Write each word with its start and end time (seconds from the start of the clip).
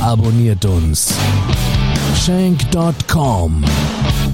abonniert 0.00 0.64
uns. 0.64 1.14
Shank.com, 2.24 3.64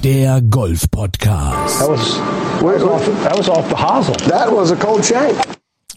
der 0.03 0.41
Golf-Podcast. 0.41 1.79
That 1.79 1.89
was, 1.89 2.17
that 2.17 2.73
was 2.73 2.83
off, 2.83 3.05
that 3.23 3.37
was 3.37 3.49
off 3.49 3.69
the 3.69 3.75
hosel. 3.75 4.15
That 4.29 4.51
was 4.51 4.71
a 4.71 4.75
cold 4.75 5.03
shank. 5.05 5.35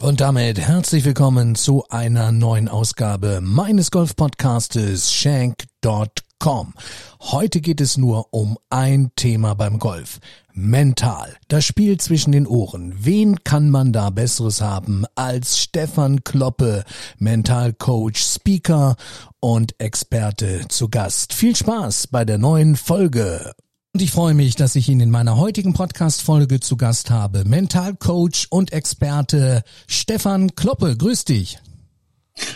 Und 0.00 0.20
damit 0.20 0.58
herzlich 0.58 1.04
willkommen 1.06 1.54
zu 1.54 1.84
einer 1.88 2.30
neuen 2.30 2.68
Ausgabe 2.68 3.40
meines 3.42 3.90
Golf-Podcastes 3.90 5.12
Shank.com. 5.12 6.74
Heute 7.22 7.60
geht 7.60 7.80
es 7.80 7.96
nur 7.96 8.26
um 8.30 8.58
ein 8.68 9.10
Thema 9.16 9.54
beim 9.54 9.78
Golf. 9.78 10.18
Mental. 10.58 11.36
Das 11.48 11.66
Spiel 11.66 11.98
zwischen 11.98 12.32
den 12.32 12.46
Ohren. 12.46 12.94
Wen 12.98 13.44
kann 13.44 13.68
man 13.68 13.92
da 13.92 14.08
Besseres 14.08 14.62
haben 14.62 15.04
als 15.14 15.58
Stefan 15.58 16.24
Kloppe, 16.24 16.84
Mentalcoach, 17.18 18.16
Speaker 18.16 18.96
und 19.38 19.78
Experte 19.78 20.62
zu 20.68 20.88
Gast. 20.88 21.34
Viel 21.34 21.54
Spaß 21.54 22.06
bei 22.06 22.24
der 22.24 22.38
neuen 22.38 22.76
Folge. 22.76 23.52
Und 23.92 24.00
ich 24.00 24.10
freue 24.10 24.32
mich, 24.32 24.56
dass 24.56 24.76
ich 24.76 24.88
ihn 24.88 25.00
in 25.00 25.10
meiner 25.10 25.36
heutigen 25.36 25.74
Podcast-Folge 25.74 26.60
zu 26.60 26.78
Gast 26.78 27.10
habe. 27.10 27.44
Mentalcoach 27.44 28.46
und 28.48 28.72
Experte 28.72 29.62
Stefan 29.86 30.54
Kloppe. 30.54 30.96
Grüß 30.96 31.26
dich. 31.26 31.58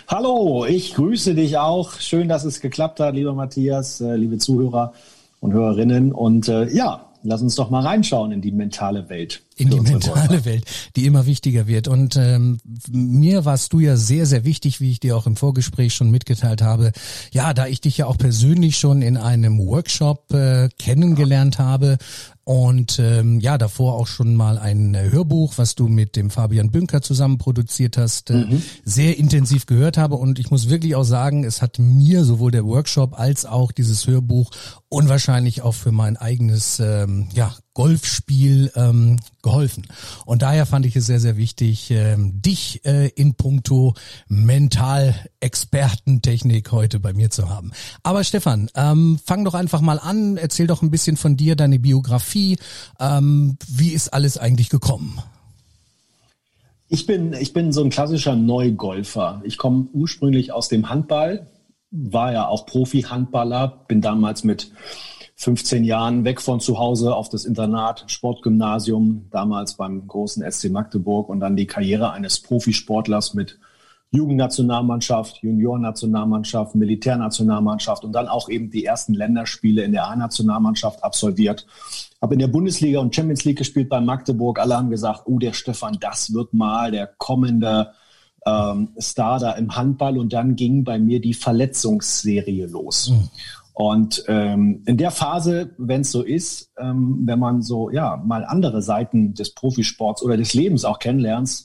Hallo, 0.09 0.65
ich 0.65 0.95
grüße 0.95 1.35
dich 1.35 1.59
auch. 1.59 2.01
Schön, 2.01 2.29
dass 2.29 2.45
es 2.45 2.63
geklappt 2.63 2.99
hat, 2.99 3.15
lieber 3.15 3.35
Matthias, 3.35 4.01
äh, 4.01 4.17
liebe 4.17 4.39
Zuhörer 4.39 4.95
und 5.41 5.53
Hörerinnen. 5.53 6.13
Und 6.13 6.49
äh, 6.49 6.67
ja, 6.71 7.10
lass 7.23 7.43
uns 7.43 7.55
doch 7.55 7.71
mal 7.71 7.85
reinschauen 7.85 8.33
in 8.33 8.41
die 8.41 8.53
mentale 8.53 9.09
Welt. 9.09 9.43
In 9.57 9.69
die 9.69 9.81
mentale 9.81 10.29
Golfer. 10.29 10.45
Welt, 10.47 10.65
die 10.97 11.05
immer 11.07 11.27
wichtiger 11.27 11.67
wird. 11.67 11.87
Und 11.87 12.17
ähm, 12.17 12.59
mir 12.91 13.45
warst 13.45 13.73
du 13.73 13.81
ja 13.81 13.97
sehr, 13.97 14.25
sehr 14.25 14.45
wichtig, 14.45 14.81
wie 14.81 14.91
ich 14.91 15.01
dir 15.01 15.17
auch 15.17 15.27
im 15.27 15.37
Vorgespräch 15.37 15.95
schon 15.95 16.11
mitgeteilt 16.11 16.63
habe. 16.63 16.93
Ja, 17.31 17.53
da 17.53 17.67
ich 17.67 17.81
dich 17.81 17.99
ja 17.99 18.07
auch 18.07 18.17
persönlich 18.17 18.79
schon 18.79 19.03
in 19.03 19.17
einem 19.17 19.59
Workshop 19.59 20.33
äh, 20.33 20.69
kennengelernt 20.79 21.59
habe, 21.59 21.99
und 22.51 22.99
ähm, 22.99 23.39
ja, 23.39 23.59
davor 23.59 23.95
auch 23.95 24.09
schon 24.09 24.35
mal 24.35 24.59
ein 24.59 24.97
äh, 24.97 25.11
Hörbuch, 25.13 25.53
was 25.57 25.77
du 25.77 25.87
mit 25.87 26.17
dem 26.17 26.31
Fabian 26.31 26.73
Bünker 26.73 27.01
zusammen 27.01 27.39
produziert 27.39 27.97
hast, 27.97 28.31
äh, 28.31 28.39
mhm. 28.39 28.63
sehr 28.83 29.19
intensiv 29.19 29.67
gehört 29.67 29.97
habe. 29.97 30.17
Und 30.17 30.41
ich 30.41 30.51
muss 30.51 30.69
wirklich 30.69 30.97
auch 30.97 31.05
sagen, 31.05 31.45
es 31.45 31.63
hat 31.63 31.79
mir 31.79 32.25
sowohl 32.25 32.51
der 32.51 32.65
Workshop 32.65 33.17
als 33.17 33.47
auch 33.47 33.71
dieses 33.71 34.09
Hörbuch 34.09 34.51
unwahrscheinlich 34.89 35.63
auch 35.63 35.77
für 35.77 35.93
mein 35.93 36.17
eigenes 36.17 36.81
ähm, 36.81 37.29
ja, 37.33 37.55
Golfspiel 37.81 38.71
ähm, 38.77 39.17
geholfen. 39.41 39.87
Und 40.27 40.43
daher 40.43 40.67
fand 40.67 40.85
ich 40.85 40.97
es 40.97 41.07
sehr, 41.07 41.19
sehr 41.19 41.39
wichtig, 41.39 41.91
ähm, 41.91 42.43
dich 42.43 42.85
äh, 42.85 43.09
in 43.09 43.37
puncto 43.37 43.95
Mental-Expertentechnik 44.29 46.73
heute 46.73 47.01
bei 47.01 47.15
mir 47.15 47.31
zu 47.31 47.49
haben. 47.49 47.73
Aber 48.03 48.23
Stefan, 48.23 48.69
ähm, 48.75 49.19
fang 49.25 49.47
doch 49.47 49.55
einfach 49.55 49.81
mal 49.81 49.99
an, 49.99 50.37
erzähl 50.37 50.67
doch 50.67 50.83
ein 50.83 50.91
bisschen 50.91 51.17
von 51.17 51.39
dir, 51.39 51.57
deine 51.57 51.79
Biografie. 51.79 52.59
Ähm, 52.99 53.57
wie 53.67 53.93
ist 53.93 54.13
alles 54.13 54.37
eigentlich 54.37 54.69
gekommen? 54.69 55.19
Ich 56.91 57.07
bin, 57.07 57.33
ich 57.33 57.55
bin 57.55 57.73
so 57.73 57.83
ein 57.83 57.89
klassischer 57.89 58.37
Neugolfer. 58.37 59.41
Ich 59.43 59.57
komme 59.57 59.89
ursprünglich 59.95 60.53
aus 60.53 60.69
dem 60.69 60.91
Handball, 60.91 61.47
war 61.91 62.35
ja 62.35 62.47
auch 62.47 62.67
Profi-Handballer, 62.67 63.87
bin 63.89 64.03
damals 64.03 64.45
mit 64.45 64.71
15 65.41 65.85
Jahren 65.85 66.27
weg 66.27 66.39
von 66.43 66.61
zu 66.61 66.79
Hause 66.79 67.15
auf 67.15 67.31
das 67.31 67.47
Internat, 67.47 68.05
Sportgymnasium, 68.09 69.25
damals 69.31 69.73
beim 69.73 70.07
großen 70.07 70.45
SC 70.53 70.71
Magdeburg 70.71 71.31
und 71.31 71.41
dann 71.41 71.57
die 71.57 71.67
Karriere 71.67 72.11
eines 72.11 72.43
Profisportlers 72.43 73.33
mit 73.33 73.59
Jugendnationalmannschaft, 74.11 75.39
Juniornationalmannschaft, 75.39 76.75
Militärnationalmannschaft 76.75 78.05
und 78.05 78.13
dann 78.13 78.29
auch 78.29 78.51
eben 78.51 78.71
die 78.71 78.85
ersten 78.85 79.15
Länderspiele 79.15 79.83
in 79.83 79.93
der 79.93 80.09
A-Nationalmannschaft 80.09 81.03
absolviert. 81.03 81.67
Habe 82.21 82.35
in 82.35 82.41
der 82.41 82.49
Bundesliga 82.49 83.01
und 83.01 83.15
Champions 83.15 83.47
League 83.47 83.57
gespielt 83.57 83.89
bei 83.89 84.03
Magdeburg. 84.03 84.59
Alle 84.59 84.77
haben 84.77 84.91
gesagt, 84.91 85.23
oh, 85.25 85.39
der 85.39 85.55
Stefan, 85.55 85.97
das 86.03 86.35
wird 86.35 86.53
mal 86.53 86.91
der 86.91 87.07
kommende 87.17 87.93
ähm, 88.45 88.91
Star 89.01 89.39
da 89.39 89.53
im 89.53 89.75
Handball. 89.75 90.19
Und 90.19 90.35
dann 90.35 90.55
ging 90.55 90.85
bei 90.85 90.99
mir 90.99 91.19
die 91.19 91.35
Verletzungsserie 91.35 92.67
los. 92.67 93.09
Mhm. 93.09 93.31
Und 93.81 94.25
ähm, 94.29 94.83
in 94.85 94.99
der 94.99 95.11
Phase, 95.11 95.71
wenn 95.79 96.03
es 96.03 96.13
so 96.13 96.23
ist, 96.23 96.71
ähm, 96.77 97.21
wenn 97.25 97.39
man 97.39 97.63
so 97.63 97.89
ja 97.89 98.19
mal 98.23 98.45
andere 98.45 98.83
Seiten 98.83 99.33
des 99.33 99.55
Profisports 99.55 100.23
oder 100.23 100.37
des 100.37 100.53
Lebens 100.53 100.85
auch 100.85 100.99
kennenlernt, 100.99 101.65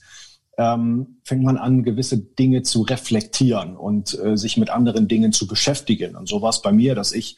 ähm, 0.57 1.17
fängt 1.25 1.43
man 1.43 1.57
an, 1.57 1.83
gewisse 1.83 2.17
Dinge 2.17 2.63
zu 2.63 2.83
reflektieren 2.83 3.75
und 3.75 4.17
äh, 4.17 4.37
sich 4.37 4.55
mit 4.55 4.69
anderen 4.69 5.09
Dingen 5.09 5.33
zu 5.33 5.45
beschäftigen. 5.45 6.15
Und 6.15 6.29
so 6.29 6.41
war 6.41 6.51
es 6.51 6.61
bei 6.61 6.71
mir, 6.71 6.95
dass 6.95 7.11
ich 7.11 7.35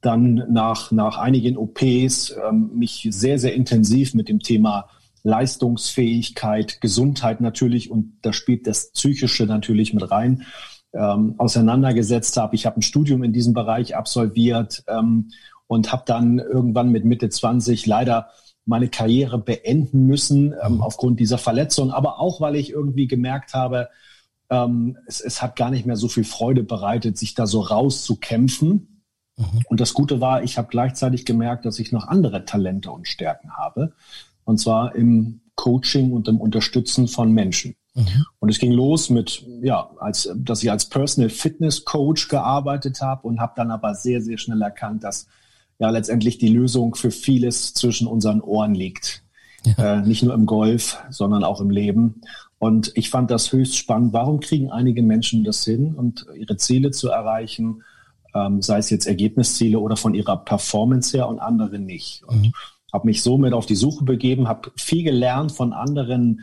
dann 0.00 0.42
nach, 0.48 0.90
nach 0.90 1.18
einigen 1.18 1.58
OPs 1.58 2.34
ähm, 2.48 2.70
mich 2.74 3.06
sehr, 3.10 3.38
sehr 3.38 3.52
intensiv 3.52 4.14
mit 4.14 4.30
dem 4.30 4.40
Thema 4.40 4.88
Leistungsfähigkeit, 5.22 6.80
Gesundheit 6.80 7.42
natürlich 7.42 7.90
und 7.90 8.16
da 8.22 8.32
spielt 8.32 8.66
das 8.66 8.90
Psychische 8.92 9.44
natürlich 9.44 9.92
mit 9.92 10.10
rein 10.10 10.46
ähm, 10.94 11.34
auseinandergesetzt 11.38 12.36
habe. 12.36 12.54
Ich 12.54 12.66
habe 12.66 12.78
ein 12.78 12.82
Studium 12.82 13.22
in 13.24 13.32
diesem 13.32 13.52
Bereich 13.52 13.96
absolviert 13.96 14.84
ähm, 14.86 15.30
und 15.66 15.92
habe 15.92 16.04
dann 16.06 16.38
irgendwann 16.38 16.90
mit 16.90 17.04
Mitte 17.04 17.28
20 17.28 17.86
leider 17.86 18.28
meine 18.66 18.88
Karriere 18.88 19.38
beenden 19.38 20.06
müssen 20.06 20.54
ähm, 20.62 20.76
mhm. 20.76 20.82
aufgrund 20.82 21.20
dieser 21.20 21.38
Verletzung, 21.38 21.90
aber 21.90 22.18
auch 22.18 22.40
weil 22.40 22.56
ich 22.56 22.70
irgendwie 22.70 23.06
gemerkt 23.06 23.54
habe, 23.54 23.88
ähm, 24.50 24.96
es, 25.06 25.20
es 25.20 25.42
hat 25.42 25.56
gar 25.56 25.70
nicht 25.70 25.86
mehr 25.86 25.96
so 25.96 26.08
viel 26.08 26.24
Freude 26.24 26.62
bereitet, 26.62 27.18
sich 27.18 27.34
da 27.34 27.46
so 27.46 27.60
rauszukämpfen. 27.60 29.02
Mhm. 29.36 29.62
Und 29.68 29.80
das 29.80 29.94
Gute 29.94 30.20
war, 30.20 30.42
ich 30.42 30.58
habe 30.58 30.68
gleichzeitig 30.68 31.24
gemerkt, 31.24 31.64
dass 31.64 31.78
ich 31.78 31.92
noch 31.92 32.08
andere 32.08 32.44
Talente 32.44 32.90
und 32.90 33.08
Stärken 33.08 33.56
habe. 33.56 33.92
Und 34.44 34.58
zwar 34.58 34.94
im 34.94 35.40
Coaching 35.54 36.12
und 36.12 36.28
im 36.28 36.40
Unterstützen 36.40 37.08
von 37.08 37.32
Menschen. 37.32 37.76
Mhm. 37.94 38.26
Und 38.40 38.48
es 38.48 38.58
ging 38.58 38.72
los 38.72 39.08
mit, 39.08 39.46
ja, 39.62 39.90
als, 39.98 40.28
dass 40.36 40.62
ich 40.62 40.70
als 40.70 40.88
Personal 40.88 41.30
Fitness 41.30 41.84
Coach 41.84 42.28
gearbeitet 42.28 43.00
habe 43.00 43.26
und 43.26 43.40
habe 43.40 43.52
dann 43.56 43.70
aber 43.70 43.94
sehr, 43.94 44.20
sehr 44.20 44.38
schnell 44.38 44.60
erkannt, 44.62 45.04
dass 45.04 45.28
ja 45.78 45.90
letztendlich 45.90 46.38
die 46.38 46.48
Lösung 46.48 46.94
für 46.94 47.10
vieles 47.10 47.74
zwischen 47.74 48.06
unseren 48.06 48.40
Ohren 48.40 48.74
liegt. 48.74 49.22
Ja. 49.64 49.98
Äh, 49.98 50.02
nicht 50.02 50.22
nur 50.22 50.34
im 50.34 50.46
Golf, 50.46 50.98
sondern 51.10 51.42
auch 51.42 51.60
im 51.60 51.70
Leben. 51.70 52.20
Und 52.58 52.92
ich 52.94 53.10
fand 53.10 53.30
das 53.30 53.52
höchst 53.52 53.76
spannend. 53.76 54.12
Warum 54.12 54.40
kriegen 54.40 54.70
einige 54.70 55.02
Menschen 55.02 55.44
das 55.44 55.64
hin 55.64 55.94
und 55.94 56.26
ihre 56.36 56.56
Ziele 56.56 56.90
zu 56.90 57.08
erreichen, 57.08 57.82
ähm, 58.34 58.60
sei 58.60 58.78
es 58.78 58.90
jetzt 58.90 59.06
Ergebnisziele 59.06 59.78
oder 59.78 59.96
von 59.96 60.14
ihrer 60.14 60.36
Performance 60.36 61.16
her 61.16 61.28
und 61.28 61.38
andere 61.38 61.78
nicht? 61.78 62.24
Und 62.24 62.42
mhm. 62.42 62.52
habe 62.92 63.06
mich 63.06 63.22
somit 63.22 63.52
auf 63.52 63.66
die 63.66 63.74
Suche 63.74 64.04
begeben, 64.04 64.48
habe 64.48 64.70
viel 64.76 65.04
gelernt 65.04 65.52
von 65.52 65.72
anderen 65.72 66.42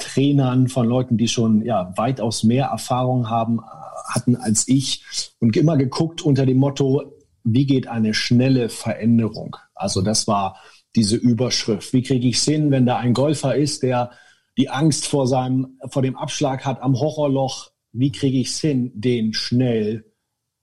Trainern, 0.00 0.68
von 0.68 0.86
Leuten, 0.86 1.16
die 1.16 1.28
schon 1.28 1.64
ja 1.64 1.92
weitaus 1.96 2.42
mehr 2.42 2.66
Erfahrung 2.66 3.30
haben, 3.30 3.60
hatten 4.08 4.36
als 4.36 4.66
ich 4.66 5.04
und 5.38 5.56
immer 5.56 5.76
geguckt 5.76 6.22
unter 6.22 6.46
dem 6.46 6.58
Motto, 6.58 7.12
wie 7.44 7.66
geht 7.66 7.86
eine 7.86 8.14
schnelle 8.14 8.68
Veränderung? 8.68 9.56
Also 9.74 10.02
das 10.02 10.26
war 10.26 10.56
diese 10.96 11.16
Überschrift. 11.16 11.92
Wie 11.92 12.02
kriege 12.02 12.28
ich 12.28 12.36
es 12.36 12.44
hin, 12.44 12.70
wenn 12.70 12.86
da 12.86 12.96
ein 12.96 13.14
Golfer 13.14 13.54
ist, 13.54 13.82
der 13.82 14.10
die 14.58 14.68
Angst 14.68 15.06
vor 15.06 15.26
seinem, 15.26 15.78
vor 15.88 16.02
dem 16.02 16.16
Abschlag 16.16 16.64
hat 16.64 16.82
am 16.82 16.98
Horrorloch? 16.98 17.70
Wie 17.92 18.12
kriege 18.12 18.38
ich 18.38 18.48
es 18.48 18.60
hin, 18.60 18.92
den 18.94 19.32
schnell 19.32 20.04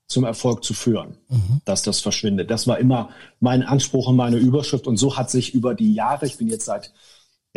zum 0.08 0.24
Erfolg 0.24 0.64
zu 0.64 0.74
führen, 0.74 1.18
mhm. 1.30 1.62
dass 1.66 1.82
das 1.82 2.00
verschwindet? 2.00 2.52
Das 2.52 2.68
war 2.68 2.78
immer 2.78 3.10
mein 3.40 3.64
Anspruch 3.64 4.08
und 4.08 4.16
meine 4.16 4.38
Überschrift. 4.38 4.88
Und 4.88 4.98
so 4.98 5.18
hat 5.18 5.32
sich 5.32 5.54
über 5.54 5.74
die 5.74 5.94
Jahre, 5.94 6.26
ich 6.26 6.38
bin 6.38 6.48
jetzt 6.48 6.66
seit 6.66 6.94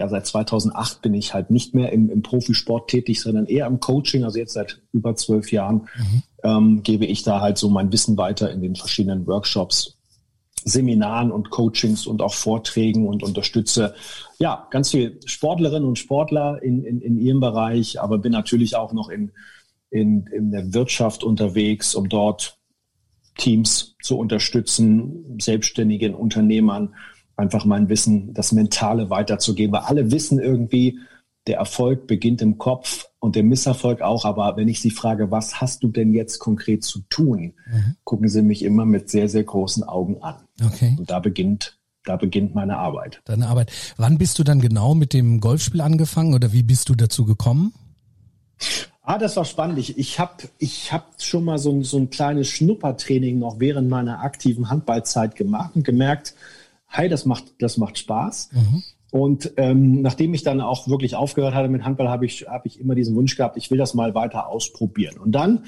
ja, 0.00 0.08
seit 0.08 0.26
2008 0.26 1.02
bin 1.02 1.12
ich 1.12 1.34
halt 1.34 1.50
nicht 1.50 1.74
mehr 1.74 1.92
im, 1.92 2.08
im 2.08 2.22
Profisport 2.22 2.88
tätig, 2.88 3.20
sondern 3.20 3.44
eher 3.44 3.66
im 3.66 3.80
Coaching. 3.80 4.24
Also 4.24 4.38
jetzt 4.38 4.54
seit 4.54 4.80
über 4.92 5.14
zwölf 5.14 5.52
Jahren 5.52 5.88
mhm. 5.94 6.22
ähm, 6.42 6.82
gebe 6.82 7.04
ich 7.04 7.22
da 7.22 7.42
halt 7.42 7.58
so 7.58 7.68
mein 7.68 7.92
Wissen 7.92 8.16
weiter 8.16 8.50
in 8.50 8.62
den 8.62 8.76
verschiedenen 8.76 9.26
Workshops, 9.26 9.98
Seminaren 10.64 11.30
und 11.30 11.50
Coachings 11.50 12.06
und 12.06 12.22
auch 12.22 12.32
Vorträgen 12.32 13.06
und 13.06 13.22
unterstütze 13.22 13.94
ja 14.38 14.66
ganz 14.70 14.90
viel 14.90 15.20
Sportlerinnen 15.26 15.86
und 15.86 15.98
Sportler 15.98 16.62
in, 16.62 16.82
in, 16.82 17.02
in 17.02 17.18
ihrem 17.18 17.40
Bereich, 17.40 18.00
aber 18.00 18.16
bin 18.16 18.32
natürlich 18.32 18.76
auch 18.76 18.94
noch 18.94 19.10
in, 19.10 19.32
in, 19.90 20.26
in 20.32 20.50
der 20.50 20.72
Wirtschaft 20.72 21.24
unterwegs, 21.24 21.94
um 21.94 22.08
dort 22.08 22.58
Teams 23.36 23.96
zu 24.02 24.16
unterstützen, 24.16 25.36
selbstständigen 25.38 26.14
Unternehmern 26.14 26.94
einfach 27.40 27.64
mein 27.64 27.88
Wissen, 27.88 28.32
das 28.34 28.52
Mentale 28.52 29.10
weiterzugeben, 29.10 29.72
weil 29.72 29.82
alle 29.82 30.10
wissen 30.12 30.38
irgendwie, 30.38 30.98
der 31.46 31.56
Erfolg 31.56 32.06
beginnt 32.06 32.42
im 32.42 32.58
Kopf 32.58 33.06
und 33.18 33.34
der 33.34 33.42
Misserfolg 33.42 34.02
auch. 34.02 34.24
Aber 34.24 34.56
wenn 34.56 34.68
ich 34.68 34.80
Sie 34.80 34.90
frage, 34.90 35.30
was 35.30 35.60
hast 35.60 35.82
du 35.82 35.88
denn 35.88 36.12
jetzt 36.12 36.38
konkret 36.38 36.84
zu 36.84 37.00
tun, 37.08 37.54
mhm. 37.66 37.96
gucken 38.04 38.28
Sie 38.28 38.42
mich 38.42 38.62
immer 38.62 38.84
mit 38.84 39.10
sehr, 39.10 39.28
sehr 39.28 39.44
großen 39.44 39.82
Augen 39.82 40.22
an. 40.22 40.36
Okay. 40.64 40.96
Und 40.98 41.10
da 41.10 41.18
beginnt, 41.18 41.78
da 42.04 42.16
beginnt 42.16 42.54
meine 42.54 42.76
Arbeit. 42.76 43.20
Deine 43.24 43.48
Arbeit. 43.48 43.72
Wann 43.96 44.18
bist 44.18 44.38
du 44.38 44.44
dann 44.44 44.60
genau 44.60 44.94
mit 44.94 45.12
dem 45.12 45.40
Golfspiel 45.40 45.80
angefangen 45.80 46.34
oder 46.34 46.52
wie 46.52 46.62
bist 46.62 46.88
du 46.88 46.94
dazu 46.94 47.24
gekommen? 47.24 47.72
Ah, 49.02 49.18
das 49.18 49.36
war 49.36 49.44
spannend. 49.44 49.78
Ich, 49.78 49.98
ich 49.98 50.20
habe 50.20 50.34
ich 50.58 50.92
hab 50.92 51.20
schon 51.20 51.44
mal 51.44 51.58
so 51.58 51.72
ein, 51.72 51.82
so 51.82 51.96
ein 51.96 52.10
kleines 52.10 52.48
Schnuppertraining 52.48 53.38
noch 53.38 53.58
während 53.58 53.88
meiner 53.88 54.20
aktiven 54.20 54.70
Handballzeit 54.70 55.34
gemacht 55.34 55.72
und 55.74 55.84
gemerkt, 55.84 56.34
hey, 56.90 57.08
das 57.08 57.24
macht, 57.24 57.54
das 57.58 57.76
macht 57.76 57.98
Spaß. 57.98 58.50
Mhm. 58.52 58.82
Und 59.12 59.52
ähm, 59.56 60.02
nachdem 60.02 60.34
ich 60.34 60.42
dann 60.42 60.60
auch 60.60 60.88
wirklich 60.88 61.16
aufgehört 61.16 61.54
hatte 61.54 61.68
mit 61.68 61.84
Handball, 61.84 62.08
habe 62.08 62.26
ich, 62.26 62.46
hab 62.48 62.66
ich 62.66 62.78
immer 62.78 62.94
diesen 62.94 63.16
Wunsch 63.16 63.36
gehabt, 63.36 63.56
ich 63.56 63.70
will 63.70 63.78
das 63.78 63.94
mal 63.94 64.14
weiter 64.14 64.48
ausprobieren. 64.48 65.18
Und 65.18 65.32
dann, 65.32 65.64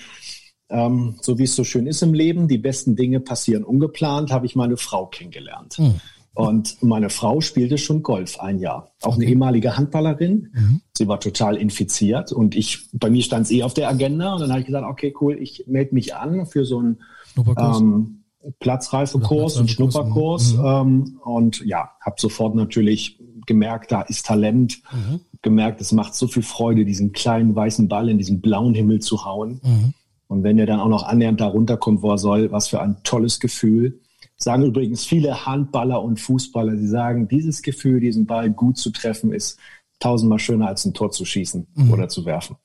ähm, 0.68 1.16
so 1.20 1.38
wie 1.38 1.44
es 1.44 1.56
so 1.56 1.64
schön 1.64 1.86
ist 1.86 2.02
im 2.02 2.14
Leben, 2.14 2.46
die 2.46 2.58
besten 2.58 2.94
Dinge 2.94 3.20
passieren 3.20 3.64
ungeplant, 3.64 4.30
habe 4.30 4.46
ich 4.46 4.54
meine 4.54 4.76
Frau 4.76 5.06
kennengelernt. 5.06 5.78
Mhm. 5.78 6.00
Und 6.34 6.82
meine 6.82 7.10
Frau 7.10 7.42
spielte 7.42 7.76
schon 7.76 8.02
Golf 8.02 8.40
ein 8.40 8.58
Jahr. 8.58 8.92
Auch 9.02 9.16
eine 9.16 9.26
ehemalige 9.26 9.76
Handballerin. 9.76 10.48
Mhm. 10.54 10.80
Sie 10.96 11.06
war 11.06 11.20
total 11.20 11.56
infiziert 11.56 12.32
und 12.32 12.54
ich, 12.54 12.88
bei 12.92 13.10
mir 13.10 13.22
stand 13.22 13.46
es 13.46 13.50
eh 13.50 13.64
auf 13.64 13.74
der 13.74 13.88
Agenda 13.88 14.32
und 14.32 14.40
dann 14.40 14.50
habe 14.50 14.60
ich 14.60 14.66
gesagt, 14.66 14.86
okay, 14.88 15.14
cool, 15.20 15.36
ich 15.38 15.64
melde 15.66 15.94
mich 15.94 16.14
an 16.14 16.46
für 16.46 16.64
so 16.64 16.80
ein 16.80 17.02
ähm, 17.36 18.21
Platzreifekurs 18.60 19.56
und 19.56 19.70
Schnupperkurs. 19.70 20.54
Mhm. 20.54 20.64
Ähm, 20.64 21.20
und 21.24 21.64
ja, 21.64 21.90
habe 22.00 22.16
sofort 22.18 22.54
natürlich 22.54 23.18
gemerkt, 23.46 23.92
da 23.92 24.02
ist 24.02 24.26
Talent. 24.26 24.82
Mhm. 24.92 25.20
Gemerkt, 25.42 25.80
es 25.80 25.90
macht 25.90 26.14
so 26.14 26.28
viel 26.28 26.44
Freude, 26.44 26.84
diesen 26.84 27.12
kleinen 27.12 27.56
weißen 27.56 27.88
Ball 27.88 28.08
in 28.08 28.18
diesen 28.18 28.40
blauen 28.40 28.74
Himmel 28.74 29.00
zu 29.00 29.24
hauen. 29.24 29.60
Mhm. 29.62 29.94
Und 30.28 30.44
wenn 30.44 30.58
er 30.58 30.66
dann 30.66 30.80
auch 30.80 30.88
noch 30.88 31.02
annähernd 31.02 31.40
da 31.40 31.46
runterkommt, 31.46 32.02
wo 32.02 32.10
er 32.12 32.18
soll, 32.18 32.52
was 32.52 32.68
für 32.68 32.80
ein 32.80 32.96
tolles 33.02 33.40
Gefühl 33.40 34.00
sagen 34.42 34.64
übrigens 34.64 35.04
viele 35.04 35.46
Handballer 35.46 36.02
und 36.02 36.20
Fußballer, 36.20 36.76
sie 36.76 36.88
sagen, 36.88 37.28
dieses 37.28 37.62
Gefühl, 37.62 38.00
diesen 38.00 38.26
Ball 38.26 38.50
gut 38.50 38.76
zu 38.76 38.90
treffen, 38.90 39.32
ist 39.32 39.58
tausendmal 40.00 40.38
schöner 40.38 40.66
als 40.66 40.84
ein 40.84 40.94
Tor 40.94 41.10
zu 41.12 41.24
schießen 41.24 41.66
mhm. 41.74 41.92
oder 41.92 42.08
zu 42.08 42.24
werfen. 42.24 42.56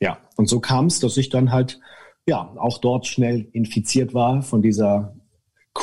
Ja, 0.00 0.18
und 0.36 0.48
so 0.48 0.60
kam 0.60 0.86
es, 0.86 0.98
dass 1.00 1.16
ich 1.16 1.28
dann 1.28 1.52
halt 1.52 1.78
ja 2.26 2.52
auch 2.56 2.78
dort 2.78 3.06
schnell 3.06 3.48
infiziert 3.52 4.14
war 4.14 4.42
von 4.42 4.62
dieser 4.62 5.14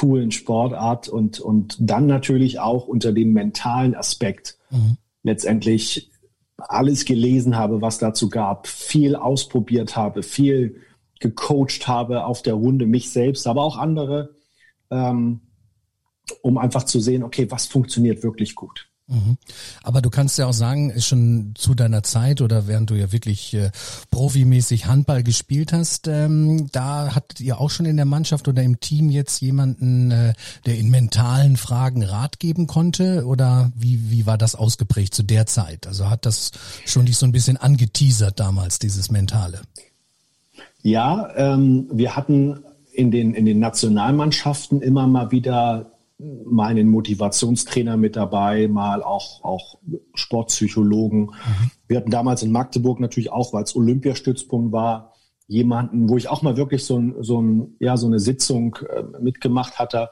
coolen 0.04 0.32
Sportart 0.32 1.08
und, 1.08 1.40
und 1.40 1.78
dann 1.80 2.08
natürlich 2.08 2.60
auch 2.60 2.88
unter 2.88 3.14
dem 3.14 3.34
mentalen 3.34 3.96
Aspekt 3.96 4.58
mhm. 4.70 4.98
letztendlich 5.24 6.12
alles 6.58 7.06
gelesen 7.06 7.56
habe, 7.56 7.82
was 7.82 7.98
dazu 8.00 8.30
gab, 8.30 8.68
viel 8.68 9.16
ausprobiert 9.16 9.96
habe, 9.96 10.24
viel 10.24 10.82
gecoacht 11.20 11.88
habe 11.88 12.26
auf 12.26 12.42
der 12.42 12.54
Runde, 12.56 12.86
mich 12.86 13.12
selbst, 13.12 13.48
aber 13.48 13.64
auch 13.64 13.78
andere 13.78 14.36
ähm, 14.94 15.42
um 16.42 16.58
einfach 16.58 16.84
zu 16.84 17.00
sehen, 17.00 17.24
okay, 17.24 17.50
was 17.50 17.66
funktioniert 17.66 18.24
wirklich 18.24 18.56
gut. 18.56 18.90
Mhm. 19.08 19.38
Aber 19.84 20.02
du 20.02 20.10
kannst 20.10 20.38
ja 20.38 20.48
auch 20.48 20.54
sagen, 20.54 21.00
schon 21.02 21.54
zu 21.56 21.74
deiner 21.74 22.04
Zeit 22.04 22.40
oder 22.40 22.68
während 22.68 22.90
du 22.90 22.96
ja 22.96 23.12
wirklich 23.12 23.54
äh, 23.54 23.70
profimäßig 24.12 24.86
Handball 24.86 25.24
gespielt 25.24 25.74
hast, 25.74 26.08
ähm, 26.08 26.70
da 26.72 27.14
hattet 27.14 27.42
ihr 27.42 27.60
auch 27.60 27.70
schon 27.70 27.86
in 27.86 27.98
der 27.98 28.06
Mannschaft 28.06 28.48
oder 28.48 28.64
im 28.64 28.80
Team 28.80 29.10
jetzt 29.10 29.42
jemanden, 29.42 30.12
äh, 30.12 30.34
der 30.66 30.78
in 30.78 30.90
mentalen 30.90 31.58
Fragen 31.58 32.04
Rat 32.04 32.40
geben 32.40 32.66
konnte? 32.66 33.26
Oder 33.26 33.72
wie, 33.76 34.10
wie 34.10 34.26
war 34.26 34.38
das 34.38 34.56
ausgeprägt 34.56 35.14
zu 35.14 35.24
der 35.24 35.48
Zeit? 35.48 35.86
Also 35.86 36.10
hat 36.10 36.26
das 36.26 36.52
schon 36.86 37.06
dich 37.06 37.18
so 37.18 37.26
ein 37.26 37.34
bisschen 37.34 37.58
angeteasert 37.58 38.40
damals, 38.40 38.80
dieses 38.80 39.12
Mentale? 39.12 39.62
Ja, 40.82 41.30
ähm, 41.36 41.90
wir 41.92 42.16
hatten 42.16 42.60
in 42.94 43.12
den, 43.12 43.34
in 43.34 43.46
den 43.46 43.60
Nationalmannschaften 43.60 44.82
immer 44.82 45.08
mal 45.08 45.32
wieder 45.32 45.93
mal 46.20 46.68
einen 46.68 46.90
Motivationstrainer 46.90 47.98
mit 47.98 48.16
dabei, 48.16 48.68
mal 48.68 49.04
auch, 49.04 49.44
auch 49.44 49.80
Sportpsychologen. 50.14 51.22
Mhm. 51.22 51.72
Wir 51.88 51.98
hatten 51.98 52.12
damals 52.12 52.44
in 52.44 52.52
Magdeburg 52.52 53.00
natürlich 53.00 53.32
auch, 53.32 53.54
weil 53.54 53.64
es 53.64 53.76
Olympiastützpunkt 53.76 54.72
war, 54.72 55.14
jemanden, 55.48 56.10
wo 56.10 56.18
ich 56.18 56.30
auch 56.30 56.42
mal 56.42 56.56
wirklich 56.56 56.86
so, 56.86 56.98
ein, 56.98 57.16
so, 57.20 57.42
ein, 57.42 57.76
ja, 57.80 57.98
so 57.98 58.08
eine 58.08 58.20
Sitzung 58.20 58.78
äh, 58.90 59.04
mitgemacht 59.22 59.78
hatte. 59.80 60.10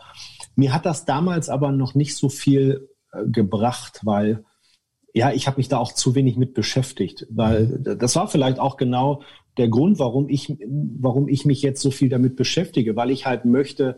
Mir 0.55 0.73
hat 0.73 0.85
das 0.85 1.05
damals 1.05 1.49
aber 1.49 1.71
noch 1.71 1.95
nicht 1.95 2.15
so 2.15 2.29
viel 2.29 2.89
äh, 3.13 3.25
gebracht, 3.27 4.01
weil 4.03 4.43
ja, 5.13 5.31
ich 5.31 5.47
habe 5.47 5.57
mich 5.57 5.67
da 5.67 5.77
auch 5.77 5.93
zu 5.93 6.15
wenig 6.15 6.37
mit 6.37 6.53
beschäftigt, 6.53 7.27
weil 7.29 7.81
mhm. 7.85 7.97
das 7.97 8.15
war 8.15 8.27
vielleicht 8.27 8.59
auch 8.59 8.77
genau 8.77 9.21
der 9.57 9.67
Grund, 9.67 9.99
warum 9.99 10.29
ich, 10.29 10.57
warum 10.99 11.27
ich 11.27 11.45
mich 11.45 11.61
jetzt 11.61 11.81
so 11.81 11.91
viel 11.91 12.09
damit 12.09 12.35
beschäftige, 12.35 12.95
weil 12.95 13.11
ich 13.11 13.25
halt 13.25 13.43
möchte, 13.45 13.97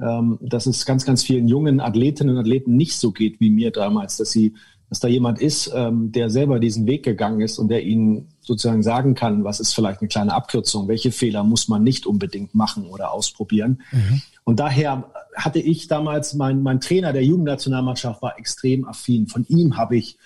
ähm, 0.00 0.38
dass 0.40 0.66
es 0.66 0.86
ganz, 0.86 1.04
ganz 1.04 1.22
vielen 1.22 1.48
jungen 1.48 1.80
Athletinnen 1.80 2.34
und 2.34 2.40
Athleten 2.40 2.76
nicht 2.76 2.96
so 2.96 3.12
geht 3.12 3.40
wie 3.40 3.50
mir 3.50 3.70
damals, 3.70 4.16
dass 4.16 4.30
sie, 4.30 4.54
dass 4.88 5.00
da 5.00 5.08
jemand 5.08 5.40
ist, 5.40 5.72
ähm, 5.74 6.10
der 6.12 6.30
selber 6.30 6.58
diesen 6.58 6.86
Weg 6.86 7.04
gegangen 7.04 7.40
ist 7.40 7.58
und 7.58 7.68
der 7.68 7.84
ihnen 7.84 8.28
sozusagen 8.40 8.82
sagen 8.82 9.14
kann, 9.14 9.44
was 9.44 9.60
ist 9.60 9.72
vielleicht 9.72 10.00
eine 10.00 10.08
kleine 10.08 10.34
Abkürzung, 10.34 10.88
welche 10.88 11.12
Fehler 11.12 11.44
muss 11.44 11.68
man 11.68 11.82
nicht 11.82 12.06
unbedingt 12.06 12.54
machen 12.54 12.86
oder 12.86 13.12
ausprobieren. 13.12 13.82
Mhm. 13.92 14.22
Und 14.44 14.60
daher 14.60 15.10
hatte 15.36 15.60
ich 15.60 15.86
damals, 15.86 16.34
mein, 16.34 16.62
mein 16.62 16.80
Trainer 16.80 17.12
der 17.12 17.24
Jugendnationalmannschaft 17.24 18.20
war 18.20 18.38
extrem 18.38 18.86
affin. 18.86 19.26
Von 19.26 19.46
ihm 19.48 19.76
habe 19.76 19.96
ich 19.96 20.18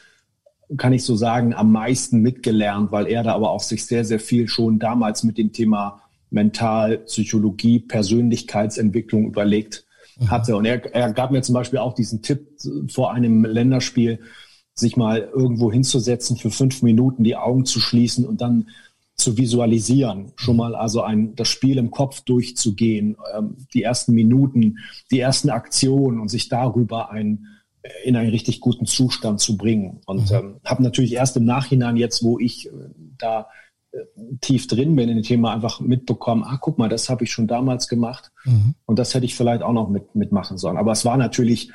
kann 0.77 0.93
ich 0.93 1.05
so 1.05 1.17
sagen, 1.17 1.55
am 1.55 1.73
meisten 1.73 2.21
mitgelernt, 2.21 2.93
weil 2.93 3.07
er 3.07 3.23
da 3.23 3.35
aber 3.35 3.51
auch 3.51 3.63
sich 3.63 3.87
sehr, 3.87 4.05
sehr 4.05 4.21
viel 4.21 4.49
schon 4.49 4.79
damals 4.79 5.25
mit 5.25 5.39
dem 5.39 5.53
Thema 5.53 6.03
Mental, 6.31 6.99
Psychologie, 6.99 7.81
Persönlichkeitsentwicklung 7.81 9.27
überlegt 9.27 9.85
mhm. 10.19 10.31
hatte. 10.31 10.57
Und 10.57 10.65
er, 10.65 10.95
er 10.95 11.13
gab 11.13 11.31
mir 11.31 11.43
zum 11.43 11.55
Beispiel 11.55 11.79
auch 11.79 11.95
diesen 11.95 12.23
Tipp 12.23 12.47
vor 12.91 13.13
einem 13.13 13.45
Länderspiel, 13.45 14.21
sich 14.75 14.97
mal 14.97 15.29
irgendwo 15.35 15.73
hinzusetzen, 15.73 16.37
für 16.37 16.51
fünf 16.51 16.83
Minuten 16.83 17.25
die 17.25 17.37
Augen 17.37 17.65
zu 17.65 17.81
schließen 17.81 18.25
und 18.25 18.41
dann 18.41 18.69
zu 19.17 19.37
visualisieren, 19.37 20.33
schon 20.37 20.55
mhm. 20.55 20.59
mal 20.59 20.75
also 20.77 21.03
ein, 21.03 21.35
das 21.35 21.49
Spiel 21.49 21.77
im 21.77 21.91
Kopf 21.91 22.21
durchzugehen, 22.21 23.17
ähm, 23.37 23.57
die 23.75 23.83
ersten 23.83 24.13
Minuten, 24.13 24.79
die 25.11 25.19
ersten 25.19 25.51
Aktionen 25.51 26.21
und 26.21 26.29
sich 26.29 26.49
darüber 26.49 27.11
ein, 27.11 27.47
in 28.05 28.17
einen 28.17 28.31
richtig 28.31 28.61
guten 28.61 28.87
Zustand 28.87 29.41
zu 29.41 29.57
bringen. 29.57 30.01
Und 30.07 30.31
mhm. 30.31 30.37
ähm, 30.37 30.57
habe 30.65 30.85
natürlich 30.85 31.15
erst 31.15 31.37
im 31.37 31.45
Nachhinein 31.45 31.97
jetzt, 31.97 32.23
wo 32.23 32.39
ich 32.39 32.69
äh, 32.69 32.71
da 33.19 33.49
tief 34.41 34.67
drin 34.67 34.97
bin 34.97 35.09
in 35.09 35.17
dem 35.17 35.25
Thema, 35.25 35.53
einfach 35.53 35.81
mitbekommen, 35.81 36.45
ah, 36.45 36.59
guck 36.61 36.79
mal, 36.79 36.89
das 36.89 37.09
habe 37.09 37.25
ich 37.25 37.33
schon 37.33 37.47
damals 37.47 37.89
gemacht 37.89 38.31
mhm. 38.45 38.75
und 38.87 38.99
das 38.99 39.15
hätte 39.15 39.27
ich 39.27 39.35
vielleicht 39.35 39.63
auch 39.63 39.73
noch 39.73 39.89
mit, 39.89 40.15
mitmachen 40.15 40.59
sollen. 40.59 40.77
Aber 40.77 40.93
es 40.93 41.05
war 41.05 41.17
natürlich 41.17 41.71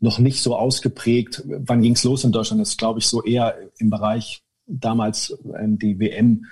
noch 0.00 0.18
nicht 0.18 0.42
so 0.42 0.56
ausgeprägt. 0.56 1.42
Wann 1.46 1.82
ging 1.82 1.94
es 1.94 2.04
los 2.04 2.24
in 2.24 2.32
Deutschland? 2.32 2.60
Das 2.60 2.76
glaube 2.76 3.00
ich 3.00 3.06
so 3.06 3.22
eher 3.22 3.56
im 3.78 3.90
Bereich 3.90 4.42
damals 4.66 5.36
ähm, 5.58 5.78
die 5.78 5.98
WM 5.98 6.44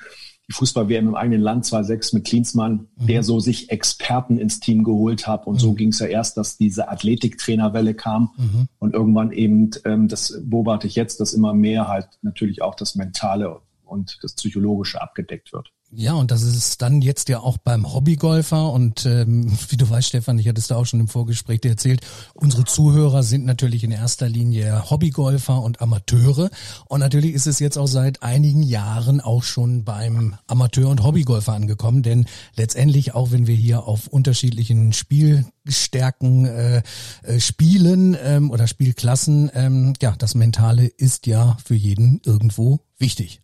die 0.49 0.53
Fußball-WM 0.53 1.09
im 1.09 1.15
eigenen 1.15 1.41
Land 1.41 1.65
2-6 1.65 2.15
mit 2.15 2.27
Klinsmann, 2.27 2.87
mhm. 2.97 3.07
der 3.07 3.23
so 3.23 3.41
sich 3.41 3.71
Experten 3.71 4.39
ins 4.39 4.61
Team 4.61 4.85
geholt 4.85 5.27
hat. 5.27 5.47
Und 5.47 5.55
mhm. 5.55 5.59
so 5.59 5.75
ging 5.75 5.89
es 5.89 5.99
ja 5.99 6.07
erst, 6.07 6.37
dass 6.37 6.57
diese 6.57 6.89
Athletiktrainerwelle 6.89 7.95
kam 7.95 8.31
mhm. 8.37 8.69
und 8.79 8.95
irgendwann 8.95 9.33
eben, 9.33 9.71
ähm, 9.85 10.09
das 10.09 10.41
beobachte 10.45 10.87
ich 10.87 10.95
jetzt, 10.95 11.21
dass 11.21 11.33
immer 11.33 11.53
mehr 11.53 11.89
halt 11.89 12.09
natürlich 12.23 12.63
auch 12.63 12.77
das 12.77 12.95
Mentale 12.95 13.61
und 13.87 14.19
das 14.23 14.35
Psychologische 14.35 15.01
abgedeckt 15.01 15.53
wird. 15.53 15.71
Ja, 15.93 16.15
und 16.15 16.33
das 16.33 16.43
ist 16.43 16.83
dann 16.83 17.01
jetzt 17.01 17.29
ja 17.29 17.39
auch 17.39 17.59
beim 17.59 17.93
Hobbygolfer 17.93 18.73
und 18.73 19.07
ähm, 19.07 19.57
wie 19.69 19.77
du 19.77 19.89
weißt, 19.89 20.09
Stefan, 20.09 20.39
ich 20.39 20.49
hatte 20.49 20.61
es 20.61 20.67
da 20.67 20.77
auch 20.77 20.85
schon 20.85 21.01
im 21.01 21.09
Vorgespräch 21.09 21.61
erzählt, 21.65 22.01
unsere 22.35 22.65
Zuhörer 22.65 23.23
sind 23.23 23.45
natürlich 23.45 23.85
in 23.85 23.93
erster 23.93 24.29
Linie 24.29 24.91
Hobbygolfer 24.91 25.63
und 25.63 25.81
Amateure 25.81 26.51
und 26.89 27.01
natürlich 27.01 27.35
ist 27.35 27.47
es 27.47 27.61
jetzt 27.61 27.79
auch 27.79 27.87
seit 27.87 28.23
einigen 28.23 28.65
Jahren 28.65 29.21
auch 29.21 29.45
schon 29.45 29.85
beim 29.85 30.35
Amateur- 30.49 30.91
und 30.91 31.05
Hobbygolfer 31.05 31.53
angekommen, 31.53 32.03
denn 32.03 32.27
letztendlich, 32.57 33.15
auch 33.15 33.31
wenn 33.31 33.47
wir 33.47 33.55
hier 33.55 33.85
auf 33.85 34.09
unterschiedlichen 34.09 34.93
Spielstärken 34.93 36.47
äh, 36.47 36.83
äh, 37.23 37.39
spielen 37.39 38.17
ähm, 38.21 38.51
oder 38.51 38.67
Spielklassen, 38.67 39.51
ähm, 39.55 39.93
ja, 40.03 40.17
das 40.19 40.35
Mentale 40.35 40.87
ist 40.87 41.27
ja 41.27 41.57
für 41.65 41.77
jeden 41.77 42.21
irgendwo 42.25 42.81
wichtig. 42.99 43.41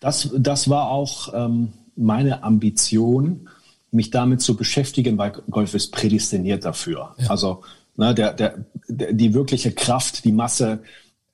Das, 0.00 0.30
das 0.36 0.68
war 0.68 0.90
auch 0.90 1.32
ähm, 1.34 1.72
meine 1.96 2.42
Ambition, 2.42 3.48
mich 3.90 4.10
damit 4.10 4.40
zu 4.40 4.56
beschäftigen, 4.56 5.18
weil 5.18 5.32
Golf 5.50 5.74
ist 5.74 5.92
prädestiniert 5.92 6.64
dafür. 6.64 7.14
Ja. 7.18 7.30
Also 7.30 7.62
ne, 7.96 8.14
der, 8.14 8.34
der, 8.34 8.64
der, 8.88 9.12
die 9.12 9.34
wirkliche 9.34 9.72
Kraft, 9.72 10.24
die 10.24 10.32
Masse, 10.32 10.82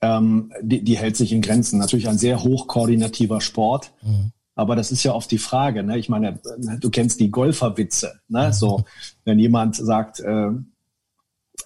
ähm, 0.01 0.51
die, 0.61 0.83
die 0.83 0.97
hält 0.97 1.17
sich 1.17 1.31
in 1.31 1.41
Grenzen. 1.41 1.79
Natürlich 1.79 2.07
ein 2.07 2.17
sehr 2.17 2.43
hochkoordinativer 2.43 3.41
Sport. 3.41 3.91
Mhm. 4.01 4.31
Aber 4.55 4.75
das 4.75 4.91
ist 4.91 5.03
ja 5.03 5.13
oft 5.13 5.29
die 5.31 5.37
Frage. 5.37 5.83
Ne? 5.83 5.97
Ich 5.97 6.07
meine, 6.07 6.39
du 6.79 6.89
kennst 6.89 7.19
die 7.19 7.29
Golferwitze. 7.29 8.21
Ne? 8.29 8.53
So, 8.53 8.85
wenn 9.25 9.37
jemand 9.37 9.75
sagt, 9.75 10.21
äh, 10.21 10.51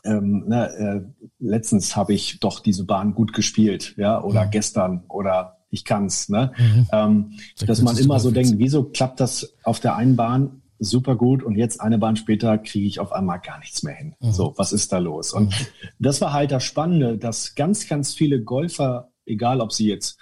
ähm, 0.04 0.44
ne, 0.48 0.70
äh, 0.76 1.26
letztens 1.40 1.96
habe 1.96 2.14
ich 2.14 2.40
doch 2.40 2.60
diese 2.60 2.86
Bahn 2.86 3.14
gut 3.14 3.34
gespielt, 3.34 3.96
ja, 3.98 4.22
oder 4.22 4.46
mhm. 4.46 4.52
gestern 4.52 5.04
oder 5.08 5.59
ich 5.70 5.86
kann's, 5.86 6.30
ne? 6.30 6.52
Mhm. 6.58 6.88
Ähm, 6.92 7.32
dass 7.66 7.82
man 7.82 7.98
immer 7.98 8.20
so 8.20 8.32
denkt, 8.32 8.54
wieso 8.58 8.84
klappt 8.84 9.20
das 9.20 9.54
auf 9.64 9.80
der 9.80 9.96
einen 9.96 10.16
Bahn 10.16 10.62
super 10.80 11.16
gut 11.16 11.44
und 11.44 11.56
jetzt 11.56 11.82
eine 11.82 11.98
Bahn 11.98 12.16
später 12.16 12.58
kriege 12.58 12.88
ich 12.88 13.00
auf 13.00 13.12
einmal 13.12 13.40
gar 13.40 13.60
nichts 13.60 13.84
mehr 13.84 13.94
hin. 13.94 14.16
Mhm. 14.20 14.32
So, 14.32 14.54
was 14.58 14.72
ist 14.72 14.92
da 14.92 14.98
los? 14.98 15.34
Und 15.34 15.50
mhm. 15.50 15.66
das 16.00 16.22
war 16.22 16.34
halt 16.34 16.52
das 16.52 16.64
Spannende, 16.64 17.18
dass 17.18 17.56
ganz, 17.56 17.88
ganz 17.88 18.14
viele 18.14 18.42
Golfer, 18.42 19.12
egal 19.26 19.62
ob 19.62 19.74
sie 19.74 19.88
jetzt 19.88 20.18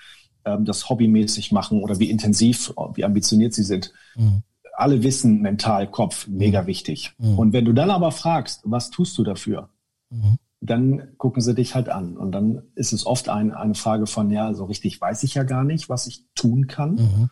ähm, 0.46 0.66
das 0.66 0.90
hobbymäßig 0.90 1.52
machen 1.52 1.84
oder 1.84 2.00
wie 2.00 2.10
intensiv, 2.10 2.74
wie 2.96 3.06
ambitioniert 3.06 3.54
sie 3.54 3.64
sind, 3.64 3.94
mhm. 4.16 4.42
alle 4.76 5.04
wissen, 5.04 5.42
mental, 5.42 5.90
Kopf, 5.90 6.28
mega 6.28 6.64
mhm. 6.64 6.68
wichtig. 6.68 7.14
Mhm. 7.20 7.38
Und 7.38 7.54
wenn 7.54 7.66
du 7.66 7.74
dann 7.74 7.92
aber 7.92 8.12
fragst, 8.12 8.62
was 8.64 8.90
tust 8.90 9.18
du 9.18 9.24
dafür? 9.24 9.70
Dann 10.60 11.16
gucken 11.18 11.42
sie 11.42 11.54
dich 11.54 11.76
halt 11.76 11.90
an. 11.90 12.18
Und 12.18 12.32
dann 12.32 12.64
ist 12.76 12.94
es 12.94 13.06
oft 13.06 13.30
ein, 13.30 13.52
eine 13.52 13.76
Frage 13.76 14.08
von, 14.08 14.32
ja, 14.32 14.54
so 14.54 14.66
richtig 14.66 15.00
weiß 15.00 15.24
ich 15.24 15.36
ja 15.36 15.44
gar 15.44 15.64
nicht, 15.64 15.90
was 15.90 16.08
ich 16.08 16.26
tun 16.36 16.68
kann. 16.68 16.96
Mhm. 16.96 17.30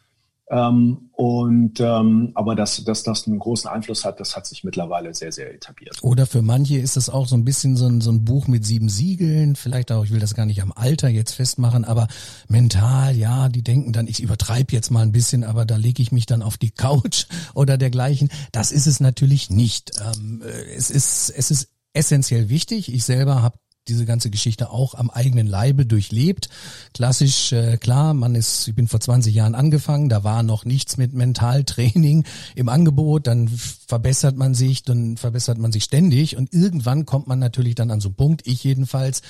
Ähm, 0.47 1.09
und 1.13 1.79
ähm, 1.79 2.31
aber 2.35 2.53
dass, 2.55 2.83
dass 2.83 3.01
das 3.01 3.25
einen 3.25 3.39
großen 3.39 3.67
Einfluss 3.67 4.05
hat, 4.05 4.19
das 4.19 4.35
hat 4.35 4.45
sich 4.45 4.63
mittlerweile 4.63 5.11
sehr, 5.13 5.31
sehr 5.31 5.51
etabliert. 5.51 5.97
Oder 6.03 6.27
für 6.27 6.43
manche 6.43 6.77
ist 6.77 6.97
das 6.97 7.09
auch 7.09 7.27
so 7.27 7.35
ein 7.35 7.45
bisschen 7.45 7.75
so 7.75 7.87
ein, 7.87 7.99
so 7.99 8.11
ein 8.11 8.25
Buch 8.25 8.47
mit 8.47 8.63
sieben 8.63 8.89
Siegeln, 8.89 9.55
vielleicht 9.55 9.91
auch, 9.91 10.03
ich 10.03 10.11
will 10.11 10.19
das 10.19 10.35
gar 10.35 10.45
nicht 10.45 10.61
am 10.61 10.71
Alter 10.71 11.09
jetzt 11.09 11.33
festmachen, 11.33 11.83
aber 11.83 12.07
mental, 12.47 13.15
ja, 13.15 13.49
die 13.49 13.63
denken 13.63 13.91
dann, 13.91 14.07
ich 14.07 14.21
übertreibe 14.21 14.71
jetzt 14.73 14.91
mal 14.91 15.01
ein 15.01 15.11
bisschen, 15.11 15.43
aber 15.43 15.65
da 15.65 15.77
lege 15.77 16.03
ich 16.03 16.11
mich 16.11 16.27
dann 16.27 16.43
auf 16.43 16.57
die 16.57 16.71
Couch 16.71 17.25
oder 17.55 17.77
dergleichen. 17.77 18.29
Das 18.51 18.71
ist 18.71 18.85
es 18.85 18.99
natürlich 18.99 19.49
nicht. 19.49 19.93
Ähm, 19.99 20.43
äh, 20.45 20.75
es 20.75 20.91
ist, 20.91 21.31
es 21.35 21.49
ist 21.49 21.69
essentiell 21.95 22.49
wichtig. 22.49 22.93
Ich 22.93 23.03
selber 23.03 23.41
habe 23.41 23.57
diese 23.87 24.05
ganze 24.05 24.29
Geschichte 24.29 24.71
auch 24.71 24.95
am 24.95 25.09
eigenen 25.09 25.45
Leibe 25.45 25.85
durchlebt. 25.85 26.49
Klassisch, 26.93 27.51
äh, 27.51 27.77
klar, 27.77 28.13
man 28.13 28.33
ist, 28.33 28.67
ich 28.67 28.75
bin 28.75 28.87
vor 28.87 28.99
20 28.99 29.33
Jahren 29.33 29.53
angefangen, 29.53 30.09
da 30.09 30.23
war 30.23 30.41
noch 30.41 30.65
nichts 30.65 30.97
mit 30.97 31.13
Mentaltraining 31.13 32.25
im 32.55 32.69
Angebot, 32.69 33.27
dann 33.27 33.47
verbessert 33.47 34.37
man 34.37 34.55
sich, 34.55 34.83
dann 34.83 35.17
verbessert 35.17 35.59
man 35.59 35.71
sich 35.71 35.83
ständig 35.83 36.35
und 36.35 36.51
irgendwann 36.51 37.05
kommt 37.05 37.27
man 37.27 37.37
natürlich 37.37 37.75
dann 37.75 37.91
an 37.91 38.01
so 38.01 38.09
einen 38.09 38.15
Punkt, 38.15 38.47
ich 38.47 38.63
jedenfalls, 38.63 39.21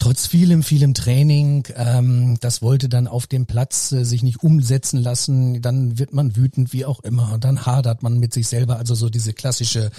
trotz 0.00 0.26
vielem, 0.26 0.64
vielem 0.64 0.94
Training, 0.94 1.68
ähm, 1.76 2.38
das 2.40 2.60
wollte 2.60 2.88
dann 2.88 3.06
auf 3.06 3.28
dem 3.28 3.46
Platz 3.46 3.92
äh, 3.92 4.04
sich 4.04 4.24
nicht 4.24 4.42
umsetzen 4.42 5.00
lassen, 5.00 5.62
dann 5.62 5.98
wird 5.98 6.12
man 6.12 6.34
wütend, 6.34 6.72
wie 6.72 6.84
auch 6.84 7.00
immer, 7.00 7.34
und 7.34 7.44
dann 7.44 7.66
hadert 7.66 8.02
man 8.02 8.18
mit 8.18 8.34
sich 8.34 8.48
selber, 8.48 8.78
also 8.78 8.96
so 8.96 9.08
diese 9.08 9.32
klassische, 9.32 9.92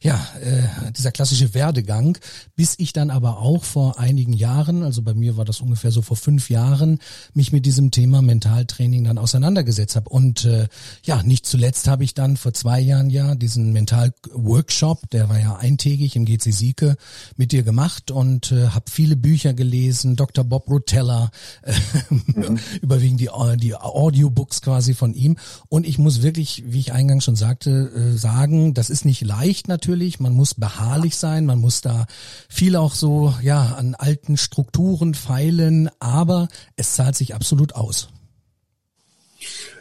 ja, 0.00 0.18
äh, 0.40 0.92
dieser 0.96 1.12
klassische 1.12 1.52
Werdegang, 1.52 2.16
bis 2.56 2.74
ich 2.78 2.94
dann 2.94 3.10
aber 3.10 3.40
auch 3.40 3.49
auch 3.50 3.64
vor 3.64 3.98
einigen 3.98 4.32
Jahren, 4.32 4.84
also 4.84 5.02
bei 5.02 5.12
mir 5.12 5.36
war 5.36 5.44
das 5.44 5.60
ungefähr 5.60 5.90
so 5.90 6.02
vor 6.02 6.16
fünf 6.16 6.50
Jahren, 6.50 7.00
mich 7.34 7.52
mit 7.52 7.66
diesem 7.66 7.90
Thema 7.90 8.22
Mentaltraining 8.22 9.02
dann 9.02 9.18
auseinandergesetzt 9.18 9.96
habe. 9.96 10.08
Und 10.08 10.44
äh, 10.44 10.68
ja, 11.02 11.22
nicht 11.24 11.46
zuletzt 11.46 11.88
habe 11.88 12.04
ich 12.04 12.14
dann 12.14 12.36
vor 12.36 12.54
zwei 12.54 12.78
Jahren 12.78 13.10
ja 13.10 13.34
diesen 13.34 13.72
Mental-Workshop, 13.72 15.10
der 15.10 15.28
war 15.28 15.40
ja 15.40 15.56
eintägig 15.56 16.14
im 16.14 16.26
GC 16.26 16.52
Sieke, 16.52 16.96
mit 17.36 17.50
dir 17.50 17.64
gemacht 17.64 18.12
und 18.12 18.52
äh, 18.52 18.68
habe 18.68 18.84
viele 18.88 19.16
Bücher 19.16 19.52
gelesen, 19.52 20.14
Dr. 20.14 20.44
Bob 20.44 20.70
Rotella, 20.70 21.30
äh, 21.62 21.72
mhm. 22.08 22.60
überwiegend 22.82 23.20
die, 23.20 23.30
die 23.56 23.74
Audiobooks 23.74 24.62
quasi 24.62 24.94
von 24.94 25.12
ihm. 25.12 25.36
Und 25.68 25.88
ich 25.88 25.98
muss 25.98 26.22
wirklich, 26.22 26.62
wie 26.68 26.78
ich 26.78 26.92
eingangs 26.92 27.24
schon 27.24 27.36
sagte, 27.36 27.90
äh, 27.96 28.16
sagen, 28.16 28.74
das 28.74 28.90
ist 28.90 29.04
nicht 29.04 29.22
leicht 29.22 29.66
natürlich, 29.66 30.20
man 30.20 30.34
muss 30.34 30.54
beharrlich 30.54 31.16
sein, 31.16 31.46
man 31.46 31.58
muss 31.58 31.80
da 31.80 32.06
viel 32.48 32.76
auch 32.76 32.94
so 32.94 33.34
ja, 33.42 33.74
an 33.76 33.94
alten 33.94 34.36
Strukturen 34.36 35.14
feilen, 35.14 35.90
aber 35.98 36.48
es 36.76 36.94
zahlt 36.94 37.16
sich 37.16 37.34
absolut 37.34 37.74
aus. 37.74 38.08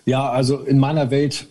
Ja, 0.05 0.29
also 0.29 0.59
in 0.59 0.79
meiner 0.79 1.11
Welt, 1.11 1.47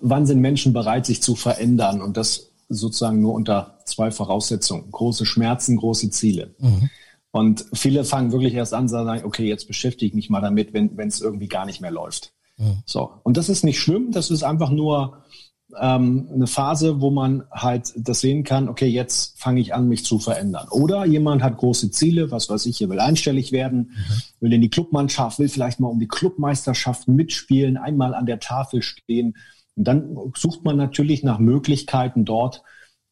wann 0.00 0.26
sind 0.26 0.40
Menschen 0.40 0.72
bereit, 0.72 1.06
sich 1.06 1.22
zu 1.22 1.34
verändern? 1.34 2.02
Und 2.02 2.16
das 2.16 2.50
sozusagen 2.68 3.20
nur 3.20 3.34
unter 3.34 3.78
zwei 3.84 4.10
Voraussetzungen. 4.10 4.90
Große 4.90 5.24
Schmerzen, 5.26 5.76
große 5.76 6.10
Ziele. 6.10 6.54
Mhm. 6.58 6.90
Und 7.30 7.66
viele 7.74 8.04
fangen 8.04 8.32
wirklich 8.32 8.54
erst 8.54 8.74
an, 8.74 8.88
sagen, 8.88 9.24
okay, 9.24 9.46
jetzt 9.46 9.66
beschäftige 9.66 10.06
ich 10.06 10.14
mich 10.14 10.30
mal 10.30 10.40
damit, 10.40 10.72
wenn 10.72 10.98
es 10.98 11.20
irgendwie 11.20 11.48
gar 11.48 11.66
nicht 11.66 11.80
mehr 11.80 11.90
läuft. 11.90 12.32
Mhm. 12.56 12.78
So. 12.86 13.12
Und 13.22 13.36
das 13.36 13.48
ist 13.48 13.62
nicht 13.64 13.78
schlimm, 13.78 14.10
das 14.12 14.30
ist 14.30 14.42
einfach 14.42 14.70
nur 14.70 15.22
ähm, 15.80 16.28
eine 16.32 16.46
Phase, 16.46 17.00
wo 17.00 17.10
man 17.10 17.44
halt 17.50 17.92
das 17.96 18.20
sehen 18.20 18.44
kann, 18.44 18.68
okay, 18.68 18.86
jetzt 18.86 19.40
fange 19.40 19.60
ich 19.60 19.74
an, 19.74 19.88
mich 19.88 20.04
zu 20.04 20.18
verändern. 20.18 20.68
Oder 20.70 21.04
jemand 21.06 21.42
hat 21.42 21.56
große 21.56 21.90
Ziele, 21.90 22.30
was 22.30 22.48
weiß 22.48 22.66
ich, 22.66 22.80
er 22.80 22.88
will 22.88 23.00
einstellig 23.00 23.52
werden, 23.52 23.78
mhm. 23.78 24.22
will 24.40 24.52
in 24.52 24.60
die 24.60 24.70
Clubmannschaft, 24.70 25.38
will 25.38 25.48
vielleicht 25.48 25.80
mal 25.80 25.88
um 25.88 25.98
die 25.98 26.08
Clubmeisterschaft 26.08 27.08
mitspielen, 27.08 27.76
einmal 27.76 28.14
an 28.14 28.26
der 28.26 28.38
Tafel 28.38 28.82
stehen. 28.82 29.36
Und 29.74 29.88
dann 29.88 30.16
sucht 30.34 30.64
man 30.64 30.76
natürlich 30.76 31.22
nach 31.22 31.38
Möglichkeiten 31.38 32.24
dort, 32.24 32.62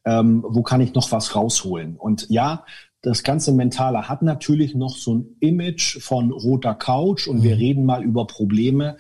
ähm, 0.05 0.45
wo 0.47 0.63
kann 0.63 0.81
ich 0.81 0.95
noch 0.95 1.11
was 1.13 1.35
rausholen. 1.35 1.97
Und 1.97 2.27
ja, 2.31 2.65
das 3.03 3.23
ganze 3.23 3.53
Mentale 3.53 4.09
hat 4.09 4.23
natürlich 4.23 4.75
noch 4.75 4.97
so 4.97 5.17
ein 5.17 5.37
Image 5.41 5.99
von 6.01 6.31
roter 6.31 6.75
Couch 6.75 7.27
und 7.27 7.39
mhm. 7.39 7.43
wir 7.43 7.57
reden 7.59 7.85
mal 7.85 8.03
über 8.03 8.27
Probleme 8.27 8.97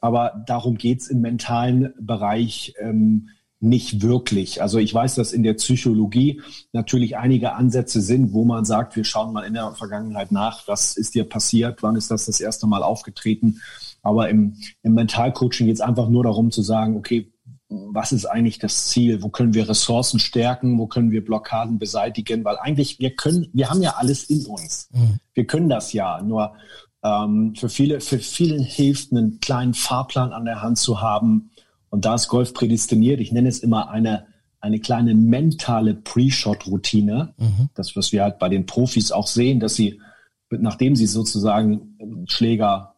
aber 0.00 0.44
darum 0.46 0.76
geht's 0.76 1.08
im 1.08 1.20
mentalen 1.20 1.92
Bereich 2.00 2.74
ähm, 2.80 3.28
nicht 3.60 4.02
wirklich. 4.02 4.62
Also 4.62 4.78
ich 4.78 4.94
weiß, 4.94 5.16
dass 5.16 5.32
in 5.32 5.42
der 5.42 5.54
Psychologie 5.54 6.40
natürlich 6.72 7.16
einige 7.16 7.54
Ansätze 7.54 8.00
sind, 8.00 8.32
wo 8.32 8.44
man 8.44 8.64
sagt, 8.64 8.94
wir 8.94 9.04
schauen 9.04 9.32
mal 9.32 9.42
in 9.42 9.54
der 9.54 9.72
Vergangenheit 9.72 10.30
nach, 10.30 10.68
was 10.68 10.96
ist 10.96 11.14
dir 11.14 11.24
passiert, 11.24 11.82
wann 11.82 11.96
ist 11.96 12.10
das 12.10 12.26
das 12.26 12.40
erste 12.40 12.66
Mal 12.66 12.82
aufgetreten. 12.82 13.60
Aber 14.02 14.28
im, 14.28 14.56
im 14.82 14.94
Mentalcoaching 14.94 15.66
geht 15.66 15.74
es 15.74 15.80
einfach 15.80 16.08
nur 16.08 16.22
darum 16.22 16.52
zu 16.52 16.62
sagen, 16.62 16.96
okay, 16.96 17.32
was 17.68 18.12
ist 18.12 18.24
eigentlich 18.24 18.58
das 18.58 18.86
Ziel? 18.86 19.22
Wo 19.22 19.28
können 19.28 19.52
wir 19.52 19.68
Ressourcen 19.68 20.18
stärken? 20.18 20.78
Wo 20.78 20.86
können 20.86 21.10
wir 21.10 21.24
Blockaden 21.24 21.78
beseitigen? 21.78 22.44
Weil 22.44 22.56
eigentlich, 22.58 22.98
wir 22.98 23.14
können, 23.14 23.48
wir 23.52 23.68
haben 23.68 23.82
ja 23.82 23.96
alles 23.98 24.24
in 24.24 24.46
uns. 24.46 24.88
Mhm. 24.92 25.18
Wir 25.34 25.46
können 25.46 25.68
das 25.68 25.92
ja. 25.92 26.22
Nur 26.22 26.54
ähm, 27.08 27.54
für 27.54 27.68
viele, 27.68 28.00
für 28.00 28.18
vielen 28.18 28.62
hilft, 28.62 29.12
einen 29.12 29.40
kleinen 29.40 29.74
Fahrplan 29.74 30.32
an 30.32 30.44
der 30.44 30.62
Hand 30.62 30.78
zu 30.78 31.00
haben. 31.00 31.50
Und 31.90 32.04
da 32.04 32.14
ist 32.14 32.28
Golf 32.28 32.52
prädestiniert. 32.54 33.20
Ich 33.20 33.32
nenne 33.32 33.48
es 33.48 33.60
immer 33.60 33.90
eine, 33.90 34.26
eine 34.60 34.78
kleine 34.80 35.14
mentale 35.14 35.94
Pre-Shot-Routine. 35.94 37.34
Mhm. 37.36 37.70
Das, 37.74 37.96
was 37.96 38.12
wir 38.12 38.22
halt 38.22 38.38
bei 38.38 38.48
den 38.48 38.66
Profis 38.66 39.12
auch 39.12 39.26
sehen, 39.26 39.60
dass 39.60 39.74
sie, 39.74 40.00
nachdem 40.50 40.96
sie 40.96 41.06
sozusagen 41.06 42.26
Schläger, 42.26 42.94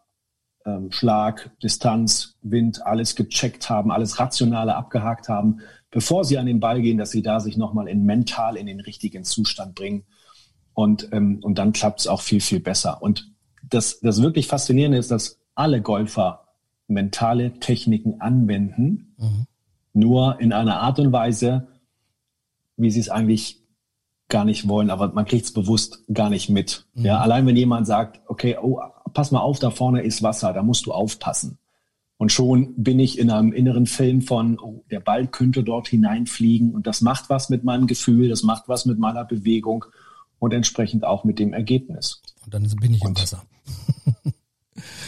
ähm, 0.66 0.90
Schlag, 0.90 1.50
Distanz, 1.62 2.36
Wind, 2.42 2.84
alles 2.84 3.14
gecheckt 3.14 3.70
haben, 3.70 3.90
alles 3.90 4.18
Rationale 4.18 4.74
abgehakt 4.74 5.28
haben, 5.28 5.60
bevor 5.90 6.24
sie 6.24 6.38
an 6.38 6.46
den 6.46 6.60
Ball 6.60 6.82
gehen, 6.82 6.98
dass 6.98 7.10
sie 7.10 7.22
da 7.22 7.40
sich 7.40 7.56
nochmal 7.56 7.88
in 7.88 8.04
mental 8.04 8.56
in 8.56 8.66
den 8.66 8.80
richtigen 8.80 9.24
Zustand 9.24 9.74
bringen. 9.74 10.04
Und, 10.72 11.08
ähm, 11.12 11.40
und 11.42 11.58
dann 11.58 11.72
klappt 11.72 12.00
es 12.00 12.06
auch 12.06 12.20
viel, 12.20 12.40
viel 12.40 12.60
besser. 12.60 13.02
Und 13.02 13.30
das, 13.70 14.00
das 14.00 14.22
wirklich 14.22 14.46
Faszinierende 14.46 14.98
ist, 14.98 15.10
dass 15.10 15.40
alle 15.54 15.80
Golfer 15.80 16.48
mentale 16.86 17.58
Techniken 17.60 18.20
anwenden, 18.20 19.14
mhm. 19.16 19.46
nur 19.92 20.40
in 20.40 20.52
einer 20.52 20.80
Art 20.80 20.98
und 20.98 21.12
Weise, 21.12 21.68
wie 22.76 22.90
sie 22.90 23.00
es 23.00 23.08
eigentlich 23.08 23.60
gar 24.28 24.44
nicht 24.44 24.68
wollen, 24.68 24.90
aber 24.90 25.12
man 25.12 25.24
kriegt 25.24 25.44
es 25.44 25.52
bewusst 25.52 26.04
gar 26.12 26.30
nicht 26.30 26.48
mit. 26.48 26.86
Mhm. 26.94 27.04
Ja, 27.06 27.18
allein 27.18 27.46
wenn 27.46 27.56
jemand 27.56 27.86
sagt, 27.86 28.20
okay, 28.26 28.56
oh, 28.60 28.80
pass 29.12 29.30
mal 29.30 29.40
auf, 29.40 29.58
da 29.58 29.70
vorne 29.70 30.02
ist 30.02 30.22
Wasser, 30.22 30.52
da 30.52 30.62
musst 30.62 30.86
du 30.86 30.92
aufpassen. 30.92 31.58
Und 32.16 32.30
schon 32.30 32.74
bin 32.76 32.98
ich 32.98 33.18
in 33.18 33.30
einem 33.30 33.52
inneren 33.52 33.86
Film 33.86 34.20
von, 34.20 34.58
oh, 34.58 34.84
der 34.90 35.00
Ball 35.00 35.26
könnte 35.26 35.64
dort 35.64 35.88
hineinfliegen 35.88 36.74
und 36.74 36.86
das 36.86 37.00
macht 37.00 37.30
was 37.30 37.48
mit 37.48 37.64
meinem 37.64 37.86
Gefühl, 37.86 38.28
das 38.28 38.42
macht 38.42 38.68
was 38.68 38.84
mit 38.84 38.98
meiner 38.98 39.24
Bewegung 39.24 39.86
und 40.38 40.52
entsprechend 40.52 41.04
auch 41.04 41.24
mit 41.24 41.38
dem 41.38 41.52
Ergebnis. 41.52 42.20
Und 42.44 42.54
dann 42.54 42.62
bin 42.80 42.94
ich 42.94 43.02
im 43.02 43.16
Wasser. 43.16 43.42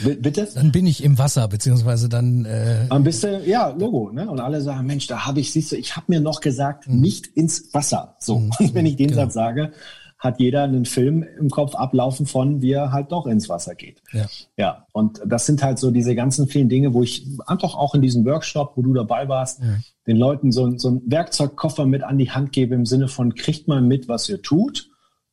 Bitte? 0.04 0.48
Dann 0.54 0.72
bin 0.72 0.86
ich 0.86 1.02
im 1.02 1.18
Wasser, 1.18 1.48
beziehungsweise 1.48 2.08
dann. 2.08 2.44
Äh, 2.44 2.88
dann 2.88 3.04
bist 3.04 3.24
du, 3.24 3.42
ja, 3.44 3.70
Logo, 3.70 4.10
ne? 4.12 4.28
Und 4.28 4.40
alle 4.40 4.60
sagen, 4.60 4.86
Mensch, 4.86 5.06
da 5.06 5.24
habe 5.24 5.40
ich, 5.40 5.52
siehst 5.52 5.72
du, 5.72 5.76
ich 5.76 5.96
habe 5.96 6.06
mir 6.08 6.20
noch 6.20 6.40
gesagt, 6.40 6.88
mhm. 6.88 7.00
nicht 7.00 7.26
ins 7.28 7.72
Wasser. 7.72 8.16
So. 8.18 8.38
Mhm. 8.38 8.50
Und 8.58 8.74
wenn 8.74 8.86
ich 8.86 8.96
den 8.96 9.08
genau. 9.08 9.22
Satz 9.22 9.34
sage, 9.34 9.72
hat 10.18 10.38
jeder 10.38 10.62
einen 10.62 10.84
Film 10.84 11.24
im 11.38 11.50
Kopf 11.50 11.74
ablaufen 11.74 12.26
von, 12.26 12.62
wie 12.62 12.72
er 12.72 12.92
halt 12.92 13.10
doch 13.10 13.26
ins 13.26 13.48
Wasser 13.48 13.74
geht. 13.74 14.02
Ja. 14.12 14.26
ja. 14.56 14.86
Und 14.92 15.20
das 15.26 15.46
sind 15.46 15.62
halt 15.62 15.80
so 15.80 15.90
diese 15.90 16.14
ganzen 16.14 16.46
vielen 16.46 16.68
Dinge, 16.68 16.94
wo 16.94 17.02
ich 17.02 17.26
einfach 17.46 17.74
auch 17.74 17.94
in 17.94 18.02
diesem 18.02 18.24
Workshop, 18.24 18.76
wo 18.76 18.82
du 18.82 18.94
dabei 18.94 19.28
warst, 19.28 19.60
ja. 19.60 19.78
den 20.06 20.16
Leuten 20.16 20.52
so, 20.52 20.78
so 20.78 20.88
einen 20.88 21.02
Werkzeugkoffer 21.10 21.86
mit 21.86 22.04
an 22.04 22.18
die 22.18 22.30
Hand 22.30 22.52
gebe 22.52 22.74
im 22.74 22.86
Sinne 22.86 23.08
von, 23.08 23.34
kriegt 23.34 23.66
mal 23.66 23.82
mit, 23.82 24.06
was 24.06 24.28
ihr 24.28 24.42
tut 24.42 24.91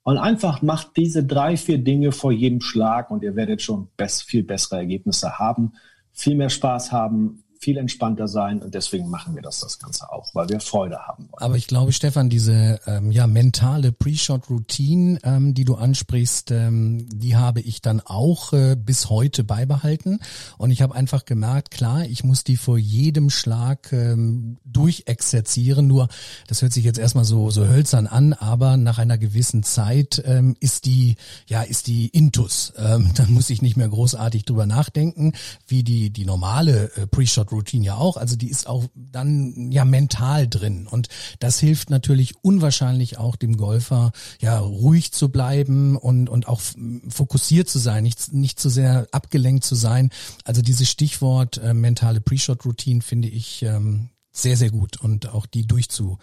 und 0.09 0.17
einfach 0.17 0.63
macht 0.63 0.97
diese 0.97 1.23
drei, 1.23 1.55
vier 1.55 1.77
Dinge 1.77 2.11
vor 2.11 2.31
jedem 2.31 2.61
Schlag 2.61 3.11
und 3.11 3.21
ihr 3.21 3.35
werdet 3.35 3.61
schon 3.61 3.89
best, 3.95 4.23
viel 4.23 4.43
bessere 4.43 4.77
Ergebnisse 4.77 5.37
haben. 5.37 5.73
viel 6.11 6.33
mehr 6.33 6.49
Spaß 6.49 6.91
haben, 6.91 7.43
viel 7.61 7.77
entspannter 7.77 8.29
sein 8.29 8.61
und 8.61 8.73
deswegen 8.73 9.09
machen 9.09 9.35
wir 9.35 9.41
das 9.41 9.59
das 9.59 9.79
Ganze 9.79 10.09
auch, 10.13 10.33
weil 10.33 10.47
wir 10.47 10.61
Freude 10.61 10.97
haben 10.99 11.27
wollen. 11.29 11.43
Aber 11.43 11.57
ich 11.57 11.67
glaube, 11.67 11.91
Stefan, 11.91 12.29
diese 12.29 12.79
ähm, 12.87 13.11
ja 13.11 13.27
mentale 13.27 13.91
Pre-Shot-Routine, 13.91 15.19
ähm, 15.23 15.53
die 15.53 15.65
du 15.65 15.75
ansprichst, 15.75 16.51
ähm, 16.51 17.05
die 17.09 17.35
habe 17.35 17.59
ich 17.59 17.81
dann 17.81 17.99
auch 17.99 18.53
äh, 18.53 18.77
bis 18.77 19.09
heute 19.09 19.43
beibehalten 19.43 20.19
und 20.57 20.71
ich 20.71 20.81
habe 20.81 20.95
einfach 20.95 21.25
gemerkt, 21.25 21.71
klar, 21.71 22.05
ich 22.05 22.23
muss 22.23 22.45
die 22.45 22.55
vor 22.55 22.77
jedem 22.77 23.29
Schlag 23.29 23.91
ähm, 23.91 24.57
durchexerzieren. 24.63 25.85
Nur, 25.85 26.07
das 26.47 26.61
hört 26.61 26.71
sich 26.71 26.85
jetzt 26.85 26.97
erstmal 26.97 27.25
so 27.25 27.51
so 27.51 27.67
hölzern 27.67 28.07
an, 28.07 28.31
aber 28.31 28.77
nach 28.77 28.99
einer 28.99 29.17
gewissen 29.17 29.63
Zeit 29.63 30.23
ähm, 30.25 30.55
ist 30.61 30.85
die 30.85 31.17
ja 31.45 31.63
ist 31.63 31.87
die 31.87 32.07
Intus. 32.07 32.71
Ähm, 32.77 33.11
dann 33.15 33.33
muss 33.33 33.49
ich 33.49 33.61
nicht 33.61 33.75
mehr 33.75 33.89
großartig 33.89 34.45
drüber 34.45 34.65
nachdenken, 34.65 35.33
wie 35.67 35.83
die 35.83 36.09
die 36.09 36.23
normale 36.23 36.89
äh, 36.95 37.05
Pre-Shot 37.05 37.48
Routine 37.51 37.85
ja 37.85 37.95
auch. 37.95 38.17
Also 38.17 38.35
die 38.35 38.49
ist 38.49 38.67
auch 38.67 38.85
dann 38.95 39.71
ja 39.71 39.85
mental 39.85 40.47
drin. 40.47 40.87
Und 40.89 41.07
das 41.39 41.59
hilft 41.59 41.89
natürlich 41.89 42.33
unwahrscheinlich 42.41 43.17
auch 43.17 43.35
dem 43.35 43.57
Golfer, 43.57 44.11
ja, 44.39 44.59
ruhig 44.59 45.11
zu 45.11 45.29
bleiben 45.29 45.97
und, 45.97 46.29
und 46.29 46.47
auch 46.47 46.61
fokussiert 47.09 47.69
zu 47.69 47.79
sein, 47.79 48.03
nicht, 48.03 48.33
nicht 48.33 48.59
zu 48.59 48.69
sehr 48.69 49.07
abgelenkt 49.11 49.63
zu 49.63 49.75
sein. 49.75 50.09
Also 50.43 50.61
dieses 50.61 50.89
Stichwort 50.89 51.57
äh, 51.57 51.73
mentale 51.73 52.21
Pre-Shot-Routine 52.21 53.01
finde 53.01 53.27
ich 53.27 53.63
ähm, 53.63 54.09
sehr, 54.31 54.57
sehr 54.57 54.71
gut 54.71 55.01
und 55.01 55.33
auch 55.33 55.45
die 55.45 55.65
durchzu 55.65 56.17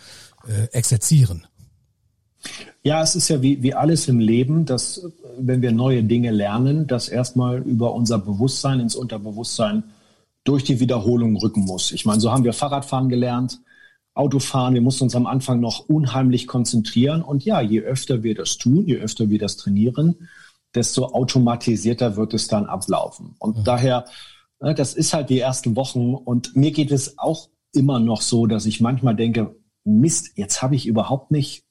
äh, 0.46 0.68
exerzieren. 0.72 1.46
Ja, 2.82 3.02
es 3.02 3.16
ist 3.16 3.28
ja 3.28 3.42
wie, 3.42 3.62
wie 3.62 3.74
alles 3.74 4.06
im 4.08 4.20
Leben, 4.20 4.64
dass 4.64 5.02
wenn 5.38 5.62
wir 5.62 5.72
neue 5.72 6.04
Dinge 6.04 6.30
lernen, 6.30 6.86
dass 6.86 7.08
erstmal 7.08 7.58
über 7.58 7.94
unser 7.94 8.18
Bewusstsein 8.18 8.80
ins 8.80 8.94
Unterbewusstsein 8.94 9.82
durch 10.46 10.64
die 10.64 10.80
Wiederholung 10.80 11.36
rücken 11.36 11.64
muss. 11.64 11.92
Ich 11.92 12.06
meine, 12.06 12.20
so 12.20 12.30
haben 12.30 12.44
wir 12.44 12.52
Fahrradfahren 12.52 13.08
gelernt, 13.08 13.60
Autofahren. 14.14 14.74
Wir 14.74 14.80
mussten 14.80 15.04
uns 15.04 15.14
am 15.14 15.26
Anfang 15.26 15.60
noch 15.60 15.88
unheimlich 15.88 16.46
konzentrieren. 16.46 17.20
Und 17.20 17.44
ja, 17.44 17.60
je 17.60 17.80
öfter 17.80 18.22
wir 18.22 18.34
das 18.34 18.56
tun, 18.56 18.86
je 18.86 18.96
öfter 18.96 19.28
wir 19.28 19.38
das 19.38 19.56
trainieren, 19.56 20.28
desto 20.74 21.06
automatisierter 21.06 22.16
wird 22.16 22.32
es 22.32 22.46
dann 22.46 22.66
ablaufen. 22.66 23.34
Und 23.38 23.58
mhm. 23.58 23.64
daher, 23.64 24.04
ne, 24.60 24.74
das 24.74 24.94
ist 24.94 25.12
halt 25.12 25.30
die 25.30 25.40
ersten 25.40 25.76
Wochen. 25.76 26.14
Und 26.14 26.56
mir 26.56 26.70
geht 26.70 26.92
es 26.92 27.18
auch 27.18 27.48
immer 27.72 27.98
noch 27.98 28.22
so, 28.22 28.46
dass 28.46 28.66
ich 28.66 28.80
manchmal 28.80 29.16
denke, 29.16 29.56
Mist, 29.84 30.32
jetzt 30.36 30.62
habe 30.62 30.76
ich 30.76 30.86
überhaupt 30.86 31.30
nicht 31.30 31.64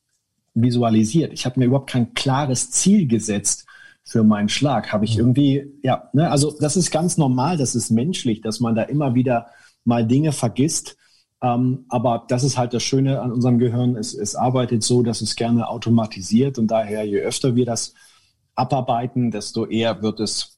visualisiert. 0.54 1.34
Ich 1.34 1.46
habe 1.46 1.60
mir 1.60 1.66
überhaupt 1.66 1.90
kein 1.90 2.14
klares 2.14 2.72
Ziel 2.72 3.08
gesetzt 3.08 3.65
für 4.06 4.24
meinen 4.24 4.50
Schlag. 4.50 4.94
Habe 4.94 5.06
ich 5.06 5.18
irgendwie, 5.18 5.74
ja, 5.84 6.10
ne, 6.14 6.30
also 6.30 6.56
das 6.60 6.78
ist 6.78 6.92
ganz 6.92 7.18
normal, 7.18 7.58
das 7.58 7.76
ist 7.76 7.90
menschlich, 7.90 8.42
dass 8.42 8.60
man 8.60 8.76
da 8.76 8.84
immer 8.84 9.16
wieder 9.16 9.48
mal 9.84 10.06
Dinge 10.06 10.32
vergisst. 10.32 10.98
Ähm, 11.42 11.86
aber 11.90 12.26
das 12.28 12.44
ist 12.44 12.58
halt 12.58 12.74
das 12.74 12.84
Schöne 12.84 13.22
an 13.22 13.32
unserem 13.32 13.60
Gehirn. 13.60 13.96
Es, 13.96 14.14
es 14.14 14.36
arbeitet 14.36 14.84
so, 14.84 15.02
dass 15.02 15.22
es 15.22 15.36
gerne 15.36 15.68
automatisiert 15.68 16.58
und 16.58 16.68
daher, 16.68 17.04
je 17.04 17.20
öfter 17.20 17.56
wir 17.56 17.66
das 17.66 17.94
abarbeiten, 18.56 19.32
desto 19.32 19.66
eher 19.66 20.02
wird 20.02 20.20
es 20.20 20.58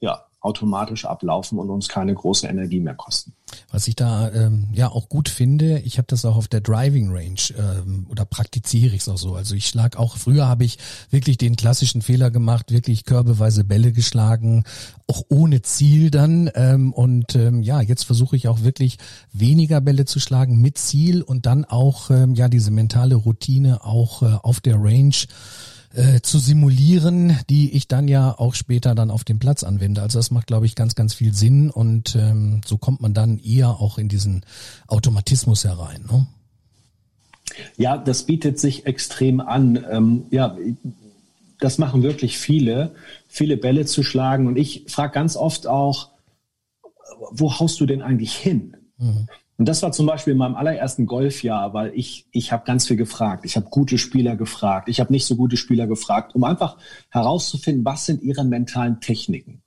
ja 0.00 0.27
automatisch 0.48 1.04
ablaufen 1.04 1.58
und 1.58 1.68
uns 1.68 1.88
keine 1.88 2.14
große 2.14 2.46
Energie 2.46 2.80
mehr 2.80 2.94
kosten. 2.94 3.34
Was 3.70 3.86
ich 3.86 3.96
da 3.96 4.30
ähm, 4.32 4.68
ja 4.72 4.88
auch 4.90 5.08
gut 5.08 5.28
finde, 5.28 5.80
ich 5.80 5.98
habe 5.98 6.06
das 6.08 6.24
auch 6.24 6.36
auf 6.36 6.48
der 6.48 6.60
Driving 6.60 7.10
Range 7.10 7.40
ähm, 7.58 8.06
oder 8.10 8.24
praktiziere 8.24 8.94
ich 8.94 9.02
es 9.02 9.08
auch 9.08 9.18
so. 9.18 9.34
Also 9.34 9.54
ich 9.54 9.66
schlag 9.66 9.98
auch, 9.98 10.16
früher 10.16 10.48
habe 10.48 10.64
ich 10.64 10.78
wirklich 11.10 11.36
den 11.38 11.56
klassischen 11.56 12.02
Fehler 12.02 12.30
gemacht, 12.30 12.72
wirklich 12.72 13.04
körbeweise 13.04 13.64
Bälle 13.64 13.92
geschlagen, 13.92 14.64
auch 15.06 15.22
ohne 15.28 15.62
Ziel 15.62 16.10
dann. 16.10 16.50
Ähm, 16.54 16.92
und 16.92 17.34
ähm, 17.36 17.62
ja, 17.62 17.80
jetzt 17.80 18.04
versuche 18.04 18.36
ich 18.36 18.48
auch 18.48 18.62
wirklich 18.62 18.98
weniger 19.32 19.80
Bälle 19.80 20.04
zu 20.04 20.18
schlagen 20.18 20.60
mit 20.60 20.78
Ziel 20.78 21.22
und 21.22 21.46
dann 21.46 21.64
auch 21.64 22.10
ähm, 22.10 22.34
ja 22.34 22.48
diese 22.48 22.70
mentale 22.70 23.16
Routine 23.16 23.84
auch 23.84 24.22
äh, 24.22 24.36
auf 24.42 24.60
der 24.60 24.76
Range 24.76 25.14
äh, 25.94 26.20
zu 26.20 26.38
simulieren, 26.38 27.38
die 27.48 27.72
ich 27.72 27.88
dann 27.88 28.08
ja 28.08 28.38
auch 28.38 28.54
später 28.54 28.94
dann 28.94 29.10
auf 29.10 29.24
dem 29.24 29.38
Platz 29.38 29.64
anwende. 29.64 30.02
Also 30.02 30.18
das 30.18 30.30
macht, 30.30 30.46
glaube 30.46 30.66
ich, 30.66 30.74
ganz, 30.74 30.94
ganz 30.94 31.14
viel 31.14 31.34
Sinn 31.34 31.70
und 31.70 32.14
ähm, 32.16 32.60
so 32.64 32.78
kommt 32.78 33.00
man 33.00 33.14
dann 33.14 33.38
eher 33.38 33.70
auch 33.80 33.98
in 33.98 34.08
diesen 34.08 34.44
Automatismus 34.86 35.64
herein. 35.64 36.04
Ne? 36.10 36.26
Ja, 37.76 37.96
das 37.96 38.24
bietet 38.24 38.58
sich 38.58 38.86
extrem 38.86 39.40
an. 39.40 39.84
Ähm, 39.90 40.26
ja, 40.30 40.56
das 41.58 41.78
machen 41.78 42.02
wirklich 42.02 42.38
viele, 42.38 42.94
viele 43.26 43.56
Bälle 43.56 43.86
zu 43.86 44.02
schlagen. 44.02 44.46
Und 44.46 44.56
ich 44.56 44.84
frage 44.88 45.12
ganz 45.12 45.36
oft 45.36 45.66
auch, 45.66 46.10
wo 47.30 47.58
haust 47.58 47.80
du 47.80 47.86
denn 47.86 48.02
eigentlich 48.02 48.34
hin? 48.34 48.76
Mhm. 48.98 49.28
Und 49.58 49.68
das 49.68 49.82
war 49.82 49.90
zum 49.90 50.06
Beispiel 50.06 50.32
in 50.34 50.38
meinem 50.38 50.54
allerersten 50.54 51.06
Golfjahr, 51.06 51.74
weil 51.74 51.92
ich, 51.94 52.28
ich 52.30 52.52
habe 52.52 52.64
ganz 52.64 52.86
viel 52.86 52.96
gefragt. 52.96 53.44
Ich 53.44 53.56
habe 53.56 53.66
gute 53.68 53.98
Spieler 53.98 54.36
gefragt. 54.36 54.88
Ich 54.88 55.00
habe 55.00 55.12
nicht 55.12 55.26
so 55.26 55.34
gute 55.34 55.56
Spieler 55.56 55.88
gefragt, 55.88 56.36
um 56.36 56.44
einfach 56.44 56.78
herauszufinden, 57.10 57.84
was 57.84 58.06
sind 58.06 58.22
ihre 58.22 58.44
mentalen 58.44 59.00
Techniken. 59.00 59.62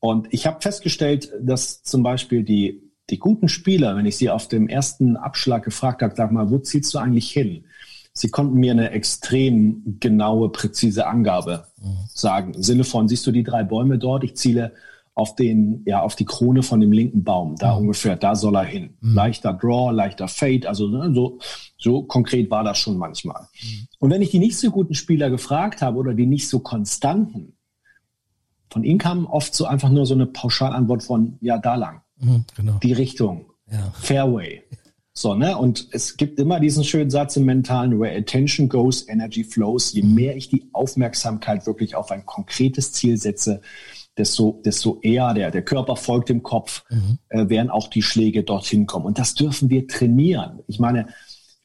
Und 0.00 0.28
ich 0.34 0.46
habe 0.46 0.60
festgestellt, 0.60 1.32
dass 1.40 1.82
zum 1.82 2.02
Beispiel 2.02 2.42
die, 2.42 2.92
die 3.08 3.18
guten 3.18 3.48
Spieler, 3.48 3.96
wenn 3.96 4.04
ich 4.04 4.18
sie 4.18 4.28
auf 4.28 4.48
dem 4.48 4.68
ersten 4.68 5.16
Abschlag 5.16 5.64
gefragt 5.64 6.02
habe, 6.02 6.14
sag 6.14 6.30
mal, 6.30 6.50
wo 6.50 6.58
zielst 6.58 6.92
du 6.92 6.98
eigentlich 6.98 7.30
hin? 7.30 7.64
Sie 8.12 8.28
konnten 8.28 8.58
mir 8.58 8.72
eine 8.72 8.90
extrem 8.90 9.96
genaue, 9.98 10.50
präzise 10.50 11.06
Angabe 11.06 11.68
mhm. 11.80 11.96
sagen. 12.06 12.52
Im 12.52 12.62
Sinne 12.62 12.84
von, 12.84 13.08
siehst 13.08 13.26
du 13.26 13.32
die 13.32 13.44
drei 13.44 13.64
Bäume 13.64 13.96
dort? 13.96 14.24
Ich 14.24 14.36
ziele 14.36 14.74
auf 15.14 15.34
den, 15.34 15.82
ja, 15.84 16.00
auf 16.00 16.16
die 16.16 16.24
Krone 16.24 16.62
von 16.62 16.80
dem 16.80 16.92
linken 16.92 17.22
Baum. 17.22 17.56
Da 17.56 17.74
mhm. 17.74 17.82
ungefähr, 17.82 18.16
da 18.16 18.34
soll 18.34 18.56
er 18.56 18.64
hin. 18.64 18.94
Mhm. 19.00 19.14
Leichter 19.14 19.52
Draw, 19.52 19.92
leichter 19.92 20.28
Fade, 20.28 20.68
also 20.68 20.88
ne, 20.88 21.12
so, 21.14 21.38
so 21.76 22.02
konkret 22.02 22.50
war 22.50 22.64
das 22.64 22.78
schon 22.78 22.96
manchmal. 22.96 23.48
Mhm. 23.62 23.88
Und 23.98 24.10
wenn 24.10 24.22
ich 24.22 24.30
die 24.30 24.38
nicht 24.38 24.58
so 24.58 24.70
guten 24.70 24.94
Spieler 24.94 25.28
gefragt 25.28 25.82
habe 25.82 25.98
oder 25.98 26.14
die 26.14 26.26
nicht 26.26 26.48
so 26.48 26.60
konstanten, 26.60 27.54
von 28.70 28.84
ihnen 28.84 28.98
kam 28.98 29.26
oft 29.26 29.54
so 29.54 29.66
einfach 29.66 29.90
nur 29.90 30.06
so 30.06 30.14
eine 30.14 30.26
Pauschalantwort 30.26 31.02
von, 31.02 31.36
ja, 31.42 31.58
da 31.58 31.74
lang. 31.74 32.00
Mhm, 32.18 32.44
genau. 32.56 32.78
Die 32.82 32.94
Richtung. 32.94 33.46
Ja. 33.70 33.92
Fairway. 34.00 34.62
So, 35.14 35.34
ne? 35.34 35.58
Und 35.58 35.88
es 35.90 36.16
gibt 36.16 36.38
immer 36.38 36.58
diesen 36.58 36.84
schönen 36.84 37.10
Satz 37.10 37.36
im 37.36 37.44
Mentalen, 37.44 38.00
where 38.00 38.16
attention 38.16 38.70
goes, 38.70 39.06
energy 39.08 39.44
flows. 39.44 39.92
Je 39.92 40.02
mhm. 40.02 40.14
mehr 40.14 40.36
ich 40.36 40.48
die 40.48 40.70
Aufmerksamkeit 40.72 41.66
wirklich 41.66 41.94
auf 41.94 42.10
ein 42.10 42.24
konkretes 42.24 42.92
Ziel 42.92 43.18
setze, 43.18 43.60
desto, 44.16 44.60
desto 44.64 44.98
eher 45.02 45.34
der, 45.34 45.50
der 45.50 45.62
Körper 45.62 45.96
folgt 45.96 46.28
dem 46.28 46.42
Kopf, 46.42 46.84
mhm. 46.90 47.18
äh, 47.28 47.48
werden 47.48 47.70
auch 47.70 47.88
die 47.88 48.02
Schläge 48.02 48.42
dorthin 48.42 48.86
kommen. 48.86 49.06
Und 49.06 49.18
das 49.18 49.34
dürfen 49.34 49.70
wir 49.70 49.86
trainieren. 49.86 50.60
Ich 50.66 50.78
meine, 50.78 51.06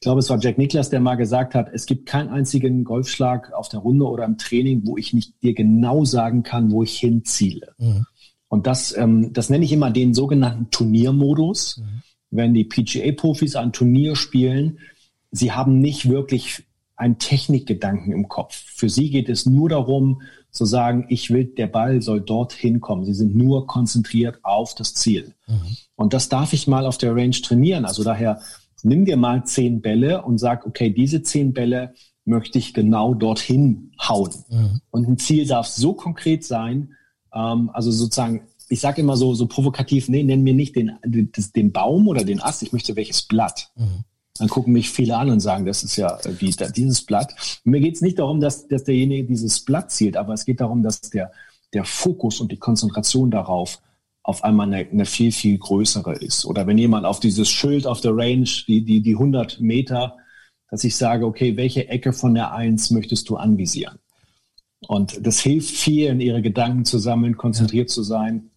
glaube, 0.00 0.20
es 0.20 0.30
war 0.30 0.38
Jack 0.38 0.58
Nicklaus, 0.58 0.90
der 0.90 1.00
mal 1.00 1.16
gesagt 1.16 1.54
hat, 1.54 1.70
es 1.72 1.84
gibt 1.84 2.06
keinen 2.06 2.28
einzigen 2.28 2.84
Golfschlag 2.84 3.52
auf 3.52 3.68
der 3.68 3.80
Runde 3.80 4.06
oder 4.06 4.24
im 4.24 4.38
Training, 4.38 4.82
wo 4.84 4.96
ich 4.96 5.12
nicht 5.12 5.42
dir 5.42 5.54
genau 5.54 6.04
sagen 6.04 6.44
kann, 6.44 6.70
wo 6.70 6.82
ich 6.82 6.98
hinziele. 6.98 7.74
Mhm. 7.78 8.06
Und 8.48 8.66
das, 8.66 8.96
ähm, 8.96 9.32
das 9.32 9.50
nenne 9.50 9.64
ich 9.64 9.72
immer 9.72 9.90
den 9.90 10.14
sogenannten 10.14 10.70
Turniermodus. 10.70 11.78
Mhm. 11.78 12.02
Wenn 12.30 12.54
die 12.54 12.64
PGA-Profis 12.64 13.56
ein 13.56 13.72
Turnier 13.72 14.14
spielen, 14.14 14.78
sie 15.30 15.52
haben 15.52 15.80
nicht 15.80 16.08
wirklich 16.08 16.64
einen 16.96 17.18
Technikgedanken 17.18 18.12
im 18.12 18.28
Kopf. 18.28 18.54
Für 18.54 18.88
sie 18.88 19.10
geht 19.10 19.28
es 19.28 19.46
nur 19.46 19.68
darum, 19.68 20.22
zu 20.58 20.64
sagen, 20.64 21.06
ich 21.08 21.30
will, 21.30 21.44
der 21.44 21.68
Ball 21.68 22.02
soll 22.02 22.20
dorthin 22.20 22.80
kommen. 22.80 23.04
Sie 23.04 23.14
sind 23.14 23.34
nur 23.36 23.66
konzentriert 23.66 24.40
auf 24.42 24.74
das 24.74 24.92
Ziel. 24.92 25.34
Mhm. 25.46 25.76
Und 25.94 26.12
das 26.14 26.28
darf 26.28 26.52
ich 26.52 26.66
mal 26.66 26.84
auf 26.84 26.98
der 26.98 27.14
Range 27.14 27.30
trainieren. 27.30 27.84
Also 27.84 28.02
daher 28.02 28.40
nimm 28.82 29.04
dir 29.04 29.16
mal 29.16 29.44
zehn 29.44 29.80
Bälle 29.80 30.22
und 30.22 30.38
sag, 30.38 30.66
okay, 30.66 30.90
diese 30.90 31.22
zehn 31.22 31.52
Bälle 31.52 31.94
möchte 32.24 32.58
ich 32.58 32.74
genau 32.74 33.14
dorthin 33.14 33.92
hauen. 34.00 34.32
Mhm. 34.50 34.80
Und 34.90 35.08
ein 35.08 35.18
Ziel 35.18 35.46
darf 35.46 35.68
so 35.68 35.94
konkret 35.94 36.44
sein, 36.44 36.94
ähm, 37.32 37.70
also 37.72 37.92
sozusagen, 37.92 38.48
ich 38.68 38.80
sage 38.80 39.00
immer 39.00 39.16
so, 39.16 39.34
so 39.34 39.46
provokativ, 39.46 40.08
nee, 40.08 40.24
nenn 40.24 40.42
mir 40.42 40.54
nicht 40.54 40.74
den, 40.74 40.98
den, 41.04 41.30
den 41.54 41.72
Baum 41.72 42.08
oder 42.08 42.24
den 42.24 42.42
Ast, 42.42 42.64
ich 42.64 42.72
möchte 42.72 42.96
welches 42.96 43.22
Blatt. 43.22 43.70
Mhm. 43.76 44.04
Dann 44.38 44.48
gucken 44.48 44.72
mich 44.72 44.90
viele 44.90 45.16
an 45.16 45.30
und 45.30 45.40
sagen, 45.40 45.64
das 45.66 45.82
ist 45.82 45.96
ja 45.96 46.18
äh, 46.20 46.40
wie 46.40 46.54
dieses 46.76 47.02
Blatt. 47.02 47.34
Und 47.64 47.72
mir 47.72 47.80
geht 47.80 47.96
es 47.96 48.00
nicht 48.00 48.18
darum, 48.18 48.40
dass, 48.40 48.68
dass 48.68 48.84
derjenige 48.84 49.24
dieses 49.24 49.64
Blatt 49.64 49.90
zielt, 49.90 50.16
aber 50.16 50.34
es 50.34 50.44
geht 50.44 50.60
darum, 50.60 50.82
dass 50.82 51.00
der, 51.00 51.32
der 51.72 51.84
Fokus 51.84 52.40
und 52.40 52.52
die 52.52 52.56
Konzentration 52.56 53.30
darauf 53.30 53.80
auf 54.22 54.44
einmal 54.44 54.66
eine, 54.66 54.88
eine 54.88 55.04
viel, 55.06 55.32
viel 55.32 55.58
größere 55.58 56.14
ist. 56.14 56.44
Oder 56.44 56.66
wenn 56.66 56.78
jemand 56.78 57.06
auf 57.06 57.20
dieses 57.20 57.48
Schild 57.48 57.86
auf 57.86 58.00
der 58.00 58.14
Range, 58.14 58.48
die, 58.66 58.84
die, 58.84 59.00
die 59.00 59.14
100 59.14 59.60
Meter, 59.60 60.16
dass 60.70 60.84
ich 60.84 60.96
sage, 60.96 61.24
okay, 61.24 61.56
welche 61.56 61.88
Ecke 61.88 62.12
von 62.12 62.34
der 62.34 62.52
Eins 62.52 62.90
möchtest 62.90 63.28
du 63.30 63.36
anvisieren? 63.36 63.98
Und 64.86 65.26
das 65.26 65.40
hilft 65.40 65.74
vielen, 65.74 66.20
ihre 66.20 66.42
Gedanken 66.42 66.84
zu 66.84 66.98
sammeln, 66.98 67.36
konzentriert 67.36 67.88
ja. 67.88 67.94
zu 67.94 68.02
sein 68.02 68.50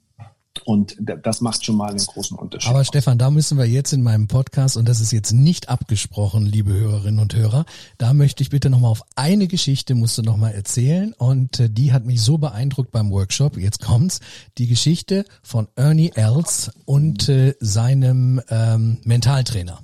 Und 0.66 0.96
das 1.00 1.42
macht 1.42 1.66
schon 1.66 1.76
mal 1.76 1.90
einen 1.90 2.06
großen 2.06 2.38
Unterschied. 2.38 2.70
Aber 2.70 2.84
Stefan, 2.84 3.18
da 3.18 3.30
müssen 3.30 3.58
wir 3.58 3.66
jetzt 3.66 3.94
in 3.94 4.04
meinem 4.04 4.28
Podcast, 4.28 4.78
und 4.78 4.88
das 4.88 5.02
ist 5.02 5.12
jetzt 5.12 5.32
nicht 5.32 5.70
abgesprochen, 5.70 6.46
liebe 6.46 6.74
Hörerinnen 6.74 7.20
und 7.20 7.36
Hörer, 7.36 7.66
da 7.98 8.14
möchte 8.14 8.44
ich 8.44 8.50
bitte 8.50 8.70
nochmal 8.70 8.92
auf 8.92 9.04
eine 9.16 9.48
Geschichte, 9.48 9.96
musst 9.96 10.18
du 10.18 10.22
nochmal 10.22 10.54
erzählen. 10.54 11.14
Und 11.14 11.60
äh, 11.60 11.70
die 11.70 11.94
hat 11.94 12.06
mich 12.06 12.22
so 12.22 12.38
beeindruckt 12.38 12.92
beim 12.92 13.12
Workshop, 13.12 13.58
jetzt 13.58 13.82
kommt's, 13.82 14.20
die 14.58 14.68
Geschichte 14.68 15.26
von 15.44 15.68
Ernie 15.76 16.12
Els 16.16 16.72
und 16.86 17.30
äh, 17.30 17.56
seinem 17.60 18.42
ähm, 18.50 19.00
Mentaltrainer. 19.04 19.80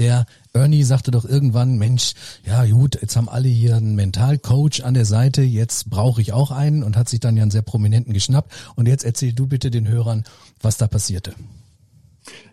Der 0.00 0.24
Ernie 0.54 0.82
sagte 0.82 1.10
doch 1.10 1.26
irgendwann, 1.26 1.76
Mensch, 1.76 2.14
ja 2.46 2.64
gut, 2.64 2.98
jetzt 3.02 3.16
haben 3.16 3.28
alle 3.28 3.48
hier 3.48 3.76
einen 3.76 3.96
Mentalcoach 3.96 4.82
an 4.82 4.94
der 4.94 5.04
Seite, 5.04 5.42
jetzt 5.42 5.90
brauche 5.90 6.22
ich 6.22 6.32
auch 6.32 6.50
einen 6.50 6.82
und 6.82 6.96
hat 6.96 7.10
sich 7.10 7.20
dann 7.20 7.36
ja 7.36 7.42
einen 7.42 7.50
sehr 7.50 7.60
prominenten 7.60 8.14
geschnappt. 8.14 8.50
Und 8.76 8.88
jetzt 8.88 9.04
erzähl 9.04 9.34
du 9.34 9.46
bitte 9.46 9.70
den 9.70 9.86
Hörern, 9.86 10.24
was 10.62 10.78
da 10.78 10.86
passierte. 10.86 11.34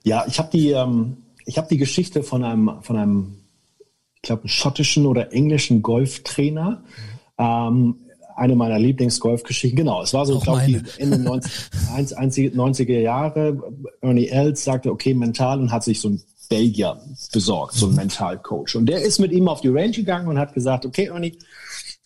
Ja, 0.04 0.26
ich 0.28 0.40
habe 0.40 0.50
die, 0.52 0.72
ähm, 0.72 1.20
ich 1.46 1.58
habe 1.58 1.70
die 1.70 1.78
Geschichte 1.78 2.22
von 2.22 2.44
einem, 2.44 2.70
von 2.82 2.98
einem, 2.98 3.38
ich 4.16 4.24
glaube, 4.24 4.50
schottischen 4.50 5.06
oder 5.06 5.32
englischen 5.32 5.82
Golftrainer. 5.82 6.84
Ähm, 7.38 7.96
eine 8.36 8.58
meiner 8.58 8.78
Lieblingsgolfgeschichten. 8.78 9.78
Genau, 9.78 10.04
es 10.04 10.14
war 10.14 10.26
so, 10.26 10.38
glaube 10.40 10.64
ich, 10.68 11.00
Ende 11.00 11.18
90, 11.18 12.54
90er 12.54 13.00
Jahre. 13.00 13.58
Ernie 14.02 14.28
Els 14.28 14.66
sagte, 14.66 14.92
okay, 14.92 15.14
mental 15.14 15.62
und 15.62 15.72
hat 15.72 15.86
sich 15.86 16.02
so 16.02 16.10
ein 16.10 16.22
Belgier 16.50 17.00
besorgt, 17.32 17.74
so 17.74 17.88
ein 17.88 17.92
mhm. 17.92 17.98
Mentalcoach. 17.98 18.76
Und 18.76 18.88
der 18.88 19.02
ist 19.02 19.20
mit 19.20 19.32
ihm 19.32 19.48
auf 19.48 19.62
die 19.62 19.70
Range 19.70 19.92
gegangen 19.92 20.28
und 20.28 20.40
hat 20.40 20.54
gesagt, 20.54 20.86
okay, 20.86 21.06
Ernie, 21.06 21.38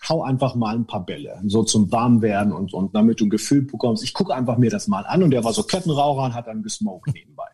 hau 0.07 0.23
einfach 0.23 0.55
mal 0.55 0.75
ein 0.75 0.87
paar 0.87 1.05
Bälle, 1.05 1.41
so 1.45 1.63
zum 1.63 1.91
Warmwerden 1.91 2.51
und, 2.51 2.73
und 2.73 2.95
damit 2.95 3.19
du 3.19 3.25
ein 3.25 3.29
Gefühl 3.29 3.61
bekommst. 3.63 4.03
Ich 4.03 4.13
gucke 4.13 4.33
einfach 4.33 4.57
mir 4.57 4.69
das 4.69 4.87
mal 4.87 5.05
an. 5.05 5.23
Und 5.23 5.31
der 5.31 5.43
war 5.43 5.53
so 5.53 5.63
Kettenraucher 5.63 6.23
und 6.23 6.33
hat 6.33 6.47
dann 6.47 6.63
gesmoked 6.63 7.13
nebenbei. 7.13 7.45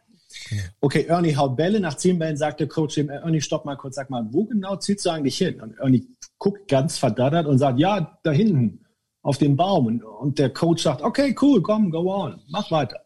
Okay, 0.80 1.06
Ernie 1.08 1.36
haut 1.36 1.58
Bälle. 1.58 1.80
Nach 1.80 1.96
zehn 1.96 2.20
Bällen 2.20 2.38
sagt 2.38 2.60
der 2.60 2.68
Coach 2.68 2.98
ihm, 2.98 3.10
Ernie, 3.10 3.42
stopp 3.42 3.66
mal 3.66 3.76
kurz, 3.76 3.96
sag 3.96 4.10
mal, 4.10 4.26
wo 4.32 4.46
genau 4.46 4.78
ziehst 4.78 5.06
du 5.06 5.10
eigentlich 5.10 5.38
hin? 5.38 5.62
Und 5.62 5.78
Ernie 5.78 6.08
guckt 6.38 6.70
ganz 6.70 6.98
verdattert 6.98 7.48
und 7.48 7.58
sagt, 7.58 7.80
ja, 7.80 8.18
da 8.24 8.32
hinten, 8.32 8.86
auf 9.22 9.38
dem 9.38 9.58
Baum. 9.58 9.88
Und, 9.88 10.04
und 10.04 10.40
der 10.40 10.52
Coach 10.52 10.84
sagt, 10.84 11.02
okay, 11.02 11.36
cool, 11.42 11.62
komm, 11.62 11.92
go 11.92 12.14
on, 12.14 12.40
mach 12.48 12.72
weiter. 12.72 13.02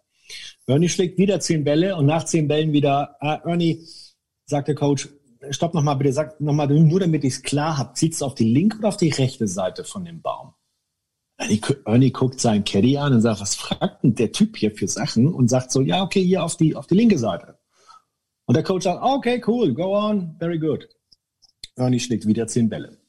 Ernie 0.71 0.89
schlägt 0.89 1.17
wieder 1.17 1.39
zehn 1.39 1.63
Bälle 1.63 1.95
und 1.95 2.05
nach 2.05 2.23
zehn 2.23 2.47
Bällen 2.47 2.71
wieder, 2.71 3.17
äh, 3.19 3.37
Ernie, 3.43 3.85
sagt 4.45 4.67
der 4.67 4.75
Coach, 4.75 5.09
stopp 5.49 5.73
nochmal 5.73 5.95
bitte, 5.97 6.13
sag 6.13 6.39
nochmal, 6.39 6.67
nur 6.67 6.99
damit 6.99 7.23
ich 7.23 7.33
es 7.33 7.43
klar 7.43 7.77
habe, 7.77 7.93
zieht 7.93 8.13
es 8.13 8.21
auf 8.21 8.35
die 8.35 8.51
linke 8.51 8.77
oder 8.77 8.89
auf 8.89 8.97
die 8.97 9.09
rechte 9.09 9.47
Seite 9.47 9.83
von 9.83 10.05
dem 10.05 10.21
Baum? 10.21 10.53
Ernie, 11.37 11.61
Ernie 11.85 12.11
guckt 12.11 12.39
seinen 12.39 12.63
Caddy 12.63 12.97
an 12.97 13.13
und 13.13 13.21
sagt, 13.21 13.41
was 13.41 13.55
fragt 13.55 14.03
denn 14.03 14.15
der 14.15 14.31
Typ 14.31 14.55
hier 14.55 14.71
für 14.71 14.87
Sachen? 14.87 15.33
Und 15.33 15.49
sagt 15.49 15.71
so, 15.71 15.81
ja, 15.81 16.03
okay, 16.03 16.23
hier 16.23 16.43
auf 16.43 16.55
die, 16.55 16.75
auf 16.75 16.87
die 16.87 16.95
linke 16.95 17.17
Seite. 17.17 17.57
Und 18.45 18.55
der 18.55 18.63
Coach 18.63 18.83
sagt, 18.83 19.03
okay, 19.03 19.41
cool, 19.47 19.73
go 19.73 19.97
on, 19.97 20.35
very 20.39 20.59
good. 20.59 20.87
Ernie 21.75 21.99
schlägt 21.99 22.27
wieder 22.27 22.47
zehn 22.47 22.69
Bälle. 22.69 23.00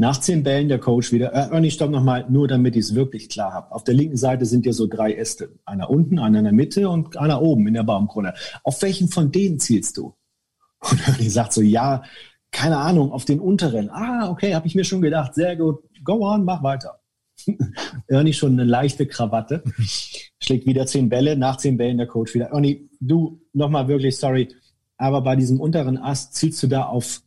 Nach 0.00 0.20
zehn 0.20 0.44
Bällen 0.44 0.68
der 0.68 0.78
Coach 0.78 1.10
wieder, 1.10 1.32
äh, 1.32 1.52
Ernie, 1.52 1.72
stopp 1.72 1.90
nochmal, 1.90 2.24
nur 2.30 2.46
damit 2.46 2.76
ich 2.76 2.84
es 2.84 2.94
wirklich 2.94 3.28
klar 3.28 3.52
habe. 3.52 3.72
Auf 3.72 3.82
der 3.82 3.94
linken 3.94 4.16
Seite 4.16 4.46
sind 4.46 4.64
ja 4.64 4.72
so 4.72 4.86
drei 4.86 5.12
Äste. 5.12 5.50
Einer 5.64 5.90
unten, 5.90 6.20
einer 6.20 6.38
in 6.38 6.44
der 6.44 6.52
Mitte 6.52 6.88
und 6.88 7.16
einer 7.16 7.42
oben 7.42 7.66
in 7.66 7.74
der 7.74 7.82
Baumkrone. 7.82 8.32
Auf 8.62 8.80
welchen 8.82 9.08
von 9.08 9.32
denen 9.32 9.58
zielst 9.58 9.96
du? 9.96 10.14
Und 10.88 11.00
Ernie 11.08 11.28
sagt 11.28 11.52
so, 11.52 11.62
ja, 11.62 12.04
keine 12.52 12.78
Ahnung, 12.78 13.10
auf 13.10 13.24
den 13.24 13.40
unteren. 13.40 13.90
Ah, 13.90 14.30
okay, 14.30 14.54
habe 14.54 14.68
ich 14.68 14.76
mir 14.76 14.84
schon 14.84 15.02
gedacht. 15.02 15.34
Sehr 15.34 15.56
gut. 15.56 15.82
Go 16.04 16.24
on, 16.32 16.44
mach 16.44 16.62
weiter. 16.62 17.00
Ernie 18.06 18.32
schon 18.32 18.52
eine 18.52 18.64
leichte 18.64 19.04
Krawatte. 19.04 19.64
Schlägt 20.40 20.64
wieder 20.64 20.86
zehn 20.86 21.08
Bälle. 21.08 21.36
Nach 21.36 21.56
zehn 21.56 21.76
Bällen 21.76 21.98
der 21.98 22.06
Coach 22.06 22.34
wieder. 22.34 22.52
Ernie, 22.52 22.88
du, 23.00 23.40
nochmal 23.52 23.88
wirklich 23.88 24.16
sorry. 24.16 24.54
Aber 24.96 25.22
bei 25.22 25.34
diesem 25.34 25.60
unteren 25.60 25.98
Ast 25.98 26.34
zielst 26.34 26.62
du 26.62 26.68
da 26.68 26.84
auf 26.84 27.20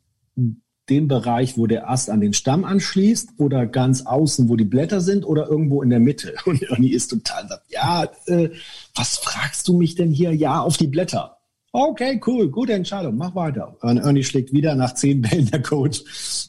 den 0.92 1.08
Bereich, 1.08 1.58
wo 1.58 1.66
der 1.66 1.90
Ast 1.90 2.10
an 2.10 2.22
den 2.22 2.34
Stamm 2.34 2.66
anschließt 2.66 3.36
oder 3.38 3.66
ganz 3.66 4.06
außen, 4.06 4.50
wo 4.50 4.58
die 4.58 4.66
Blätter 4.66 5.02
sind 5.02 5.26
oder 5.26 5.48
irgendwo 5.48 5.82
in 5.82 5.90
der 5.90 6.00
Mitte? 6.00 6.36
Und 6.46 6.62
Ernie 6.62 6.92
ist 6.92 7.08
total 7.08 7.48
sagt, 7.48 7.72
ja, 7.72 8.04
äh, 8.28 8.50
was 8.94 9.18
fragst 9.18 9.68
du 9.68 9.78
mich 9.78 9.96
denn 9.96 10.12
hier? 10.12 10.36
Ja, 10.36 10.62
auf 10.62 10.78
die 10.78 10.88
Blätter. 10.88 11.38
Okay, 11.74 12.20
cool, 12.28 12.50
gute 12.50 12.74
Entscheidung, 12.74 13.16
mach 13.16 13.34
weiter. 13.34 13.78
Und 13.80 13.98
Ernie 13.98 14.26
schlägt 14.26 14.52
wieder 14.52 14.76
nach 14.76 14.94
zehn 14.94 15.22
Bällen 15.22 15.50
der 15.50 15.62
Coach. 15.62 16.04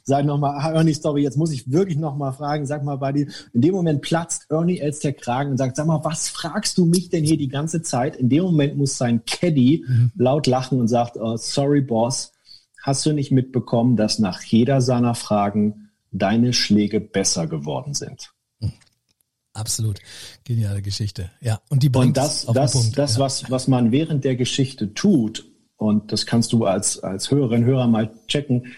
Sag 0.05 0.25
nochmal, 0.25 0.59
ah, 0.59 0.73
Ernie, 0.73 0.95
sorry, 0.95 1.23
jetzt 1.23 1.39
muss 1.39 1.53
ich 1.53 1.71
wirklich 1.71 1.97
nochmal 1.97 2.33
fragen, 2.33 2.67
sag 2.67 2.83
mal 2.83 2.97
bei 2.97 3.13
dir. 3.13 3.29
In 3.53 3.61
dem 3.61 3.73
Moment 3.73 4.03
platzt 4.03 4.47
Ernie 4.51 4.83
als 4.83 4.99
der 4.99 5.13
Kragen 5.13 5.53
und 5.53 5.59
sagt, 5.59 5.77
sag 5.77 5.87
mal, 5.87 6.03
was 6.03 6.29
fragst 6.29 6.77
du 6.77 6.87
mich 6.87 7.09
denn 7.09 7.23
hier 7.23 7.37
die 7.37 7.47
ganze 7.47 7.83
Zeit? 7.83 8.17
In 8.17 8.29
dem 8.29 8.43
Moment 8.43 8.77
muss 8.77 8.99
sein 8.99 9.25
Caddy 9.25 9.85
mhm. 9.87 10.11
laut 10.17 10.49
lachen 10.49 10.81
und 10.81 10.89
sagt, 10.89 11.17
oh, 11.17 11.37
sorry, 11.37 11.83
Boss, 11.83 12.33
hast 12.83 13.07
du 13.07 13.13
nicht 13.13 13.31
mitbekommen, 13.31 13.97
dass 13.97 14.19
nach 14.19 14.43
jeder 14.43 14.81
seiner 14.81 15.15
Fragen 15.15 15.91
deine 16.11 16.53
Schläge 16.53 17.01
besser 17.01 17.47
geworden 17.47 17.95
sind? 17.95 18.33
Absolut. 19.55 19.99
Geniale 20.45 20.83
Geschichte. 20.83 21.31
Ja. 21.41 21.61
Und 21.69 21.83
die 21.83 21.89
bringt 21.89 22.09
Und 22.09 22.17
das, 22.17 22.47
das, 22.47 22.93
das, 22.93 23.17
ja. 23.17 23.21
was, 23.21 23.51
was 23.51 23.69
man 23.69 23.93
während 23.93 24.25
der 24.25 24.37
Geschichte 24.37 24.95
tut, 24.95 25.47
und 25.77 26.13
das 26.13 26.27
kannst 26.27 26.53
du 26.53 26.65
als, 26.65 27.01
als 27.01 27.31
Hörerin, 27.31 27.65
Hörer 27.65 27.87
mal 27.87 28.13
checken, 28.29 28.73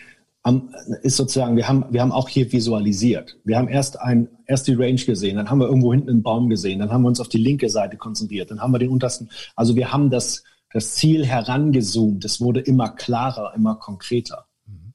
ist 1.02 1.16
sozusagen, 1.16 1.56
wir 1.56 1.68
haben, 1.68 1.86
wir 1.90 2.02
haben 2.02 2.12
auch 2.12 2.28
hier 2.28 2.52
visualisiert. 2.52 3.38
Wir 3.44 3.56
haben 3.56 3.68
erst 3.68 3.98
ein, 3.98 4.28
erst 4.46 4.66
die 4.66 4.74
Range 4.74 4.96
gesehen, 4.96 5.36
dann 5.36 5.48
haben 5.48 5.58
wir 5.58 5.66
irgendwo 5.66 5.92
hinten 5.92 6.10
einen 6.10 6.22
Baum 6.22 6.50
gesehen, 6.50 6.80
dann 6.80 6.90
haben 6.90 7.02
wir 7.02 7.08
uns 7.08 7.20
auf 7.20 7.28
die 7.28 7.38
linke 7.38 7.70
Seite 7.70 7.96
konzentriert, 7.96 8.50
dann 8.50 8.60
haben 8.60 8.72
wir 8.72 8.78
den 8.78 8.90
untersten, 8.90 9.30
also 9.56 9.74
wir 9.74 9.90
haben 9.90 10.10
das, 10.10 10.44
das 10.74 10.96
Ziel 10.96 11.24
herangezoomt. 11.24 12.24
Es 12.24 12.40
wurde 12.40 12.58
immer 12.58 12.88
klarer, 12.88 13.54
immer 13.54 13.76
konkreter. 13.76 14.46
Mhm. 14.66 14.92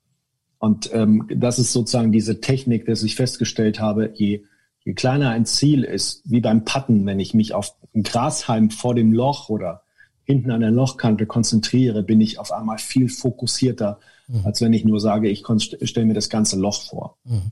Und 0.60 0.94
ähm, 0.94 1.26
das 1.34 1.58
ist 1.58 1.72
sozusagen 1.72 2.12
diese 2.12 2.42
Technik, 2.42 2.86
dass 2.86 3.02
ich 3.02 3.16
festgestellt 3.16 3.80
habe, 3.80 4.12
je, 4.14 4.44
je 4.84 4.94
kleiner 4.94 5.30
ein 5.30 5.46
Ziel 5.46 5.86
ist, 5.86 6.22
wie 6.26 6.42
beim 6.42 6.66
Patten, 6.66 7.06
wenn 7.06 7.22
ich 7.22 7.34
mich 7.34 7.54
auf 7.54 7.76
ein 7.96 8.04
Grashalm 8.04 8.72
vor 8.72 8.94
dem 8.94 9.14
Loch 9.14 9.48
oder 9.48 9.84
hinten 10.26 10.52
an 10.52 10.60
der 10.60 10.72
Lochkante 10.72 11.26
konzentriere, 11.26 12.04
bin 12.04 12.20
ich 12.20 12.40
auf 12.40 12.52
einmal 12.52 12.78
viel 12.78 13.08
fokussierter, 13.08 14.02
mhm. 14.28 14.42
als 14.44 14.60
wenn 14.60 14.74
ich 14.74 14.84
nur 14.84 15.00
sage, 15.00 15.30
ich 15.30 15.46
stelle 15.84 16.06
mir 16.06 16.14
das 16.14 16.30
ganze 16.30 16.60
Loch 16.60 16.82
vor. 16.90 17.18
Mhm. 17.24 17.52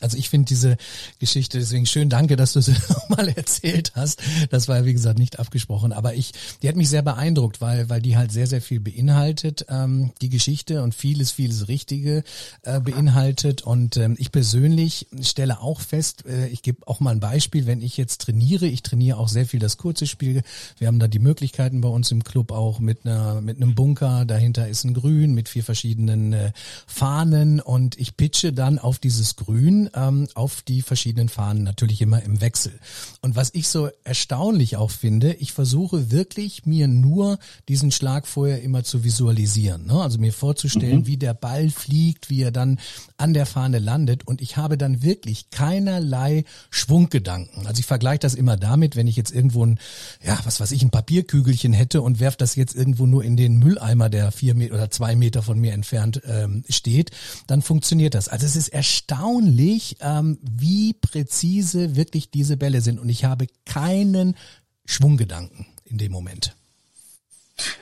Also 0.00 0.16
ich 0.16 0.30
finde 0.30 0.46
diese 0.46 0.76
Geschichte 1.18 1.58
deswegen 1.58 1.86
schön, 1.86 2.08
danke, 2.08 2.36
dass 2.36 2.54
du 2.54 2.60
sie 2.60 2.74
nochmal 2.88 3.28
erzählt 3.28 3.92
hast. 3.94 4.20
Das 4.50 4.68
war 4.68 4.78
ja 4.78 4.84
wie 4.84 4.92
gesagt 4.92 5.18
nicht 5.18 5.38
abgesprochen, 5.38 5.92
aber 5.92 6.14
ich, 6.14 6.32
die 6.62 6.68
hat 6.68 6.76
mich 6.76 6.88
sehr 6.88 7.02
beeindruckt, 7.02 7.60
weil 7.60 7.88
weil 7.88 8.00
die 8.00 8.16
halt 8.16 8.32
sehr 8.32 8.46
sehr 8.46 8.62
viel 8.62 8.80
beinhaltet, 8.80 9.66
ähm, 9.68 10.12
die 10.20 10.28
Geschichte 10.28 10.82
und 10.82 10.94
vieles 10.94 11.32
vieles 11.32 11.68
Richtige 11.68 12.24
äh, 12.62 12.80
beinhaltet. 12.80 13.62
Und 13.62 13.96
ähm, 13.96 14.16
ich 14.18 14.32
persönlich 14.32 15.06
stelle 15.20 15.60
auch 15.60 15.80
fest, 15.80 16.24
äh, 16.26 16.48
ich 16.48 16.62
gebe 16.62 16.86
auch 16.86 17.00
mal 17.00 17.10
ein 17.10 17.20
Beispiel, 17.20 17.66
wenn 17.66 17.82
ich 17.82 17.96
jetzt 17.96 18.22
trainiere, 18.22 18.66
ich 18.66 18.82
trainiere 18.82 19.18
auch 19.18 19.28
sehr 19.28 19.46
viel 19.46 19.60
das 19.60 19.76
kurze 19.76 20.06
Spiel. 20.06 20.42
Wir 20.78 20.88
haben 20.88 20.98
da 20.98 21.08
die 21.08 21.18
Möglichkeiten 21.18 21.80
bei 21.80 21.88
uns 21.88 22.10
im 22.10 22.24
Club 22.24 22.52
auch 22.52 22.78
mit 22.78 23.04
einer 23.04 23.40
mit 23.40 23.56
einem 23.56 23.74
Bunker. 23.74 24.24
Dahinter 24.24 24.68
ist 24.68 24.84
ein 24.84 24.94
Grün 24.94 25.34
mit 25.34 25.48
vier 25.48 25.64
verschiedenen 25.64 26.32
äh, 26.32 26.52
Fahnen 26.86 27.60
und 27.60 27.98
ich 27.98 28.16
pitche 28.16 28.52
dann 28.52 28.78
auf 28.78 28.98
dieses 28.98 29.36
Grün 29.36 29.89
ähm, 29.94 30.28
auf 30.34 30.62
die 30.62 30.82
verschiedenen 30.82 31.28
Fahnen, 31.28 31.62
natürlich 31.62 32.00
immer 32.00 32.22
im 32.22 32.40
Wechsel. 32.40 32.72
Und 33.20 33.36
was 33.36 33.50
ich 33.54 33.68
so 33.68 33.88
erstaunlich 34.04 34.76
auch 34.76 34.90
finde, 34.90 35.34
ich 35.34 35.52
versuche 35.52 36.10
wirklich 36.10 36.66
mir 36.66 36.88
nur 36.88 37.38
diesen 37.68 37.90
Schlag 37.90 38.26
vorher 38.26 38.62
immer 38.62 38.84
zu 38.84 39.04
visualisieren. 39.04 39.86
Ne? 39.86 40.00
Also 40.00 40.18
mir 40.18 40.32
vorzustellen, 40.32 41.00
mhm. 41.00 41.06
wie 41.06 41.16
der 41.16 41.34
Ball 41.34 41.70
fliegt, 41.70 42.30
wie 42.30 42.42
er 42.42 42.52
dann 42.52 42.78
an 43.16 43.34
der 43.34 43.46
Fahne 43.46 43.78
landet 43.78 44.26
und 44.26 44.40
ich 44.40 44.56
habe 44.56 44.78
dann 44.78 45.02
wirklich 45.02 45.50
keinerlei 45.50 46.44
Schwunggedanken. 46.70 47.66
Also 47.66 47.80
ich 47.80 47.86
vergleiche 47.86 48.20
das 48.20 48.34
immer 48.34 48.56
damit, 48.56 48.96
wenn 48.96 49.06
ich 49.06 49.16
jetzt 49.16 49.32
irgendwo 49.32 49.64
ein, 49.64 49.78
ja, 50.24 50.38
was 50.44 50.60
weiß 50.60 50.72
ich, 50.72 50.82
ein 50.82 50.90
Papierkügelchen 50.90 51.72
hätte 51.72 52.02
und 52.02 52.20
werf 52.20 52.36
das 52.36 52.56
jetzt 52.56 52.74
irgendwo 52.74 53.06
nur 53.06 53.24
in 53.24 53.36
den 53.36 53.58
Mülleimer, 53.58 54.08
der 54.08 54.32
vier 54.32 54.54
Meter 54.54 54.74
oder 54.74 54.90
zwei 54.90 55.16
Meter 55.16 55.42
von 55.42 55.58
mir 55.58 55.72
entfernt 55.72 56.22
ähm, 56.24 56.64
steht, 56.68 57.10
dann 57.46 57.62
funktioniert 57.62 58.14
das. 58.14 58.28
Also 58.28 58.46
es 58.46 58.56
ist 58.56 58.68
erstaunlich, 58.68 59.79
ich, 59.80 59.96
ähm, 60.00 60.38
wie 60.42 60.92
präzise 60.92 61.96
wirklich 61.96 62.30
diese 62.30 62.56
Bälle 62.56 62.80
sind. 62.80 62.98
Und 63.00 63.08
ich 63.08 63.24
habe 63.24 63.46
keinen 63.64 64.36
Schwunggedanken 64.84 65.66
in 65.84 65.98
dem 65.98 66.12
Moment. 66.12 66.54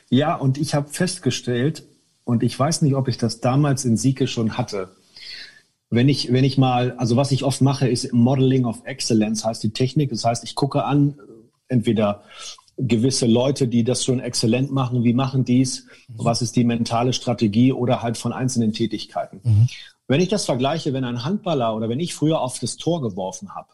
Ja, 0.08 0.34
und 0.34 0.58
ich 0.58 0.74
habe 0.74 0.88
festgestellt, 0.88 1.84
und 2.24 2.42
ich 2.42 2.58
weiß 2.58 2.82
nicht, 2.82 2.94
ob 2.94 3.08
ich 3.08 3.16
das 3.16 3.40
damals 3.40 3.84
in 3.84 3.96
Sieke 3.96 4.26
schon 4.26 4.58
hatte, 4.58 4.94
wenn 5.90 6.08
ich, 6.08 6.30
wenn 6.30 6.44
ich 6.44 6.58
mal, 6.58 6.92
also 6.98 7.16
was 7.16 7.32
ich 7.32 7.42
oft 7.44 7.62
mache, 7.62 7.88
ist 7.88 8.12
Modeling 8.12 8.66
of 8.66 8.82
Excellence, 8.84 9.44
heißt 9.44 9.62
die 9.62 9.70
Technik. 9.70 10.11
Das 10.11 10.24
heißt, 10.24 10.44
ich 10.44 10.54
gucke 10.54 10.84
an, 10.84 11.18
entweder 11.68 12.24
gewisse 12.76 13.26
Leute, 13.26 13.66
die 13.66 13.84
das 13.84 14.04
schon 14.04 14.20
exzellent 14.20 14.70
machen, 14.70 15.04
wie 15.04 15.14
machen 15.14 15.44
dies, 15.44 15.87
mhm. 16.08 16.14
was 16.18 16.42
ist 16.42 16.56
die 16.56 16.64
mentale 16.64 17.12
Strategie 17.12 17.72
oder 17.72 18.02
halt 18.02 18.16
von 18.16 18.32
einzelnen 18.32 18.72
Tätigkeiten. 18.72 19.40
Mhm. 19.42 19.68
Wenn 20.09 20.21
ich 20.21 20.29
das 20.29 20.47
vergleiche, 20.47 20.94
wenn 20.94 21.05
ein 21.05 21.23
Handballer 21.23 21.77
oder 21.77 21.88
wenn 21.88 22.01
ich 22.01 22.14
früher 22.14 22.40
auf 22.40 22.59
das 22.59 22.77
Tor 22.79 23.03
geworfen 23.03 23.55
habe, 23.55 23.68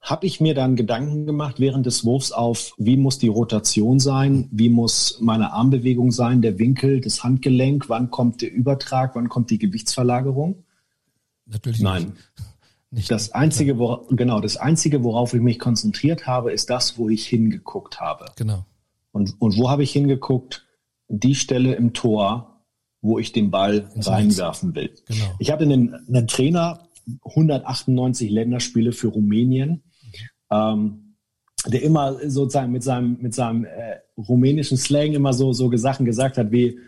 habe 0.00 0.26
ich 0.26 0.40
mir 0.40 0.54
dann 0.54 0.74
Gedanken 0.74 1.24
gemacht 1.24 1.60
während 1.60 1.86
des 1.86 2.04
Wurfs 2.04 2.32
auf, 2.32 2.74
wie 2.76 2.96
muss 2.96 3.18
die 3.18 3.28
Rotation 3.28 4.00
sein, 4.00 4.48
wie 4.50 4.68
muss 4.68 5.18
meine 5.20 5.52
Armbewegung 5.52 6.10
sein, 6.10 6.42
der 6.42 6.58
Winkel, 6.58 7.00
das 7.00 7.22
Handgelenk, 7.22 7.88
wann 7.88 8.10
kommt 8.10 8.42
der 8.42 8.52
Übertrag, 8.52 9.14
wann 9.14 9.28
kommt 9.28 9.50
die 9.50 9.58
Gewichtsverlagerung? 9.58 10.64
Natürlich 11.46 11.80
Nein. 11.80 12.14
Nicht. 12.90 13.10
Das 13.10 13.32
einzige, 13.32 13.78
wora, 13.78 14.02
genau, 14.10 14.40
das 14.40 14.58
einzige, 14.58 15.02
worauf 15.02 15.32
ich 15.32 15.40
mich 15.40 15.58
konzentriert 15.58 16.26
habe, 16.26 16.52
ist 16.52 16.68
das, 16.68 16.98
wo 16.98 17.08
ich 17.08 17.26
hingeguckt 17.26 18.00
habe. 18.00 18.26
Genau. 18.36 18.66
Und, 19.12 19.40
und 19.40 19.56
wo 19.56 19.70
habe 19.70 19.82
ich 19.82 19.92
hingeguckt? 19.92 20.66
Die 21.08 21.34
Stelle 21.34 21.74
im 21.74 21.94
Tor, 21.94 22.51
wo 23.02 23.18
ich 23.18 23.32
den 23.32 23.50
Ball 23.50 23.90
Ins 23.94 24.08
reinwerfen 24.08 24.74
will. 24.74 24.90
Genau. 25.06 25.24
Ich 25.38 25.50
hatte 25.50 25.64
einen, 25.64 25.94
einen 26.08 26.26
Trainer, 26.26 26.88
198 27.24 28.30
Länderspiele 28.30 28.92
für 28.92 29.08
Rumänien, 29.08 29.82
ähm, 30.50 31.16
der 31.66 31.82
immer 31.82 32.16
sozusagen 32.28 32.72
mit 32.72 32.82
seinem, 32.82 33.18
mit 33.20 33.34
seinem 33.34 33.64
äh, 33.64 33.98
rumänischen 34.16 34.76
Slang 34.76 35.12
immer 35.12 35.32
so, 35.32 35.52
so 35.52 35.74
Sachen 35.76 36.06
gesagt 36.06 36.38
hat 36.38 36.52
wie, 36.52 36.78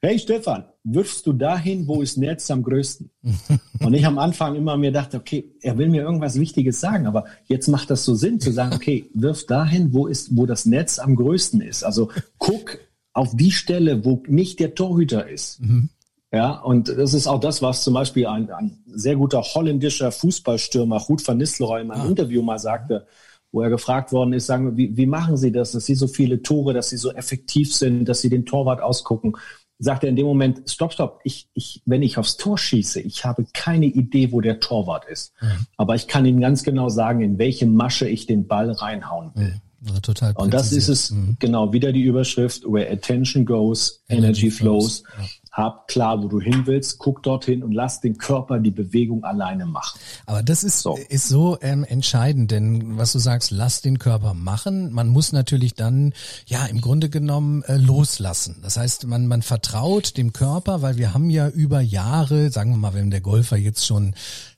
hey 0.00 0.18
Stefan, 0.18 0.64
wirfst 0.82 1.26
du 1.26 1.32
dahin, 1.32 1.86
wo 1.86 2.02
ist 2.02 2.18
Netz 2.18 2.50
am 2.50 2.62
größten? 2.62 3.10
Und 3.80 3.94
ich 3.94 4.04
am 4.04 4.18
Anfang 4.18 4.54
immer 4.54 4.76
mir 4.76 4.92
dachte, 4.92 5.16
okay, 5.16 5.52
er 5.62 5.78
will 5.78 5.88
mir 5.88 6.02
irgendwas 6.02 6.38
Wichtiges 6.38 6.80
sagen, 6.80 7.06
aber 7.06 7.24
jetzt 7.46 7.68
macht 7.68 7.90
das 7.90 8.04
so 8.04 8.14
Sinn 8.14 8.40
zu 8.40 8.52
sagen, 8.52 8.74
okay, 8.74 9.08
wirf 9.14 9.46
dahin, 9.46 9.94
wo 9.94 10.06
ist, 10.06 10.36
wo 10.36 10.46
das 10.46 10.66
Netz 10.66 10.98
am 10.98 11.16
größten 11.16 11.60
ist. 11.60 11.84
Also 11.84 12.10
guck 12.38 12.78
auf 13.14 13.34
die 13.34 13.52
Stelle, 13.52 14.04
wo 14.04 14.22
nicht 14.26 14.60
der 14.60 14.74
Torhüter 14.74 15.28
ist. 15.28 15.60
Mhm. 15.60 15.88
Ja, 16.32 16.50
und 16.50 16.88
das 16.88 17.14
ist 17.14 17.28
auch 17.28 17.38
das, 17.38 17.62
was 17.62 17.84
zum 17.84 17.94
Beispiel 17.94 18.26
ein, 18.26 18.50
ein 18.50 18.82
sehr 18.86 19.14
guter 19.14 19.40
holländischer 19.40 20.10
Fußballstürmer, 20.10 20.96
Ruud 20.96 21.26
van 21.26 21.38
Nistelrooy, 21.38 21.80
in 21.80 21.92
einem 21.92 22.02
ah. 22.02 22.08
Interview 22.08 22.42
mal 22.42 22.58
sagte, 22.58 23.06
wo 23.52 23.62
er 23.62 23.70
gefragt 23.70 24.10
worden 24.10 24.32
ist, 24.32 24.46
sagen 24.46 24.66
wir, 24.66 24.76
wie, 24.76 24.96
wie 24.96 25.06
machen 25.06 25.36
Sie 25.36 25.52
das, 25.52 25.70
dass 25.70 25.86
Sie 25.86 25.94
so 25.94 26.08
viele 26.08 26.42
Tore, 26.42 26.74
dass 26.74 26.90
Sie 26.90 26.96
so 26.96 27.12
effektiv 27.12 27.72
sind, 27.72 28.06
dass 28.06 28.20
Sie 28.20 28.30
den 28.30 28.46
Torwart 28.46 28.82
ausgucken? 28.82 29.36
Sagt 29.78 30.02
er 30.02 30.10
in 30.10 30.16
dem 30.16 30.26
Moment, 30.26 30.68
stopp, 30.68 30.92
stopp, 30.92 31.20
ich, 31.22 31.48
ich, 31.54 31.82
wenn 31.86 32.02
ich 32.02 32.18
aufs 32.18 32.36
Tor 32.36 32.58
schieße, 32.58 33.00
ich 33.00 33.24
habe 33.24 33.46
keine 33.52 33.86
Idee, 33.86 34.32
wo 34.32 34.40
der 34.40 34.58
Torwart 34.58 35.04
ist. 35.04 35.34
Mhm. 35.40 35.66
Aber 35.76 35.94
ich 35.94 36.08
kann 36.08 36.26
Ihnen 36.26 36.40
ganz 36.40 36.64
genau 36.64 36.88
sagen, 36.88 37.20
in 37.20 37.38
welche 37.38 37.66
Masche 37.66 38.08
ich 38.08 38.26
den 38.26 38.48
Ball 38.48 38.72
reinhauen 38.72 39.30
will. 39.36 39.60
Also 39.86 40.00
total 40.00 40.32
Und 40.36 40.54
das 40.54 40.72
ist 40.72 40.88
es, 40.88 41.10
mhm. 41.10 41.36
genau, 41.38 41.72
wieder 41.72 41.92
die 41.92 42.02
Überschrift, 42.02 42.64
where 42.64 42.90
attention 42.90 43.44
goes, 43.44 44.00
energy, 44.08 44.26
energy 44.26 44.50
flows. 44.50 45.00
flows. 45.00 45.18
Ja 45.18 45.24
hab 45.54 45.86
klar, 45.86 46.20
wo 46.20 46.26
du 46.26 46.40
hin 46.40 46.62
willst, 46.66 46.98
guck 46.98 47.22
dorthin 47.22 47.62
und 47.62 47.70
lass 47.70 48.00
den 48.00 48.18
Körper 48.18 48.58
die 48.58 48.72
Bewegung 48.72 49.22
alleine 49.22 49.66
machen. 49.66 50.00
Aber 50.26 50.42
das 50.42 50.64
ist 50.64 50.80
so, 50.80 50.98
ist 51.08 51.28
so 51.28 51.58
ähm, 51.60 51.84
entscheidend, 51.84 52.50
denn 52.50 52.98
was 52.98 53.12
du 53.12 53.20
sagst, 53.20 53.52
lass 53.52 53.80
den 53.80 54.00
Körper 54.00 54.34
machen. 54.34 54.92
Man 54.92 55.08
muss 55.08 55.32
natürlich 55.32 55.74
dann, 55.74 56.12
ja, 56.46 56.66
im 56.66 56.80
Grunde 56.80 57.08
genommen 57.08 57.62
äh, 57.62 57.76
loslassen. 57.76 58.56
Das 58.62 58.76
heißt, 58.76 59.06
man, 59.06 59.28
man 59.28 59.42
vertraut 59.42 60.16
dem 60.16 60.32
Körper, 60.32 60.82
weil 60.82 60.96
wir 60.96 61.14
haben 61.14 61.30
ja 61.30 61.48
über 61.48 61.80
Jahre, 61.80 62.50
sagen 62.50 62.72
wir 62.72 62.78
mal, 62.78 62.94
wenn 62.94 63.12
der 63.12 63.20
Golfer 63.20 63.56
jetzt 63.56 63.86
schon 63.86 64.14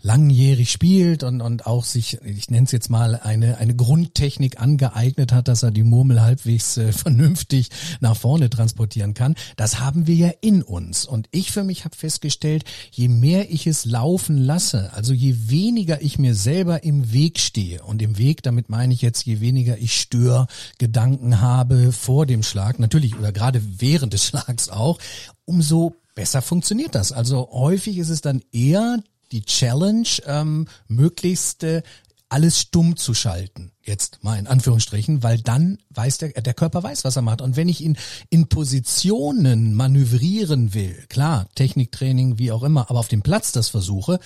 langjährig 0.06 0.70
spielt 0.70 1.24
und, 1.24 1.40
und 1.40 1.66
auch 1.66 1.84
sich, 1.84 2.22
ich 2.22 2.48
nenne 2.48 2.66
es 2.66 2.72
jetzt 2.72 2.90
mal, 2.90 3.16
eine, 3.16 3.58
eine 3.58 3.74
Grundtechnik 3.74 4.60
angeeignet 4.60 5.32
hat, 5.32 5.48
dass 5.48 5.64
er 5.64 5.72
die 5.72 5.82
Murmel 5.82 6.22
halbwegs 6.22 6.76
äh, 6.76 6.92
vernünftig 6.92 7.70
nach 7.98 8.16
vorne 8.16 8.48
transportieren 8.48 9.14
kann. 9.14 9.34
Das 9.56 9.80
haben 9.80 10.06
wir 10.06 10.14
ja 10.14 10.30
in 10.40 10.62
uns. 10.62 11.06
Und 11.06 11.26
ich 11.32 11.50
für 11.50 11.64
mich 11.64 11.84
habe 11.84 11.96
festgestellt, 11.96 12.64
je 12.92 13.08
mehr 13.08 13.50
ich 13.50 13.66
es 13.66 13.84
laufen 13.84 14.38
lasse, 14.38 14.92
also 14.94 15.12
je 15.12 15.34
weniger 15.48 16.00
ich 16.00 16.20
mir 16.20 16.36
selber 16.36 16.84
im 16.84 17.12
Weg 17.12 17.40
stehe, 17.40 17.82
und 17.82 18.00
im 18.00 18.16
Weg, 18.16 18.44
damit 18.44 18.68
meine 18.68 18.94
ich 18.94 19.02
jetzt, 19.02 19.26
je 19.26 19.40
weniger 19.40 19.76
ich 19.76 20.00
Störgedanken 20.00 21.40
habe 21.40 21.90
vor 21.90 22.26
dem 22.26 22.44
Schlag, 22.44 22.78
natürlich 22.78 23.18
oder 23.18 23.32
gerade 23.32 23.60
während 23.78 24.12
des 24.12 24.24
Schlags 24.26 24.68
auch, 24.68 25.00
umso 25.44 25.96
besser 26.14 26.42
funktioniert 26.42 26.94
das. 26.94 27.10
Also 27.10 27.48
häufig 27.50 27.98
ist 27.98 28.10
es 28.10 28.20
dann 28.20 28.42
eher 28.52 28.98
die 29.32 29.42
Challenge, 29.42 30.08
ähm, 30.26 30.66
möglichst 30.88 31.64
äh, 31.64 31.82
alles 32.28 32.60
stumm 32.60 32.96
zu 32.96 33.14
schalten. 33.14 33.70
Jetzt 33.84 34.24
mal 34.24 34.38
in 34.38 34.46
Anführungsstrichen, 34.48 35.22
weil 35.22 35.38
dann 35.38 35.78
weiß 35.90 36.18
der, 36.18 36.28
der 36.30 36.54
Körper 36.54 36.82
weiß, 36.82 37.04
was 37.04 37.16
er 37.16 37.22
macht. 37.22 37.40
Und 37.40 37.56
wenn 37.56 37.68
ich 37.68 37.80
ihn 37.80 37.96
in 38.30 38.48
Positionen 38.48 39.74
manövrieren 39.74 40.74
will, 40.74 41.04
klar, 41.08 41.46
Techniktraining, 41.54 42.38
wie 42.38 42.50
auch 42.50 42.64
immer, 42.64 42.90
aber 42.90 42.98
auf 42.98 43.08
dem 43.08 43.22
Platz 43.22 43.52
das 43.52 43.68
versuche, 43.68 44.18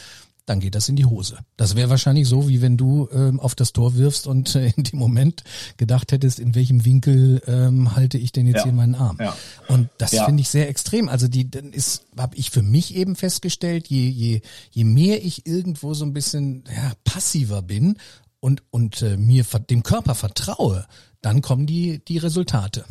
dann 0.50 0.58
geht 0.58 0.74
das 0.74 0.88
in 0.88 0.96
die 0.96 1.04
Hose. 1.04 1.38
Das 1.56 1.76
wäre 1.76 1.90
wahrscheinlich 1.90 2.26
so, 2.26 2.48
wie 2.48 2.60
wenn 2.60 2.76
du 2.76 3.08
ähm, 3.12 3.38
auf 3.38 3.54
das 3.54 3.72
Tor 3.72 3.94
wirfst 3.94 4.26
und 4.26 4.56
äh, 4.56 4.72
in 4.76 4.82
dem 4.82 4.98
Moment 4.98 5.44
gedacht 5.76 6.10
hättest, 6.10 6.40
in 6.40 6.56
welchem 6.56 6.84
Winkel 6.84 7.40
ähm, 7.46 7.94
halte 7.94 8.18
ich 8.18 8.32
denn 8.32 8.48
jetzt 8.48 8.58
ja. 8.58 8.64
hier 8.64 8.72
meinen 8.72 8.96
Arm. 8.96 9.16
Ja. 9.20 9.36
Und 9.68 9.88
das 9.98 10.10
ja. 10.10 10.24
finde 10.24 10.40
ich 10.40 10.48
sehr 10.48 10.68
extrem. 10.68 11.08
Also 11.08 11.28
die 11.28 11.48
dann 11.48 11.72
ist, 11.72 12.04
habe 12.18 12.36
ich 12.36 12.50
für 12.50 12.62
mich 12.62 12.96
eben 12.96 13.14
festgestellt, 13.14 13.86
je, 13.86 14.08
je, 14.08 14.40
je 14.72 14.84
mehr 14.84 15.24
ich 15.24 15.46
irgendwo 15.46 15.94
so 15.94 16.04
ein 16.04 16.12
bisschen 16.12 16.64
ja, 16.66 16.94
passiver 17.04 17.62
bin 17.62 17.96
und, 18.40 18.64
und 18.70 19.00
äh, 19.02 19.16
mir 19.16 19.44
dem 19.70 19.84
Körper 19.84 20.16
vertraue, 20.16 20.84
dann 21.22 21.42
kommen 21.42 21.66
die, 21.66 22.04
die 22.04 22.18
Resultate. 22.18 22.84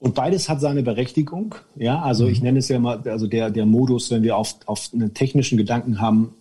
Und 0.00 0.14
beides 0.14 0.48
hat 0.48 0.60
seine 0.60 0.82
Berechtigung. 0.82 1.56
Ja, 1.76 2.00
also 2.02 2.24
mhm. 2.24 2.32
ich 2.32 2.42
nenne 2.42 2.58
es 2.60 2.68
ja 2.68 2.78
mal, 2.78 3.02
also 3.08 3.26
der, 3.26 3.50
der 3.50 3.66
Modus, 3.66 4.10
wenn 4.10 4.22
wir 4.22 4.36
auf, 4.36 4.54
auf 4.66 4.90
einen 4.92 5.12
technischen 5.12 5.58
Gedanken 5.58 6.00
haben, 6.00 6.34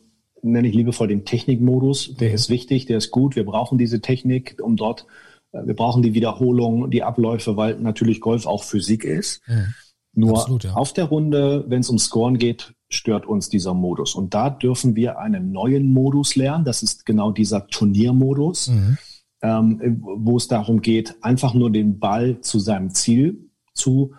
nenne 0.44 0.68
ich 0.68 0.76
liebevoll 0.76 1.08
den 1.08 1.26
Technikmodus. 1.26 2.16
Der 2.16 2.30
mhm. 2.30 2.36
ist 2.36 2.50
wichtig, 2.50 2.86
der 2.86 2.98
ist 2.98 3.12
gut. 3.12 3.36
Wir 3.36 3.46
brauchen 3.46 3.78
diese 3.78 4.00
Technik, 4.00 4.58
um 4.62 4.76
dort, 4.76 5.08
äh, 5.54 5.66
wir 5.66 5.76
brauchen 5.76 6.04
die 6.04 6.14
Wiederholung, 6.14 6.92
die 6.92 7.04
Abläufe, 7.04 7.58
weil 7.58 7.80
natürlich 7.80 8.22
Golf 8.22 8.46
auch 8.46 8.64
Physik 8.64 9.04
ist. 9.04 9.42
Mhm. 9.48 9.74
Nur 10.14 10.38
Absolut, 10.38 10.64
ja. 10.64 10.74
auf 10.74 10.94
der 10.94 11.06
Runde, 11.06 11.66
wenn 11.68 11.82
es 11.82 11.90
um 11.90 12.00
Scoren 12.00 12.38
geht, 12.38 12.74
stört 12.90 13.28
uns 13.28 13.50
dieser 13.50 13.74
Modus. 13.74 14.16
Und 14.16 14.34
da 14.34 14.50
dürfen 14.50 14.96
wir 14.96 15.20
einen 15.20 15.52
neuen 15.52 15.92
Modus 15.92 16.36
lernen. 16.36 16.64
Das 16.64 16.82
ist 16.82 17.06
genau 17.06 17.32
dieser 17.32 17.68
Turniermodus, 17.68 18.70
mhm. 18.70 18.98
ähm, 19.42 20.02
wo 20.02 20.38
es 20.38 20.48
darum 20.48 20.82
geht, 20.82 21.16
einfach 21.22 21.54
nur 21.54 21.72
den 21.72 22.00
Ball 22.00 22.42
zu 22.42 22.60
seinem 22.60 22.92
Ziel 22.92 23.47
zu 23.78 24.14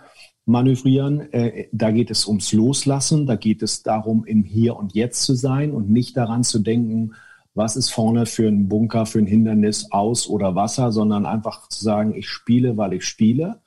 manövrieren. 0.46 1.32
Äh, 1.32 1.68
da 1.72 1.90
geht 1.90 2.10
es 2.10 2.26
ums 2.26 2.52
Loslassen, 2.52 3.26
da 3.26 3.36
geht 3.36 3.62
es 3.62 3.82
darum, 3.82 4.24
im 4.24 4.44
Hier 4.44 4.76
und 4.76 4.94
Jetzt 4.94 5.22
zu 5.22 5.34
sein 5.34 5.72
und 5.72 5.90
nicht 5.90 6.16
daran 6.16 6.42
zu 6.42 6.58
denken, 6.58 7.14
was 7.54 7.76
ist 7.76 7.90
vorne 7.90 8.24
für 8.24 8.48
ein 8.48 8.68
Bunker, 8.68 9.04
für 9.04 9.18
ein 9.18 9.26
Hindernis 9.26 9.90
aus 9.90 10.28
oder 10.28 10.54
Wasser, 10.54 10.92
sondern 10.92 11.26
einfach 11.26 11.68
zu 11.68 11.82
sagen, 11.82 12.14
ich 12.14 12.28
spiele, 12.28 12.76
weil 12.76 12.94
ich 12.94 13.04
spiele. 13.04 13.60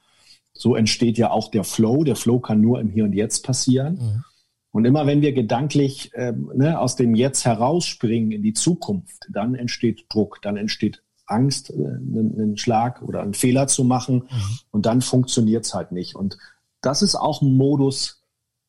So 0.53 0.75
entsteht 0.75 1.17
ja 1.17 1.31
auch 1.31 1.51
der 1.51 1.63
Flow. 1.63 2.03
Der 2.03 2.15
Flow 2.15 2.39
kann 2.39 2.61
nur 2.61 2.79
im 2.79 2.89
Hier 2.89 3.03
und 3.03 3.13
Jetzt 3.13 3.45
passieren. 3.45 3.95
Mhm. 3.95 4.23
Und 4.71 4.85
immer 4.85 5.05
wenn 5.05 5.21
wir 5.21 5.33
gedanklich 5.33 6.13
äh, 6.13 6.31
ne, 6.31 6.79
aus 6.79 6.95
dem 6.95 7.13
Jetzt 7.13 7.45
herausspringen 7.45 8.31
in 8.31 8.41
die 8.41 8.53
Zukunft, 8.53 9.27
dann 9.29 9.53
entsteht 9.53 10.05
Druck, 10.09 10.39
dann 10.41 10.55
entsteht 10.55 11.03
Angst, 11.31 11.69
äh, 11.71 11.73
einen, 11.73 12.33
einen 12.35 12.57
Schlag 12.57 13.01
oder 13.01 13.21
einen 13.21 13.33
Fehler 13.33 13.67
zu 13.67 13.83
machen. 13.83 14.15
Mhm. 14.15 14.59
Und 14.71 14.85
dann 14.85 15.01
funktioniert 15.01 15.65
es 15.65 15.73
halt 15.73 15.91
nicht. 15.91 16.15
Und 16.15 16.37
das 16.81 17.01
ist 17.01 17.15
auch 17.15 17.41
ein 17.41 17.55
Modus, 17.55 18.23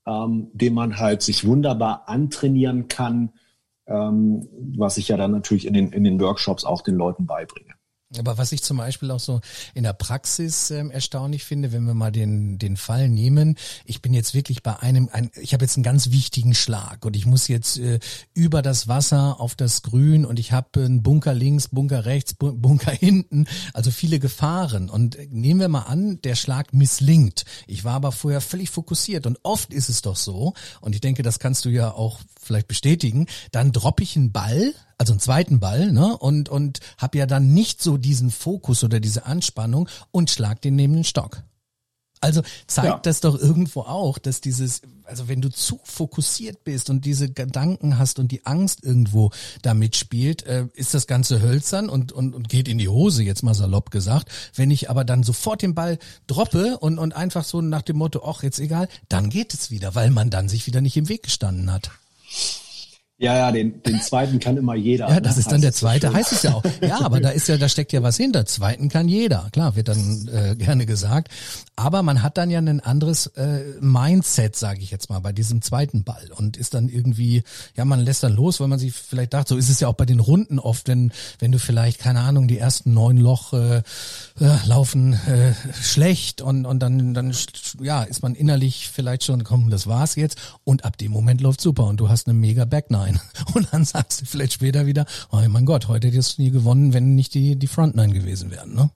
ähm, 0.06 0.50
den 0.52 0.74
man 0.74 0.98
halt 0.98 1.22
sich 1.22 1.46
wunderbar 1.46 2.08
antrainieren 2.08 2.88
kann, 2.88 3.32
ähm, 3.86 4.48
was 4.76 4.96
ich 4.96 5.08
ja 5.08 5.16
dann 5.16 5.32
natürlich 5.32 5.66
in 5.66 5.74
den, 5.74 5.92
in 5.92 6.04
den 6.04 6.20
Workshops 6.20 6.64
auch 6.64 6.82
den 6.82 6.96
Leuten 6.96 7.26
beibringe. 7.26 7.74
Aber 8.18 8.38
was 8.38 8.52
ich 8.52 8.62
zum 8.62 8.76
Beispiel 8.76 9.10
auch 9.10 9.20
so 9.20 9.40
in 9.74 9.84
der 9.84 9.92
Praxis 9.92 10.70
ähm, 10.70 10.90
erstaunlich 10.90 11.44
finde, 11.44 11.72
wenn 11.72 11.84
wir 11.84 11.94
mal 11.94 12.12
den 12.12 12.58
den 12.58 12.76
Fall 12.76 13.08
nehmen, 13.08 13.56
ich 13.84 14.02
bin 14.02 14.14
jetzt 14.14 14.34
wirklich 14.34 14.62
bei 14.62 14.78
einem, 14.78 15.08
ein, 15.12 15.30
ich 15.40 15.54
habe 15.54 15.64
jetzt 15.64 15.76
einen 15.76 15.84
ganz 15.84 16.10
wichtigen 16.10 16.54
Schlag 16.54 17.04
und 17.04 17.16
ich 17.16 17.26
muss 17.26 17.48
jetzt 17.48 17.78
äh, 17.78 17.98
über 18.34 18.62
das 18.62 18.88
Wasser 18.88 19.40
auf 19.40 19.54
das 19.54 19.82
Grün 19.82 20.24
und 20.24 20.38
ich 20.38 20.52
habe 20.52 20.84
einen 20.84 21.02
Bunker 21.02 21.34
links, 21.34 21.68
Bunker 21.68 22.04
rechts, 22.04 22.34
Bunker 22.34 22.92
hinten, 22.98 23.46
also 23.72 23.90
viele 23.90 24.18
Gefahren. 24.18 24.90
Und 24.90 25.16
nehmen 25.30 25.60
wir 25.60 25.68
mal 25.68 25.82
an, 25.82 26.20
der 26.22 26.34
Schlag 26.34 26.72
misslingt. 26.72 27.44
Ich 27.66 27.84
war 27.84 27.94
aber 27.94 28.12
vorher 28.12 28.40
völlig 28.40 28.70
fokussiert 28.70 29.26
und 29.26 29.38
oft 29.42 29.72
ist 29.72 29.88
es 29.88 30.02
doch 30.02 30.16
so, 30.16 30.54
und 30.80 30.94
ich 30.94 31.00
denke, 31.00 31.22
das 31.22 31.38
kannst 31.38 31.64
du 31.64 31.68
ja 31.68 31.92
auch 31.92 32.20
vielleicht 32.40 32.68
bestätigen, 32.68 33.26
dann 33.50 33.72
droppe 33.72 34.02
ich 34.02 34.16
einen 34.16 34.32
Ball, 34.32 34.74
also 34.98 35.12
einen 35.12 35.20
zweiten 35.20 35.60
Ball, 35.60 35.92
ne, 35.92 36.16
und 36.16 36.48
und 36.48 36.80
habe 36.98 37.18
ja 37.18 37.26
dann 37.26 37.52
nicht 37.52 37.82
so 37.82 37.96
diesen 37.96 38.30
Fokus 38.30 38.84
oder 38.84 39.00
diese 39.00 39.26
Anspannung 39.26 39.88
und 40.10 40.30
schlag 40.30 40.60
den 40.60 40.76
neben 40.76 40.94
den 40.94 41.04
Stock. 41.04 41.42
Also 42.22 42.42
zeigt 42.68 42.86
ja. 42.86 43.00
das 43.02 43.20
doch 43.20 43.36
irgendwo 43.36 43.80
auch, 43.80 44.16
dass 44.16 44.40
dieses, 44.40 44.82
also 45.02 45.26
wenn 45.26 45.40
du 45.40 45.50
zu 45.50 45.80
fokussiert 45.82 46.62
bist 46.62 46.88
und 46.88 47.04
diese 47.04 47.28
Gedanken 47.28 47.98
hast 47.98 48.20
und 48.20 48.30
die 48.30 48.46
Angst 48.46 48.84
irgendwo 48.84 49.32
damit 49.62 49.96
spielt, 49.96 50.46
äh, 50.46 50.68
ist 50.74 50.94
das 50.94 51.08
Ganze 51.08 51.42
hölzern 51.42 51.88
und, 51.88 52.12
und, 52.12 52.32
und 52.32 52.48
geht 52.48 52.68
in 52.68 52.78
die 52.78 52.88
Hose, 52.88 53.24
jetzt 53.24 53.42
mal 53.42 53.54
salopp 53.54 53.90
gesagt. 53.90 54.30
Wenn 54.54 54.70
ich 54.70 54.88
aber 54.88 55.04
dann 55.04 55.24
sofort 55.24 55.62
den 55.62 55.74
Ball 55.74 55.98
droppe 56.28 56.78
und, 56.78 57.00
und 57.00 57.12
einfach 57.12 57.42
so 57.42 57.60
nach 57.60 57.82
dem 57.82 57.96
Motto, 57.96 58.22
ach, 58.24 58.44
jetzt 58.44 58.60
egal, 58.60 58.86
dann 59.08 59.28
geht 59.28 59.52
es 59.52 59.72
wieder, 59.72 59.96
weil 59.96 60.10
man 60.10 60.30
dann 60.30 60.48
sich 60.48 60.68
wieder 60.68 60.80
nicht 60.80 60.96
im 60.96 61.08
Weg 61.08 61.24
gestanden 61.24 61.72
hat. 61.72 61.90
Ja, 63.22 63.36
ja, 63.36 63.52
den, 63.52 63.80
den 63.84 64.00
zweiten 64.00 64.40
kann 64.40 64.56
immer 64.56 64.74
jeder. 64.74 65.08
Ja, 65.08 65.20
das 65.20 65.36
ne? 65.36 65.40
ist 65.42 65.52
dann 65.52 65.60
der 65.60 65.70
so 65.70 65.78
zweite, 65.78 66.08
schön. 66.08 66.16
heißt 66.16 66.32
es 66.32 66.42
ja 66.42 66.54
auch. 66.54 66.64
Ja, 66.82 67.02
aber 67.02 67.20
da 67.20 67.30
ist 67.30 67.46
ja, 67.46 67.56
da 67.56 67.68
steckt 67.68 67.92
ja 67.92 68.02
was 68.02 68.16
hinter. 68.16 68.46
Zweiten 68.46 68.88
kann 68.88 69.06
jeder. 69.06 69.48
Klar, 69.52 69.76
wird 69.76 69.86
dann 69.86 70.28
äh, 70.28 70.56
gerne 70.56 70.86
gesagt. 70.86 71.28
Aber 71.76 72.02
man 72.02 72.24
hat 72.24 72.36
dann 72.36 72.50
ja 72.50 72.58
ein 72.58 72.80
anderes 72.80 73.28
äh, 73.28 73.60
Mindset, 73.80 74.56
sage 74.56 74.80
ich 74.80 74.90
jetzt 74.90 75.08
mal, 75.08 75.20
bei 75.20 75.30
diesem 75.30 75.62
zweiten 75.62 76.02
Ball 76.02 76.30
und 76.36 76.56
ist 76.56 76.74
dann 76.74 76.88
irgendwie, 76.88 77.44
ja, 77.76 77.84
man 77.84 78.00
lässt 78.00 78.24
dann 78.24 78.34
los, 78.34 78.58
weil 78.58 78.66
man 78.66 78.80
sich 78.80 78.92
vielleicht 78.92 79.34
dachte, 79.34 79.50
so 79.50 79.56
ist 79.56 79.68
es 79.68 79.78
ja 79.78 79.86
auch 79.86 79.94
bei 79.94 80.04
den 80.04 80.18
Runden 80.18 80.58
oft, 80.58 80.88
wenn 80.88 81.12
wenn 81.38 81.52
du 81.52 81.60
vielleicht 81.60 82.00
keine 82.00 82.20
Ahnung, 82.20 82.48
die 82.48 82.58
ersten 82.58 82.92
neun 82.92 83.18
Loch 83.18 83.52
äh, 83.52 83.76
äh, 83.76 83.82
laufen 84.66 85.12
äh, 85.12 85.52
schlecht 85.80 86.40
und 86.42 86.66
und 86.66 86.80
dann 86.80 87.14
dann 87.14 87.32
ja 87.80 88.02
ist 88.02 88.24
man 88.24 88.34
innerlich 88.34 88.90
vielleicht 88.92 89.22
schon, 89.22 89.44
komm, 89.44 89.70
das 89.70 89.86
war's 89.86 90.16
jetzt 90.16 90.38
und 90.64 90.84
ab 90.84 90.98
dem 90.98 91.12
Moment 91.12 91.40
läuft 91.40 91.60
super 91.60 91.84
und 91.84 91.98
du 91.98 92.08
hast 92.08 92.26
eine 92.26 92.34
mega 92.34 92.64
Back 92.64 92.90
Nine 92.90 93.11
und 93.54 93.68
dann 93.72 93.84
sagst 93.84 94.20
du 94.20 94.26
vielleicht 94.26 94.54
später 94.54 94.86
wieder, 94.86 95.06
oh 95.30 95.40
mein 95.48 95.66
Gott, 95.66 95.88
heute 95.88 96.08
hättest 96.08 96.38
du 96.38 96.42
nie 96.42 96.50
gewonnen, 96.50 96.92
wenn 96.92 97.14
nicht 97.14 97.34
die 97.34 97.56
die 97.56 97.66
Front 97.66 97.96
Nine 97.96 98.12
gewesen 98.12 98.50
wären, 98.50 98.74
ne? 98.74 98.90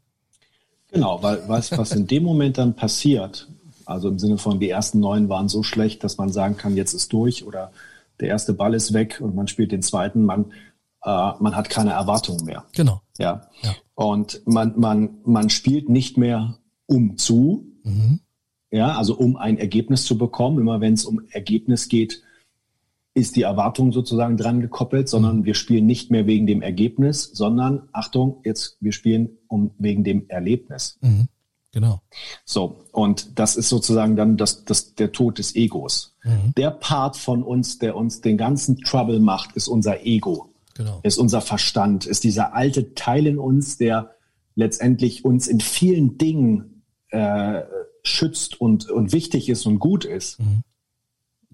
Genau, 0.88 1.22
weil 1.22 1.42
was, 1.48 1.76
was 1.76 1.92
in 1.92 2.06
dem 2.06 2.22
Moment 2.22 2.58
dann 2.58 2.74
passiert, 2.74 3.48
also 3.84 4.08
im 4.08 4.18
Sinne 4.18 4.38
von 4.38 4.60
die 4.60 4.70
ersten 4.70 5.00
neun 5.00 5.28
waren 5.28 5.48
so 5.48 5.62
schlecht, 5.62 6.04
dass 6.04 6.16
man 6.16 6.32
sagen 6.32 6.56
kann, 6.56 6.76
jetzt 6.76 6.94
ist 6.94 7.12
durch 7.12 7.44
oder 7.44 7.72
der 8.20 8.28
erste 8.28 8.52
Ball 8.54 8.72
ist 8.72 8.92
weg 8.92 9.20
und 9.20 9.34
man 9.34 9.48
spielt 9.48 9.72
den 9.72 9.82
zweiten, 9.82 10.24
man, 10.24 10.46
äh, 11.04 11.32
man 11.38 11.54
hat 11.56 11.68
keine 11.70 11.90
Erwartungen 11.90 12.44
mehr. 12.44 12.64
Genau. 12.72 13.02
Ja. 13.18 13.48
Ja. 13.62 13.74
Und 13.94 14.42
man, 14.46 14.78
man, 14.78 15.18
man 15.24 15.50
spielt 15.50 15.88
nicht 15.88 16.16
mehr 16.16 16.58
um 16.86 17.18
zu, 17.18 17.66
Mhm. 17.86 18.18
ja, 18.70 18.96
also 18.96 19.16
um 19.16 19.36
ein 19.36 19.58
Ergebnis 19.58 20.04
zu 20.04 20.18
bekommen. 20.18 20.58
Immer 20.58 20.80
wenn 20.80 20.94
es 20.94 21.04
um 21.04 21.20
Ergebnis 21.30 21.88
geht, 21.88 22.22
ist 23.16 23.34
die 23.34 23.42
Erwartung 23.42 23.92
sozusagen 23.92 24.36
dran 24.36 24.60
gekoppelt, 24.60 25.08
sondern 25.08 25.46
wir 25.46 25.54
spielen 25.54 25.86
nicht 25.86 26.10
mehr 26.10 26.26
wegen 26.26 26.46
dem 26.46 26.60
Ergebnis, 26.60 27.30
sondern 27.32 27.88
Achtung, 27.92 28.42
jetzt 28.44 28.76
wir 28.80 28.92
spielen 28.92 29.38
um 29.48 29.70
wegen 29.78 30.04
dem 30.04 30.28
Erlebnis. 30.28 30.98
Mhm. 31.00 31.28
Genau. 31.72 32.02
So, 32.44 32.84
und 32.92 33.38
das 33.38 33.56
ist 33.56 33.70
sozusagen 33.70 34.16
dann 34.16 34.36
das, 34.36 34.66
das, 34.66 34.94
der 34.94 35.12
Tod 35.12 35.38
des 35.38 35.56
Egos. 35.56 36.14
Mhm. 36.24 36.52
Der 36.58 36.70
Part 36.70 37.16
von 37.16 37.42
uns, 37.42 37.78
der 37.78 37.96
uns 37.96 38.20
den 38.20 38.36
ganzen 38.36 38.78
Trouble 38.82 39.18
macht, 39.18 39.56
ist 39.56 39.68
unser 39.68 40.04
Ego, 40.04 40.50
Genau. 40.74 41.00
ist 41.02 41.16
unser 41.16 41.40
Verstand, 41.40 42.04
ist 42.04 42.22
dieser 42.22 42.54
alte 42.54 42.92
Teil 42.92 43.26
in 43.26 43.38
uns, 43.38 43.78
der 43.78 44.10
letztendlich 44.56 45.24
uns 45.24 45.46
in 45.48 45.60
vielen 45.60 46.18
Dingen 46.18 46.82
äh, 47.08 47.62
schützt 48.02 48.60
und, 48.60 48.90
und 48.90 49.12
wichtig 49.12 49.48
ist 49.48 49.64
und 49.64 49.78
gut 49.78 50.04
ist. 50.04 50.38
Mhm. 50.38 50.62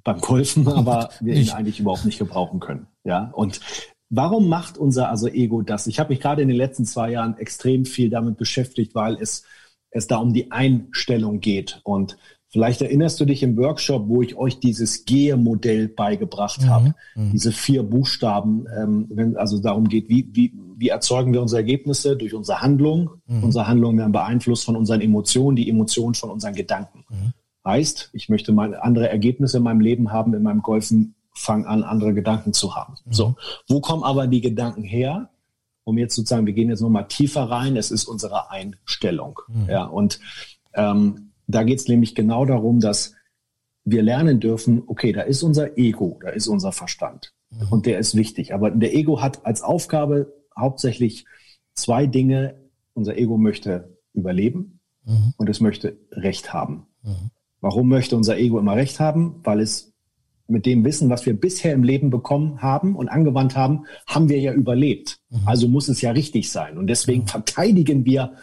Beim 0.04 0.20
Golfen, 0.20 0.66
aber 0.72 1.10
wir 1.20 1.34
ihn 1.34 1.50
eigentlich 1.50 1.80
überhaupt 1.80 2.04
nicht 2.04 2.18
gebrauchen 2.18 2.60
können. 2.60 2.86
Ja, 3.04 3.30
und 3.34 3.60
warum 4.10 4.48
macht 4.48 4.78
unser 4.78 5.08
also 5.08 5.28
Ego 5.28 5.62
das? 5.62 5.86
Ich 5.86 5.98
habe 5.98 6.10
mich 6.10 6.20
gerade 6.20 6.42
in 6.42 6.48
den 6.48 6.56
letzten 6.56 6.84
zwei 6.84 7.10
Jahren 7.10 7.36
extrem 7.38 7.84
viel 7.84 8.10
damit 8.10 8.36
beschäftigt, 8.36 8.94
weil 8.94 9.16
es, 9.20 9.44
es 9.90 10.06
da 10.06 10.16
um 10.16 10.32
die 10.32 10.50
Einstellung 10.52 11.40
geht. 11.40 11.80
Und 11.84 12.16
vielleicht 12.48 12.82
erinnerst 12.82 13.18
du 13.20 13.24
dich 13.24 13.42
im 13.42 13.56
Workshop, 13.56 14.08
wo 14.08 14.22
ich 14.22 14.36
euch 14.36 14.60
dieses 14.60 15.04
Gehe-Modell 15.04 15.88
beigebracht 15.88 16.62
Mhm, 16.62 16.68
habe. 16.68 16.94
mhm. 17.14 17.32
Diese 17.32 17.52
vier 17.52 17.82
Buchstaben, 17.82 18.66
ähm, 18.76 19.06
wenn 19.10 19.36
also 19.36 19.58
darum 19.58 19.88
geht, 19.88 20.08
wie, 20.08 20.28
wie, 20.32 20.52
wie 20.76 20.88
erzeugen 20.88 21.32
wir 21.32 21.40
unsere 21.40 21.60
Ergebnisse 21.60 22.16
durch 22.16 22.34
unsere 22.34 22.60
Handlung. 22.60 23.10
Mhm. 23.26 23.44
Unsere 23.44 23.66
Handlungen 23.66 23.98
werden 23.98 24.12
beeinflusst 24.12 24.64
von 24.64 24.76
unseren 24.76 25.00
Emotionen, 25.00 25.56
die 25.56 25.70
Emotionen 25.70 26.14
von 26.14 26.30
unseren 26.30 26.54
Gedanken. 26.54 27.04
Mhm. 27.08 27.32
Heißt, 27.64 28.10
ich 28.12 28.28
möchte 28.28 28.52
mal 28.52 28.74
andere 28.74 29.08
Ergebnisse 29.08 29.58
in 29.58 29.62
meinem 29.62 29.80
Leben 29.80 30.12
haben, 30.12 30.34
in 30.34 30.42
meinem 30.42 30.62
Golfen 30.62 31.14
fang 31.34 31.64
an, 31.64 31.82
andere 31.82 32.12
Gedanken 32.14 32.52
zu 32.52 32.74
haben. 32.74 32.94
Mhm. 33.04 33.12
So, 33.12 33.34
wo 33.68 33.80
kommen 33.80 34.02
aber 34.02 34.26
die 34.26 34.40
Gedanken 34.40 34.82
her? 34.82 35.30
Um 35.84 35.98
jetzt 35.98 36.14
sozusagen, 36.14 36.46
wir 36.46 36.52
gehen 36.52 36.68
jetzt 36.70 36.80
nochmal 36.80 37.08
tiefer 37.08 37.44
rein, 37.44 37.76
es 37.76 37.90
ist 37.90 38.04
unsere 38.04 38.50
Einstellung. 38.50 39.40
Mhm. 39.48 39.68
Ja, 39.68 39.84
und 39.84 40.20
ähm, 40.74 41.32
da 41.46 41.62
geht 41.64 41.80
es 41.80 41.88
nämlich 41.88 42.14
genau 42.14 42.44
darum, 42.44 42.80
dass 42.80 43.14
wir 43.84 44.02
lernen 44.02 44.38
dürfen, 44.38 44.82
okay, 44.86 45.12
da 45.12 45.22
ist 45.22 45.42
unser 45.42 45.76
Ego, 45.76 46.18
da 46.22 46.28
ist 46.30 46.46
unser 46.46 46.70
Verstand 46.72 47.32
Mhm. 47.50 47.66
und 47.70 47.86
der 47.86 47.98
ist 47.98 48.14
wichtig. 48.14 48.54
Aber 48.54 48.70
der 48.70 48.94
Ego 48.94 49.20
hat 49.20 49.44
als 49.44 49.62
Aufgabe 49.62 50.32
hauptsächlich 50.58 51.26
zwei 51.74 52.06
Dinge. 52.06 52.54
Unser 52.94 53.16
Ego 53.18 53.36
möchte 53.38 53.96
überleben 54.14 54.80
Mhm. 55.04 55.34
und 55.36 55.48
es 55.50 55.60
möchte 55.60 55.98
Recht 56.12 56.52
haben. 56.54 56.86
Mhm. 57.02 57.30
Warum 57.62 57.88
möchte 57.88 58.16
unser 58.16 58.36
Ego 58.36 58.58
immer 58.58 58.76
Recht 58.76 59.00
haben? 59.00 59.36
Weil 59.44 59.60
es 59.60 59.92
mit 60.48 60.66
dem 60.66 60.84
Wissen, 60.84 61.08
was 61.08 61.24
wir 61.24 61.38
bisher 61.38 61.72
im 61.72 61.84
Leben 61.84 62.10
bekommen 62.10 62.60
haben 62.60 62.96
und 62.96 63.08
angewandt 63.08 63.56
haben, 63.56 63.86
haben 64.06 64.28
wir 64.28 64.38
ja 64.40 64.52
überlebt. 64.52 65.20
Mhm. 65.30 65.38
Also 65.46 65.68
muss 65.68 65.88
es 65.88 66.02
ja 66.02 66.10
richtig 66.10 66.50
sein. 66.50 66.76
Und 66.76 66.88
deswegen 66.88 67.26
verteidigen 67.26 68.04
wir, 68.04 68.34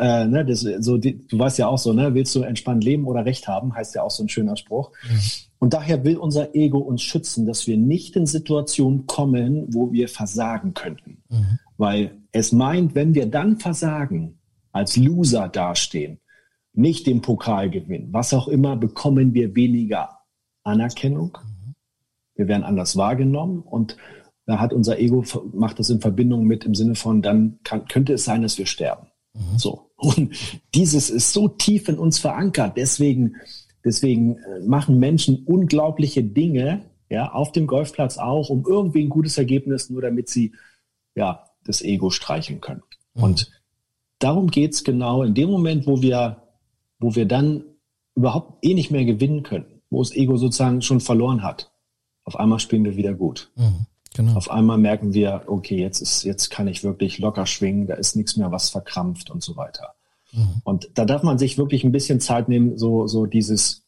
äh, 0.00 0.24
ne, 0.26 0.44
das, 0.46 0.60
so, 0.60 0.96
die, 0.96 1.26
du 1.26 1.38
weißt 1.38 1.58
ja 1.58 1.66
auch 1.66 1.76
so, 1.76 1.92
ne, 1.92 2.14
willst 2.14 2.34
du 2.36 2.42
entspannt 2.42 2.84
leben 2.84 3.06
oder 3.06 3.26
Recht 3.26 3.48
haben, 3.48 3.74
heißt 3.74 3.96
ja 3.96 4.02
auch 4.04 4.10
so 4.10 4.22
ein 4.22 4.28
schöner 4.28 4.56
Spruch. 4.56 4.92
Und 5.58 5.74
daher 5.74 6.04
will 6.04 6.16
unser 6.16 6.54
Ego 6.54 6.78
uns 6.78 7.02
schützen, 7.02 7.46
dass 7.46 7.66
wir 7.66 7.76
nicht 7.76 8.16
in 8.16 8.26
Situationen 8.26 9.06
kommen, 9.06 9.66
wo 9.74 9.92
wir 9.92 10.08
versagen 10.08 10.72
könnten. 10.72 11.22
Mhm. 11.28 11.58
Weil 11.76 12.18
es 12.30 12.52
meint, 12.52 12.94
wenn 12.94 13.14
wir 13.14 13.26
dann 13.26 13.58
versagen, 13.58 14.38
als 14.70 14.96
Loser 14.96 15.48
dastehen, 15.48 16.21
nicht 16.74 17.06
den 17.06 17.20
Pokal 17.20 17.70
gewinnen, 17.70 18.08
was 18.12 18.32
auch 18.32 18.48
immer, 18.48 18.76
bekommen 18.76 19.34
wir 19.34 19.54
weniger 19.54 20.20
Anerkennung. 20.62 21.38
Wir 22.34 22.48
werden 22.48 22.64
anders 22.64 22.96
wahrgenommen 22.96 23.60
und 23.60 23.96
da 24.46 24.58
hat 24.58 24.72
unser 24.72 24.98
Ego, 24.98 25.24
macht 25.52 25.78
das 25.78 25.90
in 25.90 26.00
Verbindung 26.00 26.46
mit 26.46 26.64
im 26.64 26.74
Sinne 26.74 26.94
von, 26.94 27.22
dann 27.22 27.58
kann, 27.62 27.86
könnte 27.86 28.14
es 28.14 28.24
sein, 28.24 28.42
dass 28.42 28.58
wir 28.58 28.66
sterben. 28.66 29.06
So. 29.56 29.90
Und 29.96 30.34
dieses 30.74 31.10
ist 31.10 31.32
so 31.32 31.48
tief 31.48 31.88
in 31.88 31.98
uns 31.98 32.18
verankert. 32.18 32.76
Deswegen, 32.76 33.36
deswegen 33.84 34.36
äh, 34.36 34.60
machen 34.66 34.98
Menschen 34.98 35.44
unglaubliche 35.44 36.22
Dinge, 36.22 36.84
ja, 37.08 37.32
auf 37.32 37.52
dem 37.52 37.66
Golfplatz 37.66 38.18
auch, 38.18 38.50
um 38.50 38.64
irgendwie 38.66 39.02
ein 39.02 39.08
gutes 39.08 39.38
Ergebnis, 39.38 39.90
nur 39.90 40.02
damit 40.02 40.28
sie, 40.28 40.52
ja, 41.14 41.44
das 41.64 41.82
Ego 41.82 42.10
streicheln 42.10 42.60
können. 42.60 42.82
Mhm. 43.14 43.22
Und 43.22 43.50
darum 44.18 44.48
geht's 44.48 44.82
genau 44.84 45.22
in 45.22 45.34
dem 45.34 45.50
Moment, 45.50 45.86
wo 45.86 46.02
wir, 46.02 46.42
wo 47.02 47.14
wir 47.14 47.26
dann 47.26 47.64
überhaupt 48.14 48.64
eh 48.64 48.74
nicht 48.74 48.90
mehr 48.90 49.04
gewinnen 49.04 49.42
können, 49.42 49.82
wo 49.90 50.02
das 50.02 50.14
Ego 50.14 50.36
sozusagen 50.36 50.82
schon 50.82 51.00
verloren 51.00 51.42
hat. 51.42 51.70
Auf 52.24 52.36
einmal 52.36 52.60
spielen 52.60 52.84
wir 52.84 52.96
wieder 52.96 53.14
gut. 53.14 53.50
Mhm. 53.56 53.86
Genau. 54.14 54.34
Auf 54.34 54.50
einmal 54.50 54.78
merken 54.78 55.14
wir, 55.14 55.44
okay, 55.46 55.80
jetzt 55.80 56.00
ist, 56.00 56.22
jetzt 56.24 56.50
kann 56.50 56.68
ich 56.68 56.84
wirklich 56.84 57.18
locker 57.18 57.46
schwingen, 57.46 57.86
da 57.86 57.94
ist 57.94 58.14
nichts 58.14 58.36
mehr, 58.36 58.52
was 58.52 58.68
verkrampft 58.68 59.30
und 59.30 59.42
so 59.42 59.56
weiter. 59.56 59.94
Mhm. 60.32 60.60
Und 60.64 60.90
da 60.94 61.04
darf 61.04 61.22
man 61.22 61.38
sich 61.38 61.56
wirklich 61.56 61.82
ein 61.84 61.92
bisschen 61.92 62.20
Zeit 62.20 62.48
nehmen, 62.48 62.76
so, 62.78 63.06
so 63.06 63.24
dieses, 63.26 63.84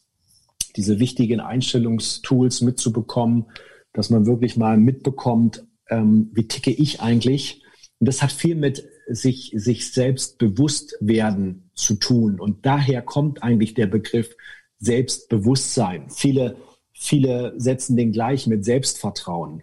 diese 0.77 0.99
wichtigen 0.99 1.41
Einstellungstools 1.41 2.63
mitzubekommen, 2.63 3.47
dass 3.93 4.11
man 4.11 4.27
wirklich 4.27 4.57
mal 4.57 4.79
mitbekommt, 4.79 5.65
ähm, 5.89 6.31
wie 6.33 6.49
ticke 6.49 6.71
ich 6.71 7.01
eigentlich? 7.01 7.63
Und 8.01 8.09
das 8.09 8.23
hat 8.23 8.33
viel 8.33 8.55
mit 8.57 8.85
sich, 9.09 9.53
sich 9.55 9.93
selbst 9.93 10.39
bewusst 10.39 10.97
werden 11.01 11.71
zu 11.75 11.95
tun. 11.95 12.41
Und 12.41 12.67
daher 12.67 13.03
kommt 13.03 13.43
eigentlich 13.43 13.75
der 13.75 13.87
Begriff 13.87 14.35
Selbstbewusstsein. 14.79 16.11
Viele, 16.11 16.57
viele 16.93 17.55
setzen 17.57 17.97
den 17.97 18.13
gleich 18.13 18.47
mit 18.47 18.65
Selbstvertrauen. 18.65 19.63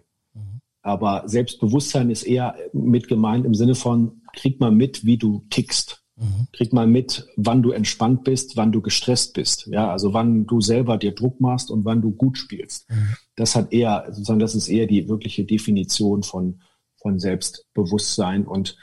Aber 0.82 1.22
Selbstbewusstsein 1.26 2.10
ist 2.10 2.24
eher 2.24 2.56
mit 2.72 3.08
gemeint 3.08 3.46
im 3.46 3.54
Sinne 3.54 3.76
von, 3.76 4.22
krieg 4.34 4.60
mal 4.60 4.72
mit, 4.72 5.06
wie 5.06 5.16
du 5.16 5.46
tickst. 5.48 6.02
Mhm. 6.16 6.48
Krieg 6.52 6.72
mal 6.72 6.88
mit, 6.88 7.26
wann 7.36 7.62
du 7.62 7.70
entspannt 7.70 8.24
bist, 8.24 8.56
wann 8.56 8.72
du 8.72 8.82
gestresst 8.82 9.34
bist. 9.34 9.68
Ja, 9.68 9.90
also 9.90 10.12
wann 10.12 10.46
du 10.46 10.60
selber 10.60 10.98
dir 10.98 11.12
Druck 11.12 11.40
machst 11.40 11.70
und 11.70 11.84
wann 11.84 12.02
du 12.02 12.10
gut 12.10 12.36
spielst. 12.36 12.90
Mhm. 12.90 13.16
Das 13.36 13.54
hat 13.54 13.72
eher, 13.72 14.06
sozusagen, 14.08 14.40
das 14.40 14.56
ist 14.56 14.68
eher 14.68 14.86
die 14.86 15.08
wirkliche 15.08 15.44
Definition 15.44 16.24
von, 16.24 16.60
von 16.96 17.20
Selbstbewusstsein. 17.20 18.44
Und 18.44 18.76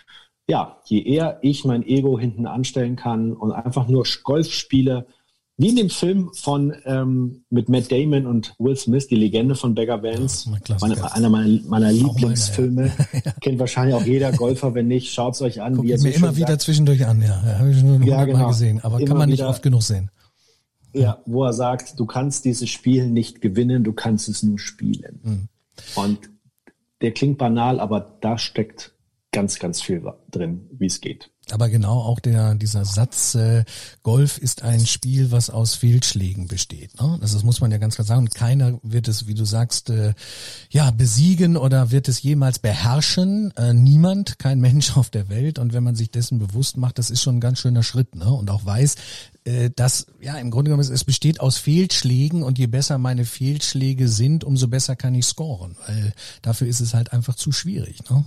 ja, 0.49 0.77
je 0.85 1.03
eher 1.03 1.38
ich 1.43 1.63
mein 1.63 1.85
Ego 1.85 2.19
hinten 2.19 2.47
anstellen 2.47 2.95
kann 2.95 3.33
und 3.33 3.51
einfach 3.51 3.88
nur 3.88 4.03
Golf 4.23 4.51
spiele, 4.51 5.05
wie 5.57 5.69
in 5.69 5.75
dem 5.75 5.89
Film 5.89 6.31
von 6.33 6.73
ähm, 6.85 7.43
mit 7.49 7.69
Matt 7.69 7.91
Damon 7.91 8.25
und 8.25 8.55
Will 8.57 8.75
Smith, 8.75 9.07
die 9.07 9.15
Legende 9.15 9.53
von 9.53 9.75
Beggar 9.75 10.01
Vance, 10.01 10.49
meine, 10.79 11.13
einer 11.13 11.29
meiner, 11.29 11.59
meiner 11.67 11.91
Lieblingsfilme. 11.91 12.91
Kennt 13.41 13.60
wahrscheinlich 13.60 13.95
auch 13.95 14.06
jeder 14.06 14.31
Golfer, 14.31 14.73
wenn 14.73 14.87
nicht, 14.87 15.13
schaut's 15.13 15.41
euch 15.41 15.62
an, 15.62 15.75
Guck 15.75 15.85
wie 15.85 15.91
er 15.91 16.02
mir 16.02 16.15
immer 16.15 16.35
wieder 16.35 16.47
sagt. 16.47 16.62
zwischendurch 16.62 17.06
an, 17.06 17.21
ja. 17.21 17.43
ja 17.45 17.60
Habe 17.60 17.71
ich 17.71 17.77
schon 17.77 17.89
hundertmal 17.89 18.25
genau. 18.25 18.47
gesehen. 18.47 18.79
Aber 18.83 18.97
Immer 18.97 19.08
kann 19.08 19.17
man 19.17 19.29
nicht 19.29 19.39
wieder. 19.39 19.50
oft 19.50 19.62
genug 19.62 19.83
sehen. 19.83 20.10
Ja, 20.93 21.19
wo 21.27 21.43
er 21.43 21.54
sagt, 21.54 22.00
du 22.00 22.06
kannst 22.08 22.45
dieses 22.45 22.69
Spiel 22.69 23.08
nicht 23.08 23.41
gewinnen, 23.41 23.83
du 23.83 23.93
kannst 23.93 24.29
es 24.29 24.41
nur 24.41 24.58
spielen. 24.58 25.19
Mhm. 25.21 25.47
Und 25.95 26.19
der 27.02 27.12
klingt 27.12 27.37
banal, 27.37 27.79
aber 27.79 28.17
da 28.21 28.39
steckt 28.39 28.93
ganz, 29.32 29.60
ganz 29.60 29.82
viel 29.82 30.04
drin, 30.32 30.67
wie 30.71 30.88
es 30.88 31.02
geht. 31.02 31.30
Aber 31.52 31.69
genau 31.69 32.00
auch 32.00 32.19
der 32.19 32.56
dieser 32.56 32.86
Satz, 32.86 33.36
äh, 33.36 33.63
Golf 34.04 34.38
ist 34.38 34.62
ein 34.63 34.86
Spiel, 34.86 35.32
was 35.32 35.50
aus 35.50 35.75
Fehlschlägen 35.75 36.48
besteht. 36.48 37.00
Ne? 37.02 37.17
Also 37.21 37.36
das 37.36 37.44
muss 37.44 37.62
man 37.62 37.71
ja 37.71 37.77
ganz 37.77 37.96
klar 37.96 38.06
sagen. 38.06 38.21
Und 38.21 38.36
keiner 38.36 38.80
wird 38.84 39.08
es, 39.08 39.27
wie 39.27 39.34
du 39.34 39.46
sagst, 39.46 39.90
äh, 39.90 40.13
ja 40.69 40.92
besiegen 40.92 41.58
oder 41.58 41.92
wird 41.92 42.08
es 42.08 42.21
jemals 42.21 42.60
beherrschen. 42.60 43.52
Äh, 43.56 43.73
niemand, 43.73 44.38
kein 44.40 44.60
Mensch 44.60 44.96
auf 44.98 45.10
der 45.10 45.30
Welt. 45.30 45.60
Und 45.60 45.73
wenn 45.73 45.84
man 45.84 45.96
sich 45.96 46.12
dessen 46.12 46.40
bewusst 46.40 46.77
macht, 46.77 47.00
das 47.00 47.10
ist 47.10 47.21
schon 47.21 47.38
ein 47.38 47.42
ganz 47.42 47.60
schöner 47.60 47.84
Schritt. 47.84 48.15
Ne? 48.15 48.32
Und 48.32 48.50
auch 48.52 48.65
weiß, 48.65 48.96
äh, 49.46 49.69
dass 49.75 50.08
ja 50.21 50.38
im 50.38 50.52
Grunde 50.52 50.69
genommen 50.69 50.88
es 50.92 51.04
besteht 51.04 51.40
aus 51.40 51.58
Fehlschlägen 51.58 52.44
und 52.44 52.60
je 52.60 52.67
besser 52.67 52.98
meine 52.98 53.25
Fehlschläge 53.25 54.08
sind, 54.08 54.44
umso 54.44 54.67
besser 54.67 54.96
kann 54.96 55.15
ich 55.15 55.25
scoren. 55.25 55.77
Weil 55.88 56.13
dafür 56.42 56.67
ist 56.67 56.80
es 56.80 56.94
halt 56.94 57.13
einfach 57.13 57.36
zu 57.36 57.52
schwierig. 57.52 58.08
Ne? 58.10 58.25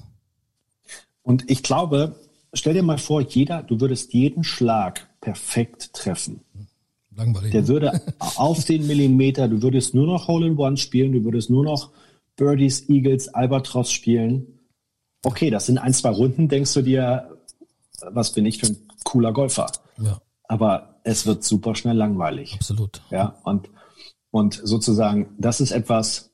Und 1.22 1.50
ich 1.50 1.62
glaube, 1.62 2.16
stell 2.52 2.74
dir 2.74 2.82
mal 2.82 2.98
vor, 2.98 3.20
jeder, 3.20 3.62
du 3.62 3.80
würdest 3.80 4.12
jeden 4.12 4.44
Schlag 4.44 5.08
perfekt 5.20 5.92
treffen. 5.92 6.40
Langweilig. 7.14 7.52
Der 7.52 7.62
ne? 7.62 7.68
würde 7.68 8.02
auf 8.18 8.64
den 8.64 8.86
Millimeter, 8.86 9.48
du 9.48 9.62
würdest 9.62 9.94
nur 9.94 10.06
noch 10.06 10.28
Hole 10.28 10.46
in 10.46 10.56
One 10.56 10.76
spielen, 10.76 11.12
du 11.12 11.24
würdest 11.24 11.50
nur 11.50 11.64
noch 11.64 11.90
Birdies, 12.36 12.88
Eagles, 12.88 13.28
Albatross 13.28 13.92
spielen. 13.92 14.58
Okay, 15.24 15.50
das 15.50 15.66
sind 15.66 15.78
ein, 15.78 15.94
zwei 15.94 16.10
Runden, 16.10 16.48
denkst 16.48 16.72
du 16.74 16.82
dir, 16.82 17.38
was 18.10 18.32
bin 18.32 18.46
ich 18.46 18.58
für 18.58 18.66
ein 18.66 18.88
cooler 19.04 19.32
Golfer? 19.32 19.70
Ja. 19.98 20.20
Aber 20.44 21.00
es 21.04 21.26
wird 21.26 21.44
super 21.44 21.74
schnell 21.74 21.96
langweilig. 21.96 22.54
Absolut. 22.54 23.02
Ja, 23.10 23.38
und, 23.44 23.68
und 24.30 24.60
sozusagen, 24.64 25.34
das 25.38 25.60
ist 25.60 25.70
etwas, 25.70 26.31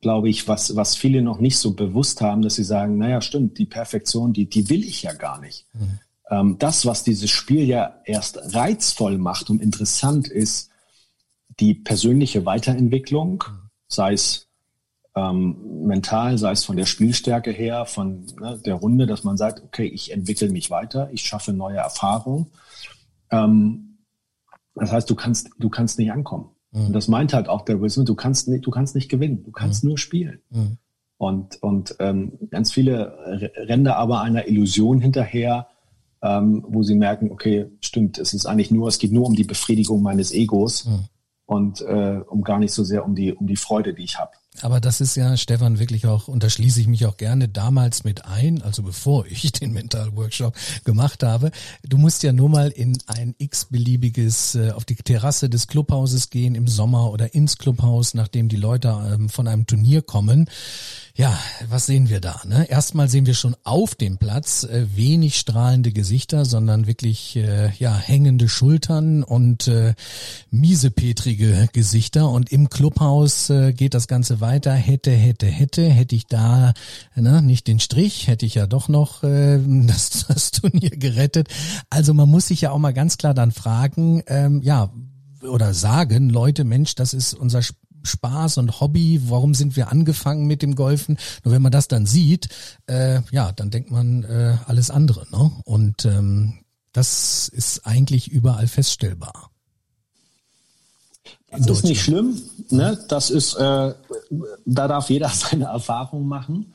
glaube 0.00 0.28
ich, 0.28 0.46
was, 0.46 0.76
was 0.76 0.96
viele 0.96 1.22
noch 1.22 1.38
nicht 1.38 1.58
so 1.58 1.74
bewusst 1.74 2.20
haben, 2.20 2.42
dass 2.42 2.54
sie 2.54 2.64
sagen, 2.64 2.98
naja, 2.98 3.20
stimmt, 3.20 3.58
die 3.58 3.66
Perfektion, 3.66 4.32
die, 4.32 4.48
die 4.48 4.68
will 4.68 4.84
ich 4.84 5.02
ja 5.02 5.12
gar 5.12 5.40
nicht. 5.40 5.66
Mhm. 5.74 5.98
Ähm, 6.30 6.56
das, 6.58 6.86
was 6.86 7.04
dieses 7.04 7.30
Spiel 7.30 7.64
ja 7.64 8.00
erst 8.04 8.54
reizvoll 8.54 9.18
macht 9.18 9.50
und 9.50 9.62
interessant 9.62 10.28
ist, 10.28 10.70
die 11.58 11.74
persönliche 11.74 12.46
Weiterentwicklung, 12.46 13.44
mhm. 13.46 13.70
sei 13.88 14.12
es 14.12 14.48
ähm, 15.16 15.86
mental, 15.86 16.38
sei 16.38 16.52
es 16.52 16.64
von 16.64 16.76
der 16.76 16.86
Spielstärke 16.86 17.50
her, 17.50 17.86
von 17.86 18.26
ne, 18.40 18.60
der 18.64 18.74
Runde, 18.74 19.06
dass 19.06 19.24
man 19.24 19.36
sagt, 19.36 19.62
okay, 19.64 19.86
ich 19.86 20.12
entwickle 20.12 20.50
mich 20.50 20.70
weiter, 20.70 21.10
ich 21.12 21.22
schaffe 21.22 21.52
neue 21.52 21.78
Erfahrungen. 21.78 22.52
Ähm, 23.30 23.98
das 24.74 24.92
heißt, 24.92 25.10
du 25.10 25.16
kannst, 25.16 25.50
du 25.58 25.68
kannst 25.70 25.98
nicht 25.98 26.12
ankommen. 26.12 26.50
Mhm. 26.72 26.86
Und 26.86 26.92
das 26.92 27.08
meint 27.08 27.32
halt 27.32 27.48
auch 27.48 27.62
der 27.62 27.80
Will 27.80 28.04
du 28.04 28.14
kannst 28.14 28.48
nicht, 28.48 28.66
du 28.66 28.70
kannst 28.70 28.94
nicht 28.94 29.08
gewinnen, 29.08 29.42
du 29.44 29.50
kannst 29.50 29.84
mhm. 29.84 29.90
nur 29.90 29.98
spielen. 29.98 30.40
Mhm. 30.50 30.78
Und, 31.16 31.62
und 31.62 31.96
ähm, 31.98 32.38
ganz 32.50 32.72
viele 32.72 33.18
rennen 33.56 33.84
da 33.84 33.94
aber 33.94 34.20
einer 34.20 34.46
Illusion 34.46 35.00
hinterher, 35.00 35.66
ähm, 36.22 36.64
wo 36.68 36.82
sie 36.82 36.94
merken, 36.94 37.30
okay, 37.30 37.66
stimmt, 37.80 38.18
es 38.18 38.34
ist 38.34 38.46
eigentlich 38.46 38.70
nur, 38.70 38.88
es 38.88 38.98
geht 38.98 39.12
nur 39.12 39.26
um 39.26 39.34
die 39.34 39.44
Befriedigung 39.44 40.02
meines 40.02 40.32
Egos 40.32 40.86
mhm. 40.86 41.04
und 41.46 41.80
äh, 41.80 42.20
um 42.28 42.42
gar 42.42 42.58
nicht 42.58 42.72
so 42.72 42.84
sehr 42.84 43.04
um 43.04 43.14
die, 43.14 43.32
um 43.32 43.46
die 43.46 43.56
Freude, 43.56 43.94
die 43.94 44.04
ich 44.04 44.18
habe. 44.18 44.30
Aber 44.62 44.80
das 44.80 45.00
ist 45.00 45.16
ja, 45.16 45.36
Stefan, 45.36 45.78
wirklich 45.78 46.06
auch, 46.06 46.28
und 46.28 46.42
da 46.42 46.50
schließe 46.50 46.80
ich 46.80 46.86
mich 46.86 47.06
auch 47.06 47.16
gerne 47.16 47.48
damals 47.48 48.04
mit 48.04 48.24
ein, 48.24 48.62
also 48.62 48.82
bevor 48.82 49.26
ich 49.26 49.52
den 49.52 49.72
Mental 49.72 50.16
Workshop 50.16 50.54
gemacht 50.84 51.22
habe. 51.22 51.50
Du 51.82 51.98
musst 51.98 52.22
ja 52.22 52.32
nur 52.32 52.48
mal 52.48 52.68
in 52.68 52.98
ein 53.06 53.34
x-beliebiges, 53.38 54.54
äh, 54.54 54.70
auf 54.70 54.84
die 54.84 54.96
Terrasse 54.96 55.48
des 55.48 55.66
Clubhauses 55.66 56.30
gehen 56.30 56.54
im 56.54 56.68
Sommer 56.68 57.10
oder 57.10 57.34
ins 57.34 57.58
Clubhaus, 57.58 58.14
nachdem 58.14 58.48
die 58.48 58.56
Leute 58.56 58.88
ähm, 58.88 59.28
von 59.28 59.48
einem 59.48 59.66
Turnier 59.66 60.02
kommen. 60.02 60.48
Ja, 61.18 61.36
was 61.68 61.86
sehen 61.86 62.10
wir 62.10 62.20
da? 62.20 62.40
Ne? 62.46 62.70
Erstmal 62.70 63.08
sehen 63.08 63.26
wir 63.26 63.34
schon 63.34 63.56
auf 63.64 63.96
dem 63.96 64.18
Platz 64.18 64.62
äh, 64.62 64.86
wenig 64.94 65.36
strahlende 65.36 65.90
Gesichter, 65.90 66.44
sondern 66.44 66.86
wirklich 66.86 67.34
äh, 67.34 67.72
ja 67.76 67.92
hängende 67.96 68.48
Schultern 68.48 69.24
und 69.24 69.66
äh, 69.66 69.94
miesepetrige 70.52 71.70
Gesichter. 71.72 72.30
Und 72.30 72.52
im 72.52 72.70
Clubhaus 72.70 73.50
äh, 73.50 73.72
geht 73.72 73.94
das 73.94 74.06
Ganze 74.06 74.40
weiter. 74.40 74.72
Hätte, 74.74 75.10
hätte, 75.10 75.46
hätte, 75.46 75.90
hätte 75.90 76.14
ich 76.14 76.26
da 76.28 76.72
ne, 77.16 77.42
nicht 77.42 77.66
den 77.66 77.80
Strich, 77.80 78.28
hätte 78.28 78.46
ich 78.46 78.54
ja 78.54 78.68
doch 78.68 78.86
noch 78.86 79.24
äh, 79.24 79.58
das, 79.88 80.26
das 80.28 80.52
Turnier 80.52 80.90
gerettet. 80.90 81.48
Also 81.90 82.14
man 82.14 82.28
muss 82.28 82.46
sich 82.46 82.60
ja 82.60 82.70
auch 82.70 82.78
mal 82.78 82.94
ganz 82.94 83.18
klar 83.18 83.34
dann 83.34 83.50
fragen, 83.50 84.22
ähm, 84.28 84.62
ja 84.62 84.92
oder 85.42 85.74
sagen, 85.74 86.30
Leute, 86.30 86.62
Mensch, 86.62 86.94
das 86.94 87.12
ist 87.12 87.34
unser 87.34 87.62
Spaß 88.02 88.58
und 88.58 88.80
Hobby, 88.80 89.20
warum 89.26 89.54
sind 89.54 89.76
wir 89.76 89.90
angefangen 89.90 90.46
mit 90.46 90.62
dem 90.62 90.74
Golfen? 90.74 91.18
Nur 91.44 91.54
wenn 91.54 91.62
man 91.62 91.72
das 91.72 91.88
dann 91.88 92.06
sieht, 92.06 92.48
äh, 92.86 93.20
ja, 93.30 93.52
dann 93.52 93.70
denkt 93.70 93.90
man 93.90 94.24
äh, 94.24 94.56
alles 94.66 94.90
andere. 94.90 95.26
Ne? 95.30 95.50
Und 95.64 96.04
ähm, 96.04 96.58
das 96.92 97.48
ist 97.48 97.86
eigentlich 97.86 98.28
überall 98.28 98.66
feststellbar. 98.66 99.50
Das 101.50 101.66
ist 101.68 101.84
nicht 101.84 102.02
schlimm. 102.02 102.40
Ne? 102.70 102.98
Das 103.08 103.30
ist, 103.30 103.54
äh, 103.54 103.94
da 104.66 104.88
darf 104.88 105.10
jeder 105.10 105.28
seine 105.34 105.66
Erfahrung 105.66 106.26
machen. 106.26 106.74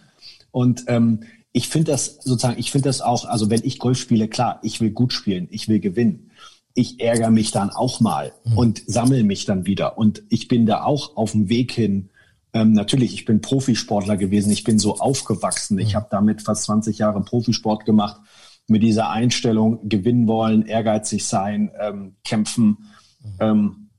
Und 0.51 0.85
ähm, 0.87 1.23
ich 1.51 1.67
finde 1.67 1.91
das 1.91 2.17
sozusagen, 2.23 2.59
ich 2.59 2.71
finde 2.71 2.89
das 2.89 3.01
auch, 3.01 3.25
also 3.25 3.49
wenn 3.49 3.61
ich 3.63 3.79
Golf 3.79 3.99
spiele, 3.99 4.27
klar, 4.27 4.59
ich 4.63 4.81
will 4.81 4.91
gut 4.91 5.13
spielen, 5.13 5.47
ich 5.51 5.67
will 5.67 5.79
gewinnen 5.79 6.31
ich 6.73 6.99
ärgere 6.99 7.29
mich 7.29 7.51
dann 7.51 7.69
auch 7.69 7.99
mal 7.99 8.33
mhm. 8.45 8.57
und 8.57 8.83
sammle 8.87 9.23
mich 9.23 9.45
dann 9.45 9.65
wieder. 9.65 9.97
Und 9.97 10.23
ich 10.29 10.47
bin 10.47 10.65
da 10.65 10.83
auch 10.83 11.15
auf 11.15 11.31
dem 11.31 11.49
Weg 11.49 11.71
hin. 11.71 12.09
Ähm, 12.53 12.73
natürlich, 12.73 13.13
ich 13.13 13.25
bin 13.25 13.41
Profisportler 13.41 14.17
gewesen, 14.17 14.51
ich 14.51 14.63
bin 14.63 14.79
so 14.79 14.97
aufgewachsen. 14.97 15.77
Ich 15.79 15.93
mhm. 15.93 15.97
habe 15.97 16.07
damit 16.09 16.41
fast 16.41 16.63
20 16.63 16.97
Jahre 16.97 17.21
Profisport 17.21 17.85
gemacht, 17.85 18.21
mit 18.67 18.81
dieser 18.81 19.09
Einstellung 19.09 19.87
gewinnen 19.89 20.27
wollen, 20.27 20.65
ehrgeizig 20.65 21.25
sein, 21.25 21.71
ähm, 21.79 22.15
kämpfen. 22.23 22.77
Mhm. 23.21 23.35
Ähm, 23.39 23.89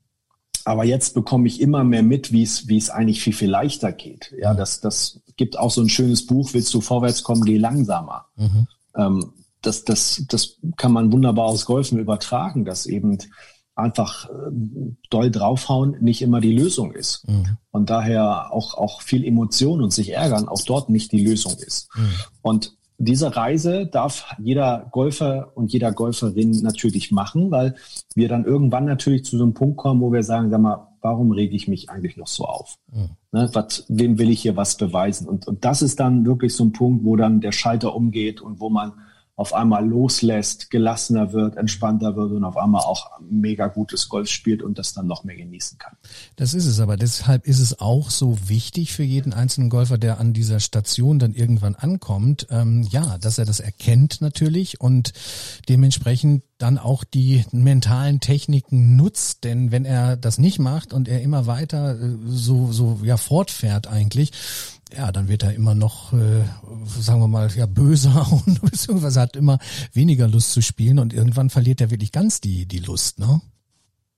aber 0.65 0.85
jetzt 0.85 1.15
bekomme 1.15 1.47
ich 1.47 1.61
immer 1.61 1.85
mehr 1.85 2.03
mit, 2.03 2.33
wie 2.33 2.43
es 2.43 2.69
wie 2.69 2.79
es 2.79 2.89
eigentlich 2.89 3.21
viel 3.21 3.35
viel 3.35 3.51
leichter 3.51 3.93
geht. 3.93 4.35
Ja, 4.41 4.55
mhm. 4.55 4.57
das 4.57 4.81
das 4.81 5.21
gibt 5.37 5.59
auch 5.59 5.71
so 5.71 5.83
ein 5.83 5.91
schönes 5.91 6.27
Buch. 6.27 6.55
Willst 6.55 6.73
du 6.73 6.81
vorwärts 6.81 7.23
kommen, 7.23 7.45
geh 7.45 7.59
langsamer. 7.59 8.27
Mhm. 8.37 8.67
Ähm, 8.97 9.33
das, 9.67 9.85
das, 9.85 10.25
das 10.29 10.59
kann 10.77 10.93
man 10.93 11.13
wunderbar 11.13 11.47
aus 11.47 11.67
Golfen 11.67 11.99
übertragen, 11.99 12.65
dass 12.65 12.87
eben 12.87 13.19
einfach 13.75 14.29
äh, 14.29 14.33
doll 15.11 15.31
draufhauen 15.31 15.97
nicht 16.01 16.23
immer 16.23 16.41
die 16.41 16.57
Lösung 16.57 16.93
ist. 16.93 17.27
Mhm. 17.29 17.59
Und 17.71 17.91
daher 17.91 18.53
auch, 18.53 18.75
auch 18.75 19.03
viel 19.03 19.25
Emotion 19.25 19.83
und 19.83 19.93
sich 19.93 20.13
ärgern 20.13 20.49
auch 20.49 20.63
dort 20.63 20.91
nicht 20.91 21.13
die 21.13 21.25
Lösung 21.25 21.55
ist. 21.59 21.89
Mhm. 21.97 22.13
Und 22.43 22.77
diese 22.99 23.35
Reise 23.35 23.87
darf 23.87 24.27
jeder 24.39 24.89
Golfer 24.93 25.51
und 25.57 25.73
jeder 25.73 25.91
Golferin 25.91 26.51
natürlich 26.63 27.11
machen, 27.11 27.51
weil 27.51 27.75
wir 28.15 28.29
dann 28.29 28.45
irgendwann 28.45 28.85
natürlich 28.85 29.25
zu 29.25 29.37
so 29.37 29.43
einem 29.43 29.55
Punkt 29.55 29.77
kommen, 29.77 30.01
wo 30.01 30.13
wir 30.13 30.23
sagen, 30.23 30.51
sag 30.51 30.61
mal, 30.61 30.89
warum 31.01 31.33
rege 31.33 31.57
ich 31.57 31.67
mich 31.67 31.91
eigentlich 31.91 32.17
noch 32.17 32.29
so 32.29 32.45
auf? 32.45 32.79
Mhm. 32.93 33.11
Ne, 33.33 33.51
was, 33.53 33.85
wem 33.89 34.19
will 34.19 34.31
ich 34.31 34.43
hier 34.43 34.57
was 34.57 34.77
beweisen? 34.77 35.29
Und, 35.29 35.49
und 35.49 35.65
das 35.65 35.83
ist 35.83 35.99
dann 35.99 36.25
wirklich 36.25 36.55
so 36.55 36.65
ein 36.65 36.73
Punkt, 36.73 37.05
wo 37.05 37.17
dann 37.17 37.41
der 37.41 37.53
Schalter 37.53 37.97
umgeht 37.97 38.41
und 38.41 38.61
wo 38.61 38.71
man 38.71 38.93
auf 39.37 39.53
einmal 39.53 39.85
loslässt, 39.85 40.71
gelassener 40.71 41.33
wird, 41.33 41.57
entspannter 41.57 42.15
wird 42.15 42.31
und 42.31 42.45
auf 42.45 42.57
einmal 42.57 42.83
auch 42.83 43.11
mega 43.21 43.67
gutes 43.67 44.09
Golf 44.09 44.29
spielt 44.29 44.63
und 44.63 44.79
das 44.79 44.95
dann 44.95 45.09
noch 45.09 45.25
mehr 45.25 45.35
genießen 45.35 45.77
kann. 45.79 45.97
Das 46.37 46.55
ist 46.55 46.67
es, 46.67 46.79
aber 46.79 46.97
deshalb 46.97 47.45
ist 47.47 47.59
es 47.59 47.81
auch 47.81 48.11
so 48.11 48.37
wichtig 48.49 48.93
für 48.93 49.03
jeden 49.03 49.33
einzelnen 49.33 49.71
Golfer, 49.71 49.99
der 49.99 50.21
an 50.21 50.35
dieser 50.35 50.61
Station 50.61 51.19
dann 51.19 51.35
irgendwann 51.35 51.75
ankommt, 51.75 52.47
ähm, 52.51 52.87
ja, 52.89 53.19
dass 53.19 53.39
er 53.39 53.45
das 53.45 53.59
erkennt 53.59 54.21
natürlich 54.21 54.81
und 54.81 55.13
dementsprechend 55.69 56.45
dann 56.59 56.79
auch 56.79 57.03
die 57.03 57.45
mentalen 57.51 58.21
Techniken 58.21 58.95
nutzt, 58.95 59.43
denn 59.43 59.73
wenn 59.73 59.85
er 59.85 60.17
das 60.17 60.39
nicht 60.39 60.61
macht 60.61 60.93
und 60.93 61.09
er 61.09 61.21
immer 61.21 61.47
weiter 61.47 62.01
äh, 62.01 62.17
so 62.27 62.71
so 62.71 63.01
ja 63.03 63.17
fortfährt 63.17 63.89
eigentlich, 63.89 64.31
ja, 64.97 65.13
dann 65.13 65.29
wird 65.29 65.43
er 65.43 65.55
immer 65.55 65.75
noch, 65.75 66.13
äh, 66.13 66.45
sagen 67.01 67.21
wir 67.21 67.29
mal, 67.29 67.51
ja, 67.55 67.67
böser 67.67 68.27
und 68.47 68.61
beziehungsweise 68.63 69.21
hat 69.21 69.37
immer 69.37 69.59
weniger 69.93 70.29
Lust 70.29 70.53
zu 70.53 70.63
spielen 70.63 70.99
und 70.99 71.13
irgendwann 71.13 71.51
verliert 71.51 71.81
er 71.81 71.91
wirklich 71.91 72.13
ganz 72.13 72.41
die, 72.41 72.67
die 72.67 72.81
Lust, 72.81 73.19
ne? 73.19 73.41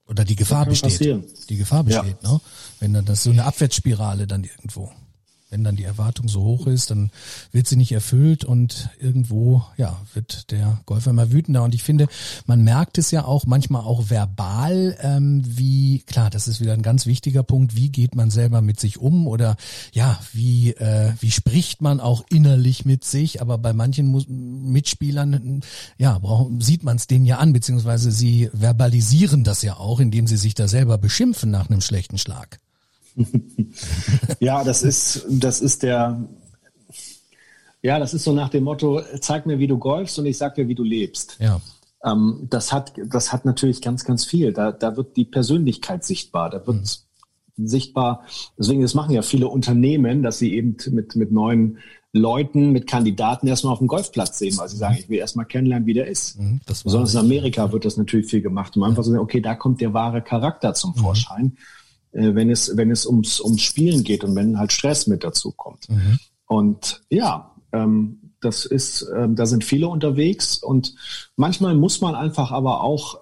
Oder 0.08 0.24
die 0.24 0.36
Gefahr 0.36 0.66
besteht. 0.66 0.92
Passieren. 0.92 1.24
Die 1.48 1.56
Gefahr 1.56 1.82
besteht, 1.82 2.18
ja. 2.22 2.32
ne? 2.32 2.40
Wenn 2.78 2.92
dann 2.92 3.04
das 3.04 3.24
so 3.24 3.30
eine 3.30 3.44
Abwärtsspirale 3.44 4.26
dann 4.26 4.44
irgendwo 4.44 4.92
wenn 5.50 5.62
dann 5.62 5.76
die 5.76 5.84
Erwartung 5.84 6.28
so 6.28 6.42
hoch 6.42 6.66
ist, 6.66 6.90
dann 6.90 7.10
wird 7.52 7.68
sie 7.68 7.76
nicht 7.76 7.92
erfüllt 7.92 8.44
und 8.44 8.90
irgendwo, 8.98 9.64
ja, 9.76 10.00
wird 10.12 10.50
der 10.50 10.80
Golfer 10.86 11.10
immer 11.10 11.30
wütender. 11.30 11.62
Und 11.62 11.74
ich 11.74 11.84
finde, 11.84 12.08
man 12.46 12.64
merkt 12.64 12.98
es 12.98 13.12
ja 13.12 13.24
auch 13.24 13.46
manchmal 13.46 13.82
auch 13.82 14.10
verbal, 14.10 14.96
ähm, 15.00 15.42
wie, 15.46 16.00
klar, 16.00 16.30
das 16.30 16.48
ist 16.48 16.60
wieder 16.60 16.72
ein 16.72 16.82
ganz 16.82 17.06
wichtiger 17.06 17.44
Punkt, 17.44 17.76
wie 17.76 17.90
geht 17.90 18.16
man 18.16 18.30
selber 18.30 18.60
mit 18.60 18.80
sich 18.80 18.98
um 18.98 19.28
oder 19.28 19.56
ja, 19.92 20.18
wie, 20.32 20.72
äh, 20.72 21.12
wie 21.20 21.30
spricht 21.30 21.80
man 21.80 22.00
auch 22.00 22.24
innerlich 22.28 22.84
mit 22.84 23.04
sich, 23.04 23.40
aber 23.40 23.58
bei 23.58 23.72
manchen 23.72 24.72
Mitspielern, 24.72 25.62
ja, 25.96 26.18
brauchen, 26.18 26.60
sieht 26.60 26.82
man 26.82 26.96
es 26.96 27.06
denen 27.06 27.24
ja 27.24 27.38
an, 27.38 27.52
beziehungsweise 27.52 28.10
sie 28.10 28.50
verbalisieren 28.52 29.44
das 29.44 29.62
ja 29.62 29.76
auch, 29.76 30.00
indem 30.00 30.26
sie 30.26 30.36
sich 30.36 30.54
da 30.54 30.66
selber 30.66 30.98
beschimpfen 30.98 31.50
nach 31.50 31.70
einem 31.70 31.80
schlechten 31.80 32.18
Schlag. 32.18 32.58
ja, 34.40 34.64
das 34.64 34.82
ist, 34.82 35.26
das 35.28 35.60
ist 35.60 35.82
der, 35.82 36.26
Ja, 37.82 38.00
das 38.00 38.14
ist 38.14 38.24
so 38.24 38.32
nach 38.32 38.48
dem 38.48 38.64
Motto, 38.64 39.00
zeig 39.20 39.46
mir, 39.46 39.60
wie 39.60 39.68
du 39.68 39.78
golfst 39.78 40.18
und 40.18 40.26
ich 40.26 40.38
sag 40.38 40.56
dir, 40.56 40.66
wie 40.66 40.74
du 40.74 40.82
lebst. 40.82 41.36
Ja. 41.38 41.60
Ähm, 42.04 42.48
das, 42.50 42.72
hat, 42.72 42.92
das 43.06 43.32
hat 43.32 43.44
natürlich 43.44 43.80
ganz, 43.80 44.04
ganz 44.04 44.24
viel. 44.24 44.52
Da, 44.52 44.72
da 44.72 44.96
wird 44.96 45.16
die 45.16 45.24
Persönlichkeit 45.24 46.04
sichtbar. 46.04 46.50
Da 46.50 46.66
wird 46.66 46.78
mhm. 47.56 47.66
sichtbar, 47.68 48.24
deswegen, 48.58 48.82
das 48.82 48.94
machen 48.94 49.14
ja 49.14 49.22
viele 49.22 49.46
Unternehmen, 49.46 50.24
dass 50.24 50.38
sie 50.38 50.54
eben 50.54 50.76
mit, 50.90 51.14
mit 51.14 51.30
neuen 51.30 51.78
Leuten, 52.12 52.72
mit 52.72 52.88
Kandidaten 52.88 53.46
erstmal 53.46 53.74
auf 53.74 53.78
dem 53.78 53.86
Golfplatz 53.86 54.38
sehen, 54.38 54.56
weil 54.58 54.68
sie 54.68 54.78
sagen, 54.78 54.96
ich 54.98 55.08
will 55.08 55.18
erstmal 55.18 55.46
kennenlernen, 55.46 55.86
wie 55.86 55.94
der 55.94 56.08
ist. 56.08 56.40
Mhm, 56.40 56.60
Besonders 56.66 57.14
in 57.14 57.20
Amerika 57.20 57.70
wird 57.70 57.84
das 57.84 57.96
natürlich 57.96 58.26
viel 58.26 58.42
gemacht, 58.42 58.76
um 58.76 58.82
einfach 58.82 59.04
zu 59.04 59.10
sagen, 59.10 59.22
okay, 59.22 59.40
da 59.40 59.54
kommt 59.54 59.80
der 59.80 59.92
wahre 59.92 60.22
Charakter 60.22 60.74
zum 60.74 60.94
mhm. 60.96 61.02
Äh, 62.12 62.34
wenn 62.34 62.50
es, 62.50 62.76
wenn 62.76 62.90
es 62.90 63.06
ums, 63.06 63.40
ums 63.40 63.62
Spielen 63.62 64.04
geht 64.04 64.24
und 64.24 64.34
wenn 64.34 64.58
halt 64.58 64.72
Stress 64.72 65.06
mit 65.06 65.24
dazu 65.24 65.52
kommt. 65.52 65.88
Mhm. 65.88 66.18
Und 66.46 67.02
ja, 67.10 67.54
ähm, 67.72 68.32
das 68.40 68.64
ist, 68.64 69.06
ähm, 69.16 69.36
da 69.36 69.46
sind 69.46 69.64
viele 69.64 69.88
unterwegs 69.88 70.58
und 70.58 70.94
manchmal 71.36 71.74
muss 71.74 72.00
man 72.00 72.14
einfach 72.14 72.52
aber 72.52 72.82
auch, 72.82 73.18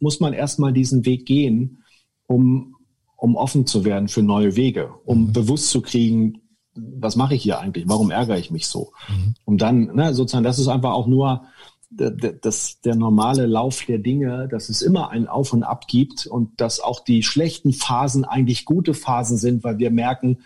muss 0.00 0.20
man 0.20 0.32
erstmal 0.32 0.72
diesen 0.72 1.04
Weg 1.04 1.26
gehen, 1.26 1.82
um, 2.26 2.76
um 3.16 3.36
offen 3.36 3.66
zu 3.66 3.84
werden 3.84 4.08
für 4.08 4.22
neue 4.22 4.56
Wege, 4.56 4.94
um 5.04 5.28
mhm. 5.28 5.32
bewusst 5.32 5.70
zu 5.70 5.82
kriegen, 5.82 6.40
was 6.74 7.16
mache 7.16 7.34
ich 7.34 7.42
hier 7.42 7.58
eigentlich? 7.58 7.88
Warum 7.88 8.10
ärgere 8.10 8.38
ich 8.38 8.50
mich 8.50 8.68
so? 8.68 8.92
Mhm. 9.08 9.34
Um 9.44 9.58
dann, 9.58 9.94
ne, 9.94 10.14
sozusagen, 10.14 10.44
das 10.44 10.58
ist 10.58 10.68
einfach 10.68 10.92
auch 10.92 11.06
nur 11.06 11.44
das, 11.90 12.80
der 12.82 12.94
normale 12.96 13.46
Lauf 13.46 13.84
der 13.86 13.98
Dinge, 13.98 14.46
dass 14.48 14.68
es 14.68 14.82
immer 14.82 15.10
ein 15.10 15.26
Auf 15.26 15.52
und 15.52 15.62
Ab 15.62 15.86
gibt 15.86 16.26
und 16.26 16.60
dass 16.60 16.80
auch 16.80 17.00
die 17.00 17.22
schlechten 17.22 17.72
Phasen 17.72 18.24
eigentlich 18.24 18.64
gute 18.66 18.92
Phasen 18.92 19.38
sind, 19.38 19.64
weil 19.64 19.78
wir 19.78 19.90
merken, 19.90 20.38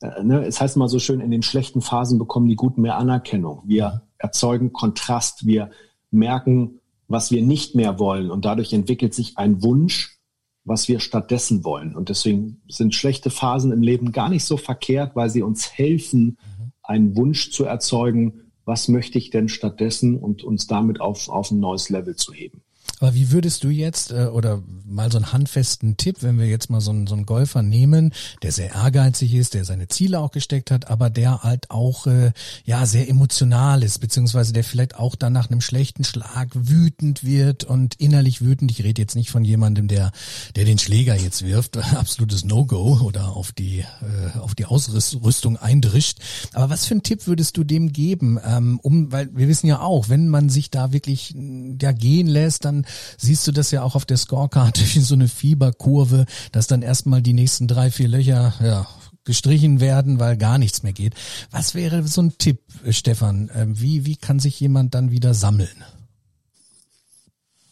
äh, 0.00 0.22
ne, 0.22 0.44
es 0.44 0.60
heißt 0.60 0.76
mal 0.76 0.88
so 0.88 0.98
schön, 0.98 1.20
in 1.20 1.30
den 1.30 1.42
schlechten 1.42 1.80
Phasen 1.80 2.18
bekommen 2.18 2.48
die 2.48 2.56
Guten 2.56 2.82
mehr 2.82 2.98
Anerkennung. 2.98 3.62
Wir 3.64 3.88
mhm. 3.88 4.00
erzeugen 4.18 4.72
Kontrast, 4.72 5.46
wir 5.46 5.70
merken, 6.10 6.80
was 7.08 7.30
wir 7.30 7.42
nicht 7.42 7.74
mehr 7.74 7.98
wollen 7.98 8.30
und 8.30 8.44
dadurch 8.44 8.72
entwickelt 8.72 9.14
sich 9.14 9.38
ein 9.38 9.62
Wunsch, 9.62 10.18
was 10.64 10.88
wir 10.88 11.00
stattdessen 11.00 11.64
wollen. 11.64 11.94
Und 11.94 12.08
deswegen 12.08 12.62
sind 12.68 12.94
schlechte 12.94 13.30
Phasen 13.30 13.72
im 13.72 13.82
Leben 13.82 14.12
gar 14.12 14.28
nicht 14.28 14.44
so 14.44 14.56
verkehrt, 14.56 15.14
weil 15.16 15.30
sie 15.30 15.42
uns 15.42 15.72
helfen, 15.72 16.38
einen 16.82 17.16
Wunsch 17.16 17.50
zu 17.50 17.64
erzeugen, 17.64 18.43
was 18.64 18.88
möchte 18.88 19.18
ich 19.18 19.30
denn 19.30 19.48
stattdessen 19.48 20.18
und 20.18 20.42
uns 20.42 20.66
damit 20.66 21.00
auf, 21.00 21.28
auf 21.28 21.50
ein 21.50 21.60
neues 21.60 21.88
Level 21.90 22.16
zu 22.16 22.32
heben. 22.32 22.63
Aber 23.04 23.14
wie 23.14 23.30
würdest 23.30 23.62
du 23.64 23.68
jetzt, 23.68 24.12
äh, 24.12 24.28
oder 24.32 24.62
mal 24.86 25.12
so 25.12 25.18
einen 25.18 25.30
handfesten 25.30 25.98
Tipp, 25.98 26.22
wenn 26.22 26.38
wir 26.38 26.46
jetzt 26.46 26.70
mal 26.70 26.80
so 26.80 26.90
einen, 26.90 27.06
so 27.06 27.14
einen 27.14 27.26
Golfer 27.26 27.62
nehmen, 27.62 28.14
der 28.42 28.50
sehr 28.50 28.74
ehrgeizig 28.74 29.34
ist, 29.34 29.52
der 29.52 29.66
seine 29.66 29.88
Ziele 29.88 30.20
auch 30.20 30.30
gesteckt 30.30 30.70
hat, 30.70 30.88
aber 30.88 31.10
der 31.10 31.42
halt 31.42 31.70
auch 31.70 32.06
äh, 32.06 32.32
ja 32.64 32.86
sehr 32.86 33.06
emotional 33.10 33.82
ist, 33.82 33.98
beziehungsweise 33.98 34.54
der 34.54 34.64
vielleicht 34.64 34.96
auch 34.96 35.16
dann 35.16 35.34
nach 35.34 35.50
einem 35.50 35.60
schlechten 35.60 36.02
Schlag 36.02 36.48
wütend 36.54 37.24
wird 37.24 37.64
und 37.64 37.94
innerlich 37.96 38.40
wütend. 38.40 38.70
Ich 38.70 38.82
rede 38.82 39.02
jetzt 39.02 39.16
nicht 39.16 39.30
von 39.30 39.44
jemandem, 39.44 39.86
der, 39.86 40.10
der 40.56 40.64
den 40.64 40.78
Schläger 40.78 41.14
jetzt 41.14 41.44
wirft, 41.44 41.76
absolutes 41.94 42.46
No-Go 42.46 43.00
oder 43.02 43.36
auf 43.36 43.52
die, 43.52 43.80
äh, 43.80 44.38
auf 44.38 44.54
die 44.54 44.64
Ausrüstung 44.64 45.58
eindrischt. 45.58 46.20
Aber 46.54 46.70
was 46.70 46.86
für 46.86 46.94
einen 46.94 47.02
Tipp 47.02 47.26
würdest 47.26 47.58
du 47.58 47.64
dem 47.64 47.92
geben? 47.92 48.40
Ähm, 48.42 48.80
um, 48.82 49.12
weil 49.12 49.28
wir 49.36 49.46
wissen 49.46 49.66
ja 49.66 49.80
auch, 49.80 50.08
wenn 50.08 50.30
man 50.30 50.48
sich 50.48 50.70
da 50.70 50.94
wirklich 50.94 51.34
ja 51.34 51.92
gehen 51.92 52.28
lässt, 52.28 52.64
dann 52.64 52.86
siehst 53.16 53.46
du 53.46 53.52
das 53.52 53.70
ja 53.70 53.82
auch 53.82 53.94
auf 53.94 54.04
der 54.04 54.16
Scorecard 54.16 54.78
wie 54.94 55.00
so 55.00 55.14
eine 55.14 55.28
Fieberkurve, 55.28 56.26
dass 56.52 56.66
dann 56.66 56.82
erstmal 56.82 57.22
die 57.22 57.32
nächsten 57.32 57.68
drei, 57.68 57.90
vier 57.90 58.08
Löcher 58.08 58.54
ja, 58.62 58.86
gestrichen 59.24 59.80
werden, 59.80 60.20
weil 60.20 60.36
gar 60.36 60.58
nichts 60.58 60.82
mehr 60.82 60.92
geht. 60.92 61.14
Was 61.50 61.74
wäre 61.74 62.06
so 62.06 62.22
ein 62.22 62.38
Tipp, 62.38 62.60
Stefan? 62.90 63.50
Ähm, 63.54 63.80
wie, 63.80 64.06
wie 64.06 64.16
kann 64.16 64.38
sich 64.38 64.60
jemand 64.60 64.94
dann 64.94 65.10
wieder 65.10 65.34
sammeln? 65.34 65.84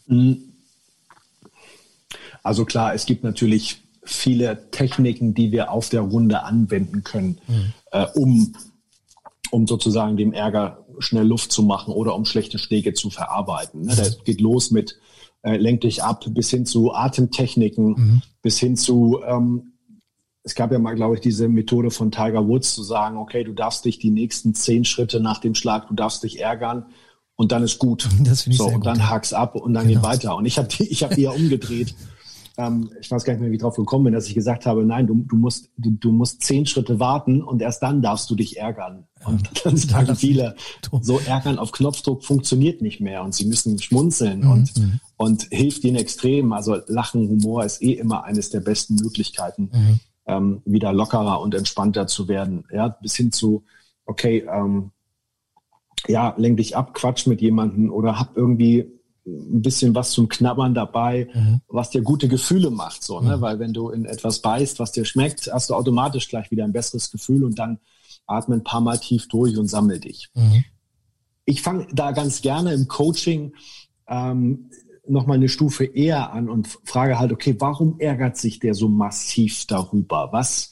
Hm. 0.07 0.37
Also 2.41 2.65
klar, 2.65 2.93
es 2.93 3.05
gibt 3.05 3.23
natürlich 3.23 3.83
viele 4.03 4.69
Techniken, 4.71 5.33
die 5.33 5.51
wir 5.51 5.71
auf 5.71 5.89
der 5.89 6.01
Runde 6.01 6.43
anwenden 6.43 7.03
können, 7.03 7.39
mhm. 7.47 7.73
äh, 7.91 8.05
um, 8.15 8.53
um 9.49 9.65
sozusagen 9.65 10.17
dem 10.17 10.33
Ärger 10.33 10.85
schnell 10.99 11.25
Luft 11.25 11.51
zu 11.51 11.63
machen 11.63 11.93
oder 11.93 12.15
um 12.15 12.25
schlechte 12.25 12.59
Schläge 12.59 12.93
zu 12.93 13.09
verarbeiten. 13.09 13.85
Ne? 13.85 13.95
Das 13.95 14.23
geht 14.25 14.41
los 14.41 14.71
mit 14.71 14.99
äh, 15.43 15.57
lenk 15.57 15.81
dich 15.81 16.03
ab, 16.03 16.25
bis 16.29 16.49
hin 16.49 16.65
zu 16.65 16.93
Atemtechniken, 16.93 17.87
mhm. 17.87 18.21
bis 18.41 18.59
hin 18.59 18.75
zu, 18.75 19.21
ähm, 19.25 19.73
es 20.43 20.55
gab 20.55 20.71
ja 20.71 20.79
mal, 20.79 20.95
glaube 20.95 21.15
ich, 21.15 21.21
diese 21.21 21.47
Methode 21.47 21.91
von 21.91 22.11
Tiger 22.11 22.47
Woods 22.47 22.73
zu 22.73 22.83
sagen, 22.83 23.17
okay, 23.17 23.43
du 23.43 23.53
darfst 23.53 23.85
dich 23.85 23.99
die 23.99 24.09
nächsten 24.09 24.55
zehn 24.55 24.83
Schritte 24.83 25.19
nach 25.19 25.39
dem 25.39 25.55
Schlag, 25.55 25.87
du 25.87 25.93
darfst 25.93 26.23
dich 26.23 26.41
ärgern 26.41 26.87
und 27.35 27.51
dann 27.51 27.63
ist 27.63 27.79
gut. 27.79 28.09
Das 28.23 28.47
ich 28.47 28.57
so, 28.57 28.65
und 28.65 28.85
dann 28.85 28.99
gut. 28.99 29.09
hak's 29.09 29.33
ab 29.33 29.55
und 29.55 29.73
dann 29.73 29.87
genau. 29.87 30.01
geht 30.01 30.09
weiter. 30.09 30.35
Und 30.35 30.45
ich 30.45 30.57
habe 30.57 30.67
ich 30.79 31.03
hab 31.03 31.15
die 31.15 31.21
ja 31.21 31.31
umgedreht. 31.31 31.95
ähm, 32.57 32.91
ich 32.99 33.09
weiß 33.09 33.23
gar 33.23 33.33
nicht 33.33 33.41
mehr, 33.41 33.51
wie 33.51 33.55
ich 33.55 33.61
drauf 33.61 33.75
gekommen 33.75 34.05
bin, 34.05 34.13
dass 34.13 34.27
ich 34.27 34.35
gesagt 34.35 34.65
habe, 34.65 34.85
nein, 34.85 35.07
du, 35.07 35.15
du 35.15 35.35
musst, 35.35 35.71
du, 35.77 35.91
du 35.91 36.11
musst 36.11 36.43
zehn 36.43 36.65
Schritte 36.65 36.99
warten 36.99 37.41
und 37.41 37.61
erst 37.61 37.81
dann 37.81 38.01
darfst 38.01 38.29
du 38.29 38.35
dich 38.35 38.57
ärgern. 38.57 39.07
Und 39.25 39.49
dann 39.65 39.75
sagen 39.75 40.15
viele, 40.15 40.55
so 41.01 41.19
ärgern 41.19 41.57
auf 41.57 41.71
Knopfdruck 41.71 42.23
funktioniert 42.23 42.81
nicht 42.81 42.99
mehr 42.99 43.23
und 43.23 43.33
sie 43.33 43.45
müssen 43.45 43.79
schmunzeln 43.79 44.41
mhm. 44.41 44.51
und, 44.51 44.77
mhm. 44.77 44.99
und 45.17 45.47
hilft 45.49 45.83
ihnen 45.83 45.95
extrem. 45.95 46.53
Also 46.53 46.77
Lachen, 46.87 47.27
Humor 47.27 47.65
ist 47.65 47.81
eh 47.81 47.93
immer 47.93 48.23
eines 48.23 48.51
der 48.51 48.59
besten 48.59 48.95
Möglichkeiten, 48.95 49.71
mhm. 49.73 49.99
ähm, 50.27 50.61
wieder 50.65 50.93
lockerer 50.93 51.41
und 51.41 51.55
entspannter 51.55 52.05
zu 52.05 52.27
werden. 52.27 52.65
Ja, 52.71 52.89
bis 52.89 53.15
hin 53.15 53.31
zu, 53.31 53.63
okay, 54.05 54.45
ähm, 54.47 54.91
ja, 56.07 56.35
lenk 56.37 56.57
dich 56.57 56.75
ab, 56.75 56.93
quatsch 56.93 57.25
mit 57.27 57.41
jemandem 57.41 57.91
oder 57.91 58.19
hab 58.19 58.37
irgendwie 58.37 58.91
ein 59.25 59.61
bisschen 59.61 59.95
was 59.95 60.11
zum 60.11 60.27
Knabbern 60.27 60.73
dabei, 60.73 61.29
mhm. 61.33 61.61
was 61.67 61.89
dir 61.89 62.01
gute 62.01 62.27
Gefühle 62.27 62.69
macht, 62.71 63.03
so, 63.03 63.21
ne? 63.21 63.37
Mhm. 63.37 63.41
Weil 63.41 63.59
wenn 63.59 63.73
du 63.73 63.89
in 63.89 64.05
etwas 64.05 64.39
beißt, 64.39 64.79
was 64.79 64.91
dir 64.91 65.05
schmeckt, 65.05 65.49
hast 65.51 65.69
du 65.69 65.75
automatisch 65.75 66.27
gleich 66.27 66.51
wieder 66.51 66.65
ein 66.65 66.73
besseres 66.73 67.09
Gefühl 67.11 67.43
und 67.43 67.57
dann 67.57 67.79
atme 68.27 68.55
ein 68.55 68.63
paar 68.63 68.81
Mal 68.81 68.99
tief 68.99 69.27
durch 69.27 69.57
und 69.57 69.67
sammel 69.67 69.99
dich. 69.99 70.29
Mhm. 70.33 70.65
Ich 71.45 71.61
fange 71.61 71.87
da 71.93 72.11
ganz 72.11 72.41
gerne 72.41 72.73
im 72.73 72.87
Coaching 72.87 73.53
ähm, 74.07 74.69
nochmal 75.07 75.37
eine 75.37 75.49
Stufe 75.49 75.85
eher 75.85 76.31
an 76.31 76.49
und 76.49 76.67
frage 76.83 77.19
halt, 77.19 77.31
okay, 77.31 77.55
warum 77.59 77.99
ärgert 77.99 78.37
sich 78.37 78.59
der 78.59 78.73
so 78.73 78.87
massiv 78.87 79.65
darüber? 79.67 80.29
Was, 80.31 80.71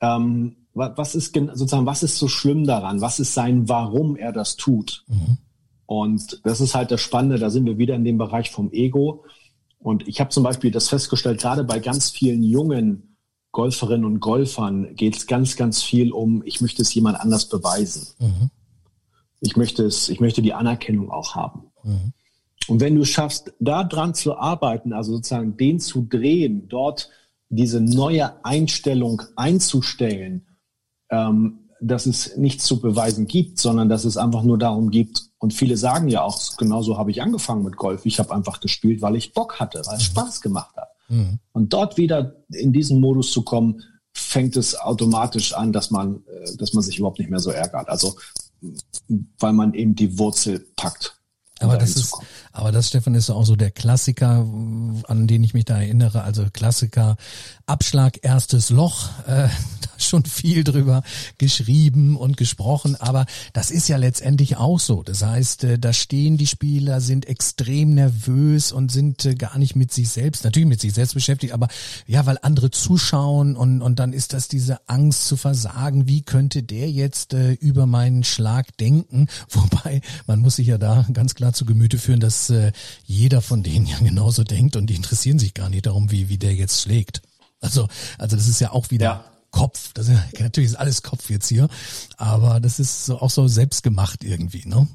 ähm, 0.00 0.56
was 0.72 1.14
ist 1.14 1.34
sozusagen, 1.34 1.86
was 1.86 2.02
ist 2.02 2.18
so 2.18 2.28
schlimm 2.28 2.66
daran? 2.66 3.00
Was 3.00 3.20
ist 3.20 3.34
sein, 3.34 3.68
warum 3.68 4.16
er 4.16 4.32
das 4.32 4.56
tut? 4.56 5.04
Mhm. 5.08 5.38
Und 5.86 6.40
das 6.44 6.60
ist 6.60 6.74
halt 6.74 6.90
das 6.90 7.00
Spannende, 7.00 7.38
da 7.38 7.50
sind 7.50 7.64
wir 7.64 7.78
wieder 7.78 7.94
in 7.94 8.04
dem 8.04 8.18
Bereich 8.18 8.50
vom 8.50 8.72
Ego. 8.72 9.24
Und 9.78 10.06
ich 10.08 10.20
habe 10.20 10.30
zum 10.30 10.42
Beispiel 10.42 10.70
das 10.70 10.88
festgestellt, 10.88 11.40
gerade 11.40 11.64
bei 11.64 11.78
ganz 11.78 12.10
vielen 12.10 12.42
jungen 12.42 13.16
Golferinnen 13.52 14.04
und 14.04 14.20
Golfern 14.20 14.94
geht 14.96 15.16
es 15.16 15.26
ganz, 15.26 15.56
ganz 15.56 15.82
viel 15.82 16.12
um, 16.12 16.42
ich 16.44 16.60
möchte 16.60 16.82
es 16.82 16.92
jemand 16.92 17.18
anders 17.18 17.48
beweisen. 17.48 18.08
Mhm. 18.18 18.50
Ich 19.40 19.56
möchte 19.56 19.84
es, 19.84 20.08
ich 20.08 20.20
möchte 20.20 20.42
die 20.42 20.52
Anerkennung 20.52 21.10
auch 21.10 21.34
haben. 21.34 21.70
Mhm. 21.82 22.12
Und 22.68 22.80
wenn 22.80 22.96
du 22.96 23.04
schaffst, 23.04 23.54
da 23.60 23.84
dran 23.84 24.12
zu 24.12 24.36
arbeiten, 24.36 24.92
also 24.92 25.14
sozusagen 25.14 25.56
den 25.56 25.78
zu 25.78 26.02
drehen, 26.02 26.68
dort 26.68 27.10
diese 27.48 27.80
neue 27.80 28.44
Einstellung 28.44 29.22
einzustellen, 29.36 30.46
ähm, 31.10 31.65
dass 31.80 32.06
es 32.06 32.36
nichts 32.36 32.64
zu 32.64 32.80
beweisen 32.80 33.26
gibt, 33.26 33.58
sondern 33.58 33.88
dass 33.88 34.04
es 34.04 34.16
einfach 34.16 34.42
nur 34.42 34.58
darum 34.58 34.90
geht, 34.90 35.22
und 35.38 35.52
viele 35.52 35.76
sagen 35.76 36.08
ja 36.08 36.22
auch, 36.22 36.56
genauso 36.56 36.98
habe 36.98 37.10
ich 37.10 37.22
angefangen 37.22 37.62
mit 37.62 37.76
Golf. 37.76 38.06
Ich 38.06 38.18
habe 38.18 38.34
einfach 38.34 38.60
gespielt, 38.60 39.02
weil 39.02 39.16
ich 39.16 39.34
Bock 39.34 39.60
hatte, 39.60 39.82
weil 39.84 39.96
es. 39.96 40.04
Spaß 40.04 40.40
gemacht 40.40 40.74
hat. 40.76 40.88
Mhm. 41.08 41.38
Und 41.52 41.72
dort 41.72 41.98
wieder 41.98 42.36
in 42.50 42.72
diesen 42.72 43.00
Modus 43.00 43.30
zu 43.32 43.42
kommen, 43.42 43.82
fängt 44.12 44.56
es 44.56 44.74
automatisch 44.74 45.52
an, 45.52 45.72
dass 45.72 45.90
man, 45.90 46.24
äh, 46.26 46.56
dass 46.56 46.72
man 46.72 46.82
sich 46.82 46.98
überhaupt 46.98 47.18
nicht 47.18 47.30
mehr 47.30 47.38
so 47.38 47.50
ärgert. 47.50 47.88
Also, 47.88 48.16
weil 49.38 49.52
man 49.52 49.74
eben 49.74 49.94
die 49.94 50.18
Wurzel 50.18 50.66
packt. 50.74 51.20
Aber 51.60 51.78
das 51.78 51.96
ist, 51.96 52.14
aber 52.56 52.72
das, 52.72 52.88
Stefan, 52.88 53.14
ist 53.14 53.28
auch 53.28 53.44
so 53.44 53.54
der 53.54 53.70
Klassiker, 53.70 54.46
an 55.08 55.26
den 55.26 55.44
ich 55.44 55.52
mich 55.52 55.66
da 55.66 55.76
erinnere. 55.76 56.22
Also 56.22 56.46
Klassiker, 56.50 57.16
Abschlag, 57.66 58.20
erstes 58.22 58.70
Loch, 58.70 59.10
äh, 59.26 59.48
schon 59.98 60.24
viel 60.24 60.64
drüber 60.64 61.02
geschrieben 61.36 62.16
und 62.16 62.36
gesprochen, 62.36 62.96
aber 62.96 63.26
das 63.52 63.70
ist 63.70 63.88
ja 63.88 63.96
letztendlich 63.96 64.56
auch 64.56 64.78
so. 64.78 65.02
Das 65.02 65.22
heißt, 65.22 65.64
äh, 65.64 65.78
da 65.78 65.92
stehen 65.92 66.38
die 66.38 66.46
Spieler, 66.46 67.00
sind 67.00 67.26
extrem 67.26 67.94
nervös 67.94 68.72
und 68.72 68.90
sind 68.90 69.24
äh, 69.24 69.34
gar 69.34 69.58
nicht 69.58 69.76
mit 69.76 69.92
sich 69.92 70.08
selbst, 70.08 70.44
natürlich 70.44 70.68
mit 70.68 70.80
sich 70.80 70.94
selbst 70.94 71.14
beschäftigt, 71.14 71.52
aber 71.52 71.68
ja, 72.06 72.24
weil 72.24 72.38
andere 72.40 72.70
zuschauen 72.70 73.56
und, 73.56 73.82
und 73.82 73.98
dann 73.98 74.12
ist 74.12 74.32
das 74.32 74.48
diese 74.48 74.88
Angst 74.88 75.26
zu 75.26 75.36
versagen, 75.36 76.08
wie 76.08 76.22
könnte 76.22 76.62
der 76.62 76.90
jetzt 76.90 77.34
äh, 77.34 77.52
über 77.52 77.86
meinen 77.86 78.24
Schlag 78.24 78.76
denken? 78.78 79.28
Wobei, 79.50 80.00
man 80.26 80.40
muss 80.40 80.56
sich 80.56 80.68
ja 80.68 80.78
da 80.78 81.06
ganz 81.12 81.34
klar 81.34 81.52
zu 81.52 81.66
Gemüte 81.66 81.98
führen, 81.98 82.20
dass 82.20 82.45
äh, 82.50 82.72
jeder 83.04 83.42
von 83.42 83.62
denen 83.62 83.86
ja 83.86 83.98
genauso 83.98 84.44
denkt 84.44 84.76
und 84.76 84.88
die 84.88 84.94
interessieren 84.94 85.38
sich 85.38 85.54
gar 85.54 85.68
nicht 85.68 85.86
darum, 85.86 86.10
wie, 86.10 86.28
wie 86.28 86.38
der 86.38 86.54
jetzt 86.54 86.80
schlägt. 86.80 87.22
Also, 87.60 87.88
also 88.18 88.36
das 88.36 88.48
ist 88.48 88.60
ja 88.60 88.72
auch 88.72 88.90
wieder 88.90 89.04
ja 89.04 89.24
Kopf. 89.56 89.92
Das 89.94 90.08
ist, 90.08 90.18
natürlich 90.38 90.70
ist 90.70 90.76
alles 90.76 91.02
Kopf 91.02 91.30
jetzt 91.30 91.48
hier, 91.48 91.68
aber 92.16 92.60
das 92.60 92.78
ist 92.78 93.06
so, 93.06 93.18
auch 93.18 93.30
so 93.30 93.48
selbstgemacht 93.48 94.22
irgendwie, 94.22 94.62
ne? 94.66 94.86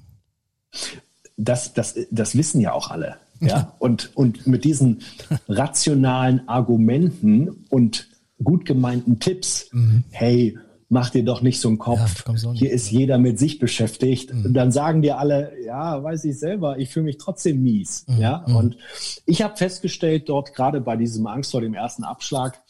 Das, 1.37 1.73
das, 1.73 1.95
das 2.11 2.35
wissen 2.35 2.61
ja 2.61 2.73
auch 2.73 2.91
alle. 2.91 3.17
Ja, 3.39 3.75
und, 3.79 4.15
und 4.15 4.45
mit 4.45 4.63
diesen 4.65 5.01
rationalen 5.47 6.47
Argumenten 6.47 7.65
und 7.69 8.07
gut 8.43 8.65
gemeinten 8.65 9.19
Tipps, 9.19 9.67
mhm. 9.71 10.03
hey, 10.11 10.57
mach 10.91 11.09
dir 11.09 11.23
doch 11.23 11.41
nicht 11.41 11.61
so 11.61 11.69
einen 11.69 11.77
Kopf. 11.77 12.25
Ja, 12.27 12.51
Hier 12.51 12.69
ist 12.69 12.91
jeder 12.91 13.17
mit 13.17 13.39
sich 13.39 13.59
beschäftigt. 13.59 14.33
Mhm. 14.33 14.47
Und 14.47 14.53
dann 14.53 14.73
sagen 14.73 15.01
dir 15.01 15.17
alle, 15.17 15.53
ja, 15.63 16.03
weiß 16.03 16.25
ich 16.25 16.37
selber, 16.37 16.77
ich 16.79 16.89
fühle 16.89 17.05
mich 17.05 17.17
trotzdem 17.17 17.63
mies. 17.63 18.05
Mhm. 18.07 18.19
Ja, 18.19 18.43
mhm. 18.45 18.55
und 18.57 18.77
ich 19.25 19.41
habe 19.41 19.55
festgestellt, 19.55 20.27
dort 20.27 20.53
gerade 20.53 20.81
bei 20.81 20.97
diesem 20.97 21.25
Angst 21.27 21.51
vor 21.51 21.61
dem 21.61 21.73
ersten 21.73 22.03
Abschlag, 22.03 22.61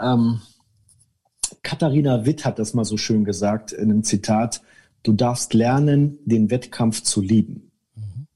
ähm, 0.00 0.40
Katharina 1.62 2.26
Witt 2.26 2.44
hat 2.44 2.58
das 2.58 2.74
mal 2.74 2.84
so 2.84 2.96
schön 2.96 3.24
gesagt 3.24 3.70
in 3.70 3.90
einem 3.90 4.02
Zitat, 4.02 4.60
du 5.04 5.12
darfst 5.12 5.54
lernen, 5.54 6.18
den 6.24 6.50
Wettkampf 6.50 7.02
zu 7.02 7.20
lieben. 7.20 7.70
Mhm. 7.94 8.26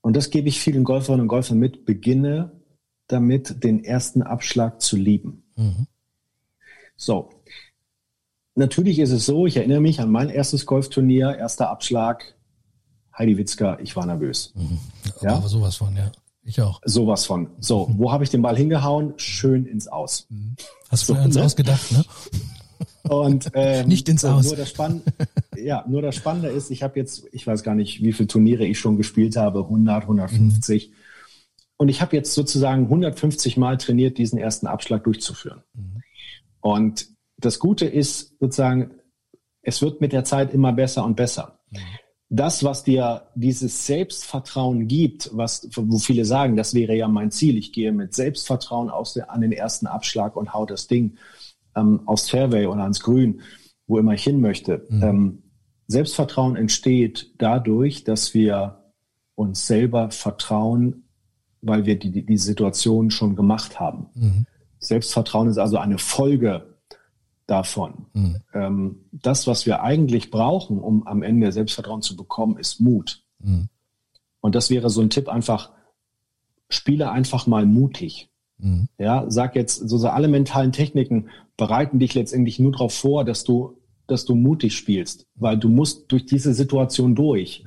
Und 0.00 0.16
das 0.16 0.30
gebe 0.30 0.48
ich 0.48 0.60
vielen 0.60 0.82
Golferinnen 0.82 1.22
und 1.22 1.28
Golfern 1.28 1.58
mit, 1.58 1.86
beginne 1.86 2.60
damit, 3.06 3.62
den 3.62 3.84
ersten 3.84 4.22
Abschlag 4.22 4.80
zu 4.80 4.96
lieben. 4.96 5.44
Mhm. 5.54 5.86
So, 6.96 7.30
natürlich 8.60 9.00
ist 9.00 9.10
es 9.10 9.26
so, 9.26 9.46
ich 9.46 9.56
erinnere 9.56 9.80
mich 9.80 10.00
an 10.00 10.10
mein 10.10 10.28
erstes 10.28 10.66
Golfturnier, 10.66 11.36
erster 11.36 11.68
Abschlag, 11.70 12.36
Heidi 13.18 13.36
Witzka, 13.36 13.78
ich 13.82 13.96
war 13.96 14.06
nervös. 14.06 14.52
Mhm. 14.54 14.78
Ja? 15.20 15.36
Aber 15.36 15.48
sowas 15.48 15.76
von, 15.76 15.96
ja. 15.96 16.12
Ich 16.42 16.60
auch. 16.60 16.80
Sowas 16.84 17.26
von. 17.26 17.50
So, 17.58 17.88
mhm. 17.88 17.98
wo 17.98 18.12
habe 18.12 18.24
ich 18.24 18.30
den 18.30 18.42
Ball 18.42 18.56
hingehauen? 18.56 19.14
Schön 19.16 19.66
ins 19.66 19.88
Aus. 19.88 20.26
Mhm. 20.30 20.54
Hast 20.88 21.08
du 21.08 21.14
so, 21.14 21.20
ins 21.20 21.34
ne? 21.34 21.44
Aus 21.44 21.56
gedacht, 21.56 21.92
ne? 21.92 22.04
Und 23.02 23.50
ähm, 23.54 23.88
nicht 23.88 24.08
ins 24.08 24.24
Aus. 24.24 24.46
Nur 24.46 24.56
das, 24.56 24.70
Spann 24.70 25.02
ja, 25.56 25.84
nur 25.88 26.02
das 26.02 26.14
Spannende 26.14 26.48
ist, 26.48 26.70
ich 26.70 26.82
habe 26.82 26.98
jetzt, 26.98 27.24
ich 27.32 27.46
weiß 27.46 27.62
gar 27.62 27.74
nicht, 27.74 28.02
wie 28.02 28.12
viele 28.12 28.28
Turniere 28.28 28.64
ich 28.64 28.78
schon 28.78 28.96
gespielt 28.96 29.36
habe, 29.36 29.60
100, 29.60 30.02
150. 30.02 30.88
Mhm. 30.88 30.94
Und 31.76 31.88
ich 31.88 32.00
habe 32.00 32.16
jetzt 32.16 32.34
sozusagen 32.34 32.84
150 32.84 33.56
Mal 33.56 33.76
trainiert, 33.78 34.18
diesen 34.18 34.38
ersten 34.38 34.66
Abschlag 34.66 35.04
durchzuführen. 35.04 35.62
Mhm. 35.74 36.02
Und 36.60 37.06
das 37.40 37.58
Gute 37.58 37.86
ist 37.86 38.38
sozusagen, 38.40 38.92
es 39.62 39.82
wird 39.82 40.00
mit 40.00 40.12
der 40.12 40.24
Zeit 40.24 40.54
immer 40.54 40.72
besser 40.72 41.04
und 41.04 41.16
besser. 41.16 41.58
Mhm. 41.70 41.78
Das, 42.32 42.62
was 42.62 42.84
dir 42.84 43.26
dieses 43.34 43.86
Selbstvertrauen 43.86 44.86
gibt, 44.86 45.30
was, 45.32 45.68
wo 45.74 45.98
viele 45.98 46.24
sagen, 46.24 46.54
das 46.54 46.74
wäre 46.74 46.94
ja 46.94 47.08
mein 47.08 47.32
Ziel, 47.32 47.58
ich 47.58 47.72
gehe 47.72 47.90
mit 47.90 48.14
Selbstvertrauen 48.14 48.88
aus 48.88 49.14
der, 49.14 49.32
an 49.32 49.40
den 49.40 49.50
ersten 49.50 49.88
Abschlag 49.88 50.36
und 50.36 50.54
hau 50.54 50.64
das 50.64 50.86
Ding 50.86 51.16
ähm, 51.74 52.06
aufs 52.06 52.30
Fairway 52.30 52.66
oder 52.66 52.82
ans 52.82 53.00
Grün, 53.00 53.40
wo 53.88 53.98
immer 53.98 54.14
ich 54.14 54.22
hin 54.22 54.40
möchte. 54.40 54.86
Mhm. 54.88 55.02
Ähm, 55.02 55.42
Selbstvertrauen 55.88 56.54
entsteht 56.54 57.34
dadurch, 57.38 58.04
dass 58.04 58.32
wir 58.32 58.92
uns 59.34 59.66
selber 59.66 60.12
vertrauen, 60.12 61.08
weil 61.62 61.84
wir 61.84 61.98
die, 61.98 62.24
die 62.24 62.38
Situation 62.38 63.10
schon 63.10 63.34
gemacht 63.34 63.80
haben. 63.80 64.06
Mhm. 64.14 64.46
Selbstvertrauen 64.78 65.48
ist 65.48 65.58
also 65.58 65.78
eine 65.78 65.98
Folge 65.98 66.69
davon. 67.50 68.06
Mhm. 68.12 68.36
Ähm, 68.54 68.96
das, 69.10 69.46
was 69.46 69.66
wir 69.66 69.82
eigentlich 69.82 70.30
brauchen, 70.30 70.78
um 70.78 71.06
am 71.06 71.22
Ende 71.22 71.50
Selbstvertrauen 71.50 72.02
zu 72.02 72.16
bekommen, 72.16 72.56
ist 72.56 72.80
Mut. 72.80 73.22
Mhm. 73.40 73.68
Und 74.40 74.54
das 74.54 74.70
wäre 74.70 74.88
so 74.88 75.00
ein 75.00 75.10
Tipp 75.10 75.28
einfach, 75.28 75.70
spiele 76.68 77.10
einfach 77.10 77.46
mal 77.46 77.66
mutig. 77.66 78.30
Mhm. 78.58 78.88
Ja, 78.98 79.24
sag 79.28 79.56
jetzt, 79.56 79.88
so, 79.88 79.98
so 79.98 80.08
alle 80.08 80.28
mentalen 80.28 80.72
Techniken 80.72 81.28
bereiten 81.56 81.98
dich 81.98 82.14
letztendlich 82.14 82.58
nur 82.60 82.72
darauf 82.72 82.94
vor, 82.94 83.24
dass 83.24 83.42
du, 83.42 83.78
dass 84.06 84.24
du 84.24 84.34
mutig 84.34 84.76
spielst, 84.76 85.26
weil 85.34 85.58
du 85.58 85.68
musst 85.68 86.10
durch 86.12 86.26
diese 86.26 86.54
Situation 86.54 87.14
durch. 87.14 87.64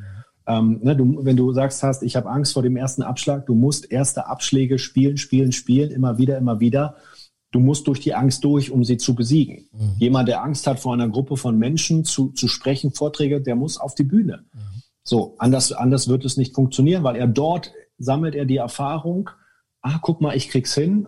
Ähm, 0.48 0.80
ne, 0.82 0.96
du, 0.96 1.24
wenn 1.26 1.38
du 1.38 1.52
sagst 1.54 1.84
hast, 1.84 2.04
ich 2.04 2.16
habe 2.16 2.30
Angst 2.30 2.54
vor 2.54 2.64
dem 2.64 2.76
ersten 2.76 3.02
Abschlag, 3.02 3.46
du 3.46 3.56
musst 3.56 3.92
erste 3.92 4.28
Abschläge 4.28 4.80
spielen, 4.80 5.18
spielen, 5.18 5.52
spielen, 5.52 5.92
immer 5.92 6.18
wieder, 6.18 6.38
immer 6.38 6.60
wieder 6.60 6.96
Du 7.54 7.60
musst 7.60 7.88
durch 7.88 8.00
die 8.00 8.16
Angst 8.16 8.44
durch, 8.44 8.72
um 8.72 8.84
sie 8.84 8.98
zu 8.98 9.14
besiegen. 9.14 9.70
Mhm. 9.72 9.96
Jemand, 10.00 10.28
der 10.28 10.44
Angst 10.44 10.66
hat, 10.66 10.80
vor 10.80 10.94
einer 10.94 11.08
Gruppe 11.08 11.38
von 11.38 11.58
Menschen 11.58 12.04
zu, 12.04 12.30
zu 12.30 12.48
sprechen, 12.48 12.92
Vorträge, 12.92 13.42
der 13.42 13.56
muss 13.56 13.78
auf 13.78 13.94
die 13.94 14.04
Bühne. 14.04 14.44
Mhm. 14.54 14.82
So, 15.04 15.36
anders, 15.38 15.72
anders 15.72 16.08
wird 16.08 16.26
es 16.26 16.36
nicht 16.36 16.56
funktionieren, 16.56 17.04
weil 17.04 17.16
er 17.16 17.28
dort 17.28 17.72
sammelt 18.00 18.34
er 18.34 18.46
die 18.46 18.58
Erfahrung, 18.58 19.30
ah, 19.82 20.00
guck 20.02 20.20
mal, 20.20 20.36
ich 20.36 20.50
krieg's 20.50 20.74
hin. 20.74 21.08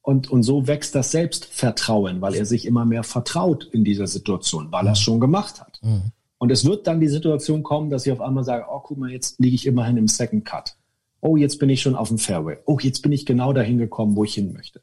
Und, 0.00 0.30
und 0.30 0.42
so 0.42 0.66
wächst 0.66 0.94
das 0.94 1.10
Selbstvertrauen, 1.10 2.22
weil 2.22 2.34
er 2.34 2.46
sich 2.46 2.64
immer 2.64 2.86
mehr 2.86 3.02
vertraut 3.02 3.68
in 3.70 3.84
dieser 3.84 4.06
Situation, 4.06 4.72
weil 4.72 4.84
mhm. 4.84 4.88
er 4.88 4.92
es 4.92 5.00
schon 5.00 5.20
gemacht 5.20 5.60
hat. 5.60 5.80
Mhm. 5.82 6.12
Und 6.38 6.50
es 6.50 6.64
wird 6.64 6.86
dann 6.86 6.98
die 6.98 7.08
Situation 7.08 7.62
kommen, 7.62 7.90
dass 7.90 8.06
ich 8.06 8.12
auf 8.12 8.22
einmal 8.22 8.44
sage, 8.44 8.64
oh, 8.70 8.80
guck 8.80 8.96
mal, 8.96 9.10
jetzt 9.10 9.38
liege 9.38 9.54
ich 9.54 9.66
immerhin 9.66 9.98
im 9.98 10.08
Second 10.08 10.46
Cut. 10.46 10.76
Oh, 11.20 11.36
jetzt 11.36 11.58
bin 11.58 11.68
ich 11.68 11.82
schon 11.82 11.94
auf 11.94 12.08
dem 12.08 12.16
Fairway. 12.16 12.56
Oh, 12.64 12.78
jetzt 12.80 13.02
bin 13.02 13.12
ich 13.12 13.26
genau 13.26 13.52
dahin 13.52 13.76
gekommen, 13.76 14.16
wo 14.16 14.24
ich 14.24 14.32
hin 14.32 14.54
möchte. 14.54 14.80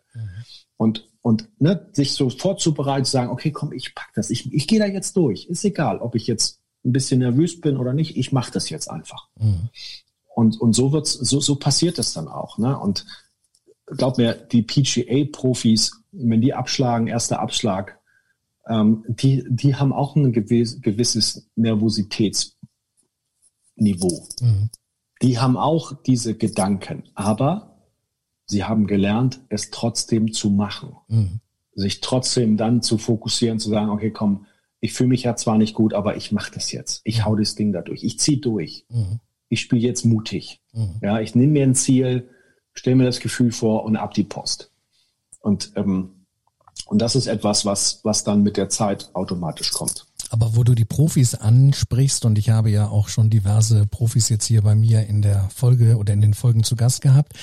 Und, 0.78 1.08
und 1.22 1.50
ne, 1.60 1.90
sich 1.94 2.14
so 2.14 2.30
vorzubereiten, 2.30 3.06
zu 3.06 3.12
sagen, 3.12 3.32
okay, 3.32 3.52
komm, 3.52 3.72
ich 3.72 3.96
pack 3.96 4.12
das, 4.14 4.30
ich, 4.30 4.52
ich 4.54 4.68
gehe 4.68 4.80
da 4.80 4.86
jetzt 4.86 5.16
durch. 5.16 5.46
Ist 5.46 5.64
egal, 5.64 6.00
ob 6.00 6.16
ich 6.16 6.28
jetzt 6.28 6.62
ein 6.84 6.92
bisschen 6.92 7.20
nervös 7.20 7.60
bin 7.62 7.78
oder 7.78 7.94
nicht, 7.94 8.18
ich 8.18 8.32
mache 8.32 8.52
das 8.52 8.70
jetzt 8.70 8.90
einfach. 8.90 9.30
Mhm. 9.40 9.70
Und, 10.36 10.60
und 10.60 10.74
so 10.74 10.92
wird's, 10.92 11.14
so, 11.14 11.40
so 11.40 11.56
passiert 11.56 11.98
es 11.98 12.14
dann 12.14 12.28
auch. 12.28 12.58
Ne? 12.58 12.78
Und 12.78 13.06
glaub 13.86 14.18
mir, 14.18 14.34
die 14.34 14.62
PGA-Profis, 14.62 16.04
wenn 16.12 16.42
die 16.42 16.54
abschlagen, 16.54 17.08
erster 17.08 17.40
Abschlag, 17.40 18.00
ähm, 18.68 19.06
die, 19.08 19.46
die 19.50 19.76
haben 19.76 19.94
auch 19.94 20.16
ein 20.16 20.34
gewiss, 20.34 20.82
gewisses 20.82 21.50
Nervositätsniveau. 21.56 22.58
Mhm. 24.42 24.70
Die 25.22 25.40
haben 25.40 25.56
auch 25.58 25.94
diese 26.04 26.36
Gedanken. 26.36 27.04
Aber 27.16 27.75
sie 28.46 28.64
haben 28.64 28.88
gelernt, 28.88 29.42
es 29.50 29.72
trotzdem 29.72 30.32
zu 30.32 30.50
machen. 30.50 30.96
Mhm. 31.08 31.40
Sich 31.74 32.02
trotzdem 32.02 32.58
dann 32.58 32.82
zu 32.82 32.98
fokussieren, 32.98 33.60
zu 33.60 33.70
sagen, 33.70 33.90
okay, 33.90 34.12
komm, 34.12 34.46
ich 34.80 34.94
fühle 34.94 35.10
mich 35.10 35.24
ja 35.24 35.36
zwar 35.36 35.58
nicht 35.58 35.74
gut, 35.74 35.94
aber 35.94 36.16
ich 36.16 36.32
mache 36.32 36.52
das 36.54 36.72
jetzt. 36.72 37.02
Ich 37.04 37.20
mhm. 37.20 37.26
hau 37.26 37.36
das 37.36 37.56
Ding 37.56 37.74
da 37.74 37.82
durch. 37.82 38.04
Ich 38.04 38.20
ziehe 38.20 38.38
durch. 38.38 38.86
Mhm. 38.90 39.20
Ich 39.50 39.62
spiele 39.62 39.82
jetzt 39.82 40.06
mutig. 40.06 40.62
Mhm. 40.74 41.00
Ja, 41.02 41.20
ich 41.20 41.36
nehme 41.36 41.54
mir 41.54 41.64
ein 41.64 41.76
Ziel, 41.76 42.30
stelle 42.74 42.96
mir 42.96 43.06
das 43.06 43.20
Gefühl 43.20 43.52
vor 43.52 43.84
und 43.84 43.96
ab 43.96 44.14
die 44.14 44.24
Post. 44.24 44.72
Und, 45.40 45.72
ähm, 45.76 46.26
und 46.88 47.02
das 47.02 47.16
ist 47.16 47.28
etwas, 47.28 47.66
was, 47.66 48.02
was 48.04 48.24
dann 48.24 48.44
mit 48.44 48.58
der 48.58 48.70
Zeit 48.70 49.10
automatisch 49.14 49.72
kommt. 49.72 50.06
Aber 50.30 50.56
wo 50.56 50.64
du 50.64 50.76
die 50.76 50.86
Profis 50.86 51.36
ansprichst, 51.36 52.26
und 52.26 52.38
ich 52.38 52.50
habe 52.50 52.70
ja 52.70 52.88
auch 52.88 53.10
schon 53.10 53.30
diverse 53.30 53.86
Profis 53.86 54.30
jetzt 54.30 54.46
hier 54.46 54.62
bei 54.62 54.76
mir 54.76 55.06
in 55.08 55.22
der 55.22 55.50
Folge 55.54 55.98
oder 55.98 56.14
in 56.14 56.22
den 56.22 56.34
Folgen 56.34 56.64
zu 56.64 56.76
Gast 56.76 57.02
gehabt. 57.02 57.34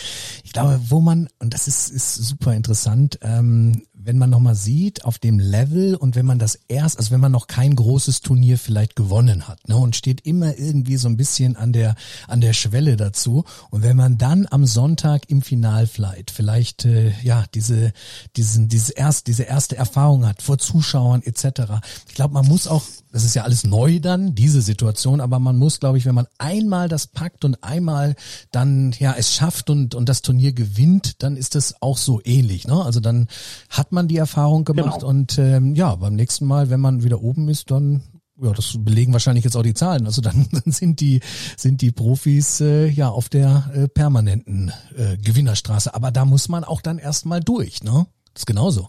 Ich 0.44 0.52
glaube, 0.52 0.80
wo 0.88 1.00
man, 1.00 1.28
und 1.38 1.54
das 1.54 1.68
ist, 1.68 1.90
ist 1.90 2.14
super 2.14 2.54
interessant, 2.54 3.18
ähm, 3.22 3.82
wenn 4.04 4.18
man 4.18 4.30
nochmal 4.30 4.54
sieht, 4.54 5.04
auf 5.04 5.18
dem 5.18 5.38
Level 5.38 5.94
und 5.94 6.16
wenn 6.16 6.26
man 6.26 6.38
das 6.38 6.58
erst, 6.68 6.98
also 6.98 7.12
wenn 7.12 7.20
man 7.20 7.32
noch 7.32 7.46
kein 7.46 7.76
großes 7.76 8.20
Turnier 8.20 8.58
vielleicht 8.58 8.96
gewonnen 8.96 9.46
hat, 9.46 9.68
ne, 9.68 9.76
und 9.76 9.96
steht 9.96 10.22
immer 10.26 10.58
irgendwie 10.58 10.96
so 10.96 11.08
ein 11.08 11.16
bisschen 11.16 11.56
an 11.56 11.72
der, 11.72 11.94
an 12.26 12.40
der 12.40 12.52
Schwelle 12.52 12.96
dazu. 12.96 13.44
Und 13.70 13.82
wenn 13.82 13.96
man 13.96 14.18
dann 14.18 14.46
am 14.50 14.66
Sonntag 14.66 15.30
im 15.30 15.42
Finalflight 15.42 16.30
vielleicht, 16.30 16.84
äh, 16.84 17.12
ja, 17.22 17.44
diese, 17.54 17.92
diesen, 18.36 18.68
diese 18.68 18.92
erst, 18.92 19.26
diese 19.28 19.44
erste 19.44 19.76
Erfahrung 19.76 20.26
hat 20.26 20.42
vor 20.42 20.58
Zuschauern 20.58 21.22
etc. 21.22 21.84
Ich 22.08 22.14
glaube, 22.14 22.34
man 22.34 22.46
muss 22.46 22.66
auch, 22.72 22.82
das 23.12 23.24
ist 23.24 23.34
ja 23.34 23.42
alles 23.44 23.64
neu 23.64 24.00
dann, 24.00 24.34
diese 24.34 24.62
Situation, 24.62 25.20
aber 25.20 25.38
man 25.38 25.56
muss, 25.56 25.78
glaube 25.78 25.98
ich, 25.98 26.06
wenn 26.06 26.14
man 26.14 26.26
einmal 26.38 26.88
das 26.88 27.06
packt 27.06 27.44
und 27.44 27.62
einmal 27.62 28.16
dann, 28.50 28.92
ja, 28.98 29.14
es 29.16 29.34
schafft 29.34 29.70
und, 29.70 29.94
und 29.94 30.08
das 30.08 30.22
Turnier 30.22 30.52
gewinnt, 30.52 31.22
dann 31.22 31.36
ist 31.36 31.54
das 31.54 31.80
auch 31.80 31.98
so 31.98 32.20
ähnlich, 32.24 32.66
ne? 32.66 32.82
Also 32.82 33.00
dann 33.00 33.28
hat 33.68 33.92
man 33.92 34.08
die 34.08 34.16
Erfahrung 34.16 34.64
gemacht 34.64 35.00
genau. 35.00 35.08
und 35.08 35.38
ähm, 35.38 35.74
ja, 35.74 35.94
beim 35.94 36.14
nächsten 36.14 36.46
Mal, 36.46 36.70
wenn 36.70 36.80
man 36.80 37.02
wieder 37.04 37.22
oben 37.22 37.48
ist, 37.48 37.70
dann 37.70 38.02
ja, 38.40 38.52
das 38.52 38.76
belegen 38.78 39.12
wahrscheinlich 39.12 39.44
jetzt 39.44 39.56
auch 39.56 39.62
die 39.62 39.74
Zahlen. 39.74 40.06
Also 40.06 40.20
dann, 40.22 40.46
dann 40.52 40.72
sind 40.72 41.00
die 41.00 41.20
sind 41.56 41.80
die 41.80 41.92
Profis 41.92 42.60
äh, 42.60 42.86
ja 42.88 43.08
auf 43.08 43.28
der 43.28 43.70
äh, 43.74 43.88
permanenten 43.88 44.72
äh, 44.96 45.16
Gewinnerstraße. 45.18 45.94
Aber 45.94 46.10
da 46.10 46.24
muss 46.24 46.48
man 46.48 46.64
auch 46.64 46.80
dann 46.80 46.98
erstmal 46.98 47.40
durch, 47.40 47.82
ne? 47.82 48.06
Das 48.32 48.42
ist 48.42 48.46
genauso. 48.46 48.88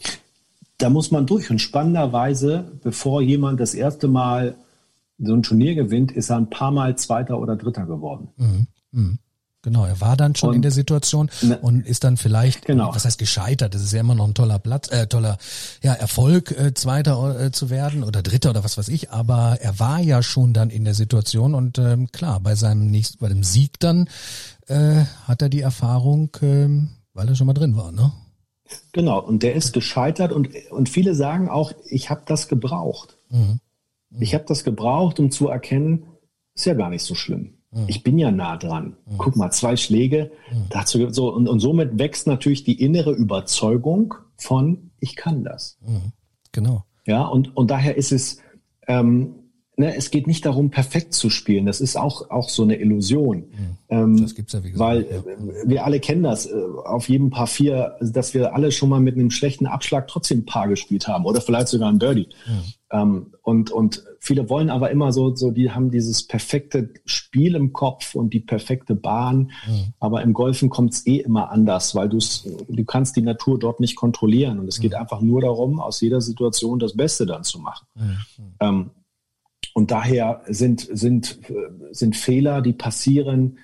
Da 0.77 0.89
muss 0.89 1.11
man 1.11 1.25
durch 1.25 1.49
und 1.49 1.59
spannenderweise, 1.59 2.71
bevor 2.81 3.21
jemand 3.21 3.59
das 3.59 3.73
erste 3.73 4.07
Mal 4.07 4.55
so 5.19 5.33
ein 5.33 5.43
Turnier 5.43 5.75
gewinnt, 5.75 6.11
ist 6.11 6.29
er 6.29 6.37
ein 6.37 6.49
paar 6.49 6.71
Mal 6.71 6.97
Zweiter 6.97 7.39
oder 7.39 7.55
Dritter 7.55 7.85
geworden. 7.85 8.29
Mhm. 8.37 8.67
Mhm. 8.91 9.19
Genau, 9.63 9.85
er 9.85 10.01
war 10.01 10.17
dann 10.17 10.35
schon 10.35 10.49
und, 10.49 10.55
in 10.57 10.61
der 10.61 10.71
Situation 10.71 11.31
ne, 11.41 11.57
und 11.57 11.87
ist 11.87 12.03
dann 12.03 12.17
vielleicht, 12.17 12.65
genau. 12.65 12.93
was 12.93 13.05
heißt 13.05 13.17
gescheitert? 13.17 13.73
Das 13.73 13.81
ist 13.81 13.93
ja 13.93 14.01
immer 14.01 14.13
noch 14.13 14.27
ein 14.27 14.33
toller 14.33 14.59
Platz, 14.59 14.91
äh, 14.91 15.07
toller 15.07 15.37
ja, 15.81 15.93
Erfolg, 15.93 16.51
äh, 16.51 16.73
Zweiter 16.73 17.39
äh, 17.39 17.51
zu 17.51 17.69
werden 17.69 18.03
oder 18.03 18.21
Dritter 18.21 18.49
oder 18.49 18.65
was 18.65 18.77
weiß 18.77 18.89
ich. 18.89 19.11
Aber 19.11 19.57
er 19.61 19.79
war 19.79 20.01
ja 20.01 20.21
schon 20.21 20.51
dann 20.51 20.69
in 20.69 20.83
der 20.83 20.93
Situation 20.93 21.55
und 21.55 21.79
ähm, 21.79 22.11
klar, 22.11 22.41
bei 22.41 22.55
seinem 22.55 22.91
nächsten, 22.91 23.19
bei 23.19 23.29
dem 23.29 23.43
Sieg 23.43 23.79
dann 23.79 24.09
äh, 24.67 25.05
hat 25.23 25.41
er 25.41 25.47
die 25.47 25.61
Erfahrung, 25.61 26.35
ähm, 26.41 26.89
weil 27.13 27.29
er 27.29 27.35
schon 27.35 27.47
mal 27.47 27.53
drin 27.53 27.77
war, 27.77 27.93
ne? 27.93 28.11
Genau, 28.91 29.19
und 29.21 29.43
der 29.43 29.55
ist 29.55 29.73
gescheitert 29.73 30.31
und, 30.31 30.49
und 30.71 30.89
viele 30.89 31.15
sagen 31.15 31.49
auch, 31.49 31.73
ich 31.89 32.09
habe 32.09 32.21
das 32.25 32.47
gebraucht. 32.47 33.17
Mhm. 33.29 33.59
Mhm. 34.09 34.21
Ich 34.21 34.33
habe 34.33 34.45
das 34.47 34.63
gebraucht, 34.63 35.19
um 35.19 35.31
zu 35.31 35.47
erkennen, 35.47 36.05
ist 36.55 36.65
ja 36.65 36.73
gar 36.73 36.89
nicht 36.89 37.03
so 37.03 37.15
schlimm. 37.15 37.57
Mhm. 37.71 37.85
Ich 37.87 38.03
bin 38.03 38.17
ja 38.17 38.31
nah 38.31 38.57
dran. 38.57 38.97
Mhm. 39.05 39.17
Guck 39.17 39.35
mal, 39.35 39.51
zwei 39.51 39.75
Schläge. 39.75 40.31
Mhm. 40.51 40.65
Dazu, 40.69 41.09
so, 41.09 41.33
und, 41.33 41.47
und 41.47 41.59
somit 41.59 41.97
wächst 41.99 42.27
natürlich 42.27 42.63
die 42.63 42.81
innere 42.81 43.11
Überzeugung 43.11 44.13
von, 44.37 44.91
ich 44.99 45.15
kann 45.15 45.43
das. 45.43 45.77
Mhm. 45.81 46.13
Genau. 46.51 46.85
Ja, 47.05 47.23
und, 47.23 47.55
und 47.57 47.69
daher 47.69 47.97
ist 47.97 48.11
es, 48.11 48.37
ähm, 48.87 49.35
ne, 49.75 49.95
es 49.95 50.11
geht 50.11 50.27
nicht 50.27 50.45
darum, 50.45 50.69
perfekt 50.69 51.13
zu 51.13 51.29
spielen. 51.29 51.65
Das 51.65 51.81
ist 51.81 51.97
auch, 51.97 52.29
auch 52.29 52.49
so 52.49 52.63
eine 52.63 52.79
Illusion. 52.79 53.37
Mhm. 53.37 53.77
Ähm, 53.89 54.21
das 54.21 54.35
gibt's 54.35 54.53
ja, 54.53 54.63
wie 54.63 54.71
gesagt. 54.71 54.89
Weil 54.89 55.01
ja. 55.03 55.17
Äh, 55.17 55.69
wir 55.69 55.85
alle 55.85 55.99
kennen 55.99 56.23
das 56.23 56.45
äh, 56.45 56.53
auf 56.85 57.09
jedem 57.09 57.29
Paar 57.29 57.47
vier, 57.47 57.95
dass 58.01 58.33
wir 58.33 58.53
alle 58.53 58.71
schon 58.71 58.89
mal 58.89 58.99
mit 58.99 59.15
einem 59.15 59.31
schlechten 59.31 59.65
Abschlag 59.65 60.07
trotzdem 60.07 60.39
ein 60.39 60.45
Paar 60.45 60.67
gespielt 60.67 61.07
haben 61.07 61.25
oder 61.25 61.41
vielleicht 61.41 61.69
sogar 61.69 61.89
ein 61.89 61.99
Birdie. 61.99 62.29
Mhm. 62.45 62.73
Ähm, 62.91 63.33
und, 63.41 63.71
und 63.71 64.03
viele 64.19 64.49
wollen 64.49 64.69
aber 64.69 64.91
immer 64.91 65.11
so, 65.11 65.35
so, 65.35 65.49
die 65.49 65.71
haben 65.71 65.89
dieses 65.89 66.27
perfekte 66.27 66.91
Spiel 67.05 67.55
im 67.55 67.73
Kopf 67.73 68.13
und 68.13 68.33
die 68.33 68.39
perfekte 68.39 68.93
Bahn. 68.95 69.51
Aber 69.99 70.21
im 70.21 70.33
Golfen 70.33 70.69
kommt 70.69 70.93
es 70.93 71.07
eh 71.07 71.17
immer 71.17 71.51
anders, 71.51 71.95
weil 71.95 72.07
du 72.07 72.19
du 72.69 72.85
kannst 72.85 73.15
die 73.15 73.21
Natur 73.21 73.57
dort 73.57 73.79
nicht 73.79 73.95
kontrollieren. 73.95 74.59
Und 74.59 74.67
es 74.67 74.79
geht 74.79 74.93
einfach 74.93 75.21
nur 75.21 75.41
darum, 75.41 75.79
aus 75.79 75.99
jeder 76.01 76.21
Situation 76.21 76.77
das 76.79 76.95
Beste 76.95 77.25
dann 77.25 77.43
zu 77.43 77.59
machen. 77.59 77.87
Ähm, 78.59 78.91
und 79.73 79.91
daher 79.91 80.41
sind, 80.47 80.87
sind, 80.91 81.39
sind 81.91 82.15
Fehler, 82.15 82.61
die 82.61 82.73
passieren, 82.73 83.57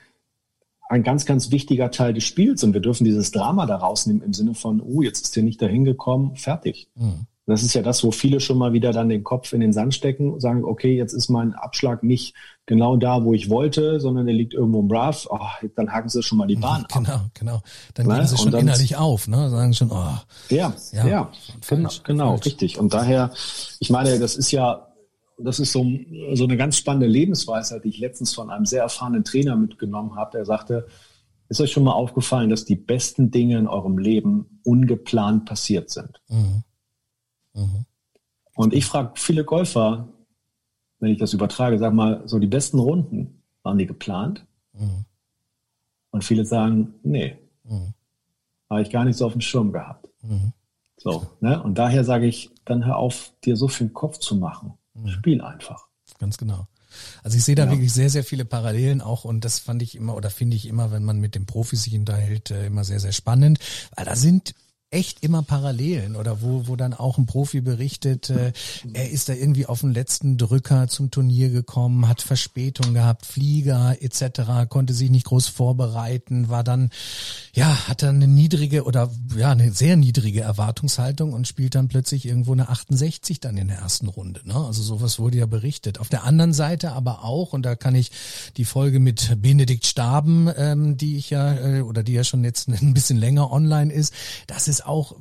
ein 0.90 1.04
ganz, 1.04 1.26
ganz 1.26 1.52
wichtiger 1.52 1.92
Teil 1.92 2.14
des 2.14 2.24
Spiels. 2.24 2.64
Und 2.64 2.74
wir 2.74 2.82
dürfen 2.82 3.04
dieses 3.04 3.32
Drama 3.32 3.68
da 3.68 3.78
rausnehmen 3.78 4.24
im 4.24 4.34
Sinne 4.34 4.56
von, 4.56 4.82
oh, 4.82 5.04
jetzt 5.04 5.24
ist 5.24 5.36
der 5.36 5.44
nicht 5.44 5.62
dahin 5.62 5.86
gekommen, 5.86 6.36
fertig. 6.36 6.90
Mhm. 6.96 7.28
Das 7.46 7.64
ist 7.64 7.74
ja 7.74 7.82
das, 7.82 8.04
wo 8.04 8.12
viele 8.12 8.40
schon 8.40 8.60
mal 8.60 8.74
wieder 8.74 8.92
dann 8.92 9.10
den 9.10 9.24
Kopf 9.24 9.54
in 9.54 9.60
den 9.60 9.74
Sand 9.74 9.96
stecken 9.96 10.32
und 10.32 10.40
sagen, 10.40 10.64
okay, 10.64 10.96
jetzt 10.96 11.14
ist 11.14 11.30
mein 11.30 11.54
Abschlag 11.54 12.04
nicht 12.04 12.36
genau 12.68 12.96
da, 12.96 13.24
wo 13.24 13.34
ich 13.34 13.50
wollte, 13.50 14.00
sondern 14.00 14.28
der 14.28 14.36
liegt 14.36 14.54
irgendwo 14.54 14.82
im 14.82 14.92
Rough. 14.92 15.28
Oh, 15.32 15.40
dann 15.76 15.92
haken 15.92 16.10
sie 16.10 16.22
schon 16.22 16.38
mal 16.38 16.46
die 16.46 16.58
Bahn 16.58 16.86
ab. 16.90 16.94
Genau, 16.94 17.22
genau. 17.34 17.62
Dann 17.96 18.08
gehen 18.08 18.28
sie 18.28 18.38
schon 18.38 18.52
dann, 18.52 18.62
innerlich 18.62 18.98
auf, 18.98 19.28
ne? 19.28 19.50
Sagen 19.50 19.74
schon, 19.74 19.92
oh. 19.92 20.20
Ja, 20.50 20.74
ja, 20.92 21.08
ja 21.08 21.32
genau, 21.68 21.90
genau 22.04 22.36
richtig. 22.36 22.78
Und 22.78 22.94
daher, 22.94 23.32
ich 23.80 23.90
meine, 23.90 24.20
das 24.20 24.36
ist 24.36 24.52
ja 24.52 24.89
das 25.42 25.60
ist 25.60 25.72
so, 25.72 25.86
so 26.34 26.44
eine 26.44 26.58
ganz 26.58 26.78
spannende 26.78 27.08
Lebensweisheit, 27.08 27.84
die 27.84 27.90
ich 27.90 28.00
letztens 28.00 28.34
von 28.34 28.50
einem 28.50 28.66
sehr 28.66 28.84
erfahrenen 28.84 29.24
Trainer 29.24 29.56
mitgenommen 29.56 30.16
habe. 30.16 30.32
Der 30.32 30.46
sagte, 30.46 30.88
ist 31.50 31.62
euch 31.62 31.72
schon 31.72 31.84
mal 31.84 31.94
aufgefallen, 31.94 32.50
dass 32.50 32.66
die 32.66 32.76
besten 32.76 33.32
Dinge 33.32 33.58
in 33.58 33.68
eurem 33.68 33.98
Leben 33.98 34.62
ungeplant 34.64 35.46
passiert 35.46 35.90
sind? 35.90 36.22
Mhm. 36.28 36.64
Mhm. 37.54 37.86
Und 38.56 38.74
ich 38.74 38.86
frage 38.86 39.14
viele 39.16 39.44
Golfer, 39.44 40.10
wenn 41.00 41.12
ich 41.12 41.18
das 41.18 41.34
übertrage, 41.34 41.80
sag 41.80 41.94
mal, 41.94 42.24
so 42.26 42.40
die 42.40 42.48
besten 42.48 42.80
Runden, 42.80 43.44
waren 43.64 43.78
die 43.78 43.88
geplant? 43.88 44.46
Mhm. 44.74 45.06
Und 46.12 46.24
viele 46.24 46.46
sagen, 46.46 46.96
nee, 47.04 47.38
mhm. 47.64 47.94
habe 48.70 48.82
ich 48.82 48.90
gar 48.90 49.06
nicht 49.06 49.18
so 49.18 49.26
auf 49.26 49.34
dem 49.34 49.42
Schirm 49.42 49.72
gehabt. 49.72 50.08
Mhm. 50.22 50.54
So, 50.98 51.28
ne? 51.40 51.64
Und 51.64 51.78
daher 51.78 52.04
sage 52.04 52.28
ich, 52.28 52.52
dann 52.66 52.86
hör 52.86 52.98
auf, 52.98 53.32
dir 53.46 53.56
so 53.56 53.68
viel 53.68 53.90
Kopf 53.90 54.18
zu 54.18 54.36
machen. 54.36 54.74
Mhm. 55.04 55.10
Spiel 55.10 55.42
einfach. 55.42 55.88
Ganz 56.20 56.38
genau. 56.38 56.68
Also 57.24 57.38
ich 57.38 57.44
sehe 57.44 57.56
da 57.56 57.66
ja. 57.66 57.72
wirklich 57.72 57.94
sehr, 57.94 58.10
sehr 58.10 58.24
viele 58.24 58.46
Parallelen 58.46 59.02
auch 59.02 59.24
und 59.24 59.46
das 59.46 59.60
fand 59.60 59.82
ich 59.82 59.96
immer 59.96 60.16
oder 60.16 60.30
finde 60.30 60.56
ich 60.56 60.68
immer, 60.68 60.92
wenn 60.92 61.04
man 61.04 61.20
mit 61.20 61.36
den 61.36 61.46
Profis 61.46 61.84
sich 61.84 61.94
unterhält, 61.96 62.52
äh, 62.52 62.66
immer 62.66 62.84
sehr, 62.84 63.00
sehr 63.00 63.12
spannend, 63.12 63.60
weil 63.96 64.06
da 64.06 64.16
sind 64.16 64.56
echt 64.92 65.24
immer 65.24 65.44
Parallelen 65.44 66.16
oder 66.16 66.42
wo, 66.42 66.68
wo 66.68 66.76
dann 66.76 66.96
auch 66.96 67.20
ein 67.20 67.28
Profi 67.28 67.62
berichtet, 67.62 68.32
äh, 68.32 68.54
er 68.94 69.10
ist 69.12 69.30
da 69.30 69.34
irgendwie 69.34 69.68
auf 69.68 69.82
den 69.82 69.94
letzten 69.94 70.38
Drücker 70.38 70.88
zum 70.88 71.12
Turnier 71.12 71.50
gekommen, 71.50 72.08
hat 72.08 72.24
Verspätung 72.24 72.96
gehabt, 72.96 73.28
Flieger 73.28 73.98
etc., 74.02 74.68
konnte 74.68 74.94
sich 74.94 75.12
nicht 75.12 75.28
groß 75.28 75.48
vorbereiten, 75.48 76.50
war 76.50 76.64
dann, 76.64 76.90
ja, 77.54 77.88
hat 77.88 78.02
dann 78.02 78.16
eine 78.16 78.28
niedrige 78.28 78.84
oder 78.84 79.12
ja, 79.38 79.52
eine 79.52 79.72
sehr 79.72 79.96
niedrige 79.96 80.42
Erwartungshaltung 80.42 81.34
und 81.34 81.48
spielt 81.48 81.76
dann 81.76 81.88
plötzlich 81.88 82.26
irgendwo 82.26 82.54
eine 82.54 82.70
68 82.70 83.40
dann 83.40 83.58
in 83.58 83.68
der 83.68 83.78
ersten 83.78 84.08
Runde. 84.08 84.42
Ne? 84.44 84.56
Also 84.56 84.82
sowas 84.82 85.20
wurde 85.20 85.38
ja 85.38 85.46
berichtet. 85.46 86.00
Auf 86.00 86.10
der 86.10 86.24
anderen 86.24 86.54
Seite 86.54 86.94
aber 86.94 87.24
auch, 87.24 87.54
und 87.54 87.64
da 87.64 87.76
kann 87.76 87.94
ich 87.94 88.12
die 88.58 88.66
Folge 88.66 89.00
mit 89.00 89.40
Benedikt 89.40 89.86
Staben, 89.86 90.50
ähm, 90.58 90.98
die 90.98 91.18
ich 91.18 91.30
ja, 91.30 91.54
äh, 91.54 91.82
oder 91.82 92.02
die 92.02 92.14
ja 92.14 92.24
schon 92.24 92.44
jetzt 92.44 92.68
ein 92.82 92.96
bisschen 92.96 93.18
länger 93.18 93.52
online 93.52 93.94
ist, 93.94 94.14
das 94.48 94.68
ist 94.68 94.79
ist 94.80 94.86
auch 94.86 95.16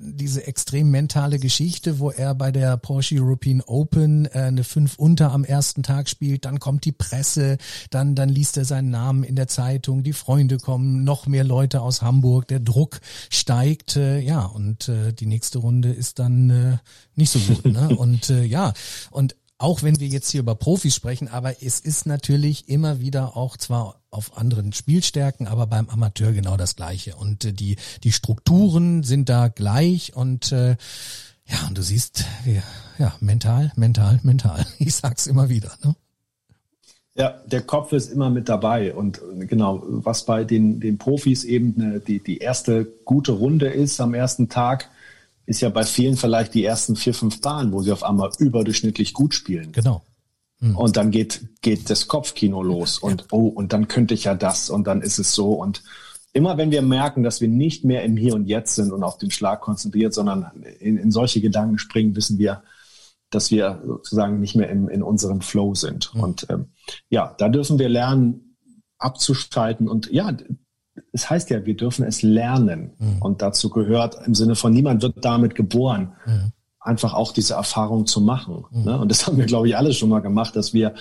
diese 0.00 0.46
extrem 0.46 0.90
mentale 0.90 1.38
Geschichte, 1.38 1.98
wo 1.98 2.10
er 2.10 2.34
bei 2.34 2.50
der 2.50 2.76
Porsche 2.76 3.16
European 3.16 3.60
Open 3.60 4.26
äh, 4.26 4.30
eine 4.38 4.64
5 4.64 4.98
unter 4.98 5.30
am 5.30 5.44
ersten 5.44 5.82
Tag 5.82 6.08
spielt, 6.08 6.44
dann 6.46 6.58
kommt 6.58 6.84
die 6.84 6.92
Presse, 6.92 7.58
dann, 7.90 8.14
dann 8.14 8.28
liest 8.28 8.56
er 8.56 8.64
seinen 8.64 8.90
Namen 8.90 9.22
in 9.24 9.36
der 9.36 9.46
Zeitung, 9.46 10.02
die 10.02 10.12
Freunde 10.12 10.58
kommen, 10.58 11.04
noch 11.04 11.26
mehr 11.26 11.44
Leute 11.44 11.82
aus 11.82 12.02
Hamburg, 12.02 12.48
der 12.48 12.60
Druck 12.60 13.00
steigt, 13.30 13.96
äh, 13.96 14.20
ja, 14.20 14.44
und 14.44 14.88
äh, 14.88 15.12
die 15.12 15.26
nächste 15.26 15.58
Runde 15.58 15.92
ist 15.92 16.18
dann 16.18 16.50
äh, 16.50 16.78
nicht 17.14 17.30
so 17.30 17.38
gut. 17.38 17.66
Ne? 17.66 17.88
Und 17.96 18.30
äh, 18.30 18.44
ja, 18.44 18.72
und 19.10 19.36
auch 19.64 19.82
wenn 19.82 19.98
wir 19.98 20.08
jetzt 20.08 20.30
hier 20.30 20.40
über 20.40 20.54
Profis 20.54 20.94
sprechen, 20.94 21.28
aber 21.28 21.62
es 21.62 21.80
ist 21.80 22.04
natürlich 22.04 22.68
immer 22.68 23.00
wieder 23.00 23.34
auch 23.34 23.56
zwar 23.56 24.02
auf 24.10 24.36
anderen 24.36 24.74
Spielstärken, 24.74 25.46
aber 25.46 25.66
beim 25.66 25.88
Amateur 25.88 26.32
genau 26.32 26.58
das 26.58 26.76
Gleiche. 26.76 27.16
Und 27.16 27.46
äh, 27.46 27.52
die, 27.54 27.76
die 28.02 28.12
Strukturen 28.12 29.04
sind 29.04 29.30
da 29.30 29.48
gleich 29.48 30.14
und 30.14 30.52
äh, 30.52 30.76
ja, 31.46 31.66
und 31.66 31.78
du 31.78 31.82
siehst, 31.82 32.26
ja, 32.44 32.62
ja, 32.98 33.14
mental, 33.20 33.72
mental, 33.74 34.20
mental. 34.22 34.66
Ich 34.78 34.96
sag's 34.96 35.26
immer 35.26 35.48
wieder. 35.48 35.72
Ne? 35.82 35.96
Ja, 37.14 37.30
der 37.46 37.62
Kopf 37.62 37.92
ist 37.92 38.12
immer 38.12 38.28
mit 38.28 38.50
dabei. 38.50 38.94
Und 38.94 39.22
genau, 39.48 39.82
was 39.86 40.26
bei 40.26 40.44
den, 40.44 40.78
den 40.78 40.98
Profis 40.98 41.42
eben 41.42 41.74
eine, 41.80 42.00
die, 42.00 42.22
die 42.22 42.36
erste 42.36 42.84
gute 43.06 43.32
Runde 43.32 43.68
ist 43.68 43.98
am 43.98 44.12
ersten 44.12 44.50
Tag, 44.50 44.90
ist 45.46 45.60
ja 45.60 45.68
bei 45.68 45.84
vielen 45.84 46.16
vielleicht 46.16 46.54
die 46.54 46.64
ersten 46.64 46.96
vier, 46.96 47.14
fünf 47.14 47.40
Bahnen, 47.40 47.72
wo 47.72 47.82
sie 47.82 47.92
auf 47.92 48.02
einmal 48.02 48.30
überdurchschnittlich 48.38 49.12
gut 49.12 49.34
spielen. 49.34 49.72
Genau. 49.72 50.02
Mhm. 50.60 50.76
Und 50.76 50.96
dann 50.96 51.10
geht, 51.10 51.48
geht 51.60 51.90
das 51.90 52.08
Kopfkino 52.08 52.62
los 52.62 52.98
und 52.98 53.22
ja. 53.22 53.26
oh, 53.32 53.48
und 53.48 53.72
dann 53.72 53.88
könnte 53.88 54.14
ich 54.14 54.24
ja 54.24 54.34
das 54.34 54.70
und 54.70 54.86
dann 54.86 55.02
ist 55.02 55.18
es 55.18 55.34
so. 55.34 55.52
Und 55.52 55.82
immer 56.32 56.56
wenn 56.56 56.70
wir 56.70 56.82
merken, 56.82 57.22
dass 57.22 57.40
wir 57.40 57.48
nicht 57.48 57.84
mehr 57.84 58.04
im 58.04 58.16
Hier 58.16 58.34
und 58.34 58.46
Jetzt 58.46 58.74
sind 58.74 58.92
und 58.92 59.02
auf 59.02 59.18
den 59.18 59.30
Schlag 59.30 59.60
konzentriert, 59.60 60.14
sondern 60.14 60.62
in, 60.80 60.96
in 60.96 61.10
solche 61.10 61.40
Gedanken 61.40 61.78
springen, 61.78 62.16
wissen 62.16 62.38
wir, 62.38 62.62
dass 63.30 63.50
wir 63.50 63.82
sozusagen 63.86 64.40
nicht 64.40 64.54
mehr 64.54 64.70
im, 64.70 64.88
in 64.88 65.02
unserem 65.02 65.40
Flow 65.40 65.74
sind. 65.74 66.14
Mhm. 66.14 66.20
Und 66.20 66.46
ähm, 66.50 66.66
ja, 67.08 67.34
da 67.38 67.48
dürfen 67.48 67.78
wir 67.78 67.88
lernen, 67.88 68.56
abzuschalten. 68.98 69.88
Und 69.88 70.10
ja, 70.10 70.32
es 71.12 71.28
heißt 71.28 71.50
ja, 71.50 71.64
wir 71.66 71.76
dürfen 71.76 72.04
es 72.04 72.22
lernen. 72.22 72.92
Mhm. 72.98 73.22
Und 73.22 73.42
dazu 73.42 73.70
gehört 73.70 74.16
im 74.26 74.34
Sinne 74.34 74.54
von, 74.54 74.72
niemand 74.72 75.02
wird 75.02 75.24
damit 75.24 75.54
geboren. 75.54 76.12
Mhm 76.26 76.52
einfach 76.84 77.14
auch 77.14 77.32
diese 77.32 77.54
Erfahrung 77.54 78.06
zu 78.06 78.20
machen. 78.20 78.66
Mhm. 78.70 78.84
Ne? 78.84 79.00
Und 79.00 79.10
das 79.10 79.26
haben 79.26 79.38
wir, 79.38 79.46
glaube 79.46 79.68
ich, 79.68 79.76
alle 79.76 79.92
schon 79.94 80.10
mal 80.10 80.20
gemacht, 80.20 80.54
dass 80.54 80.74
wir 80.74 80.94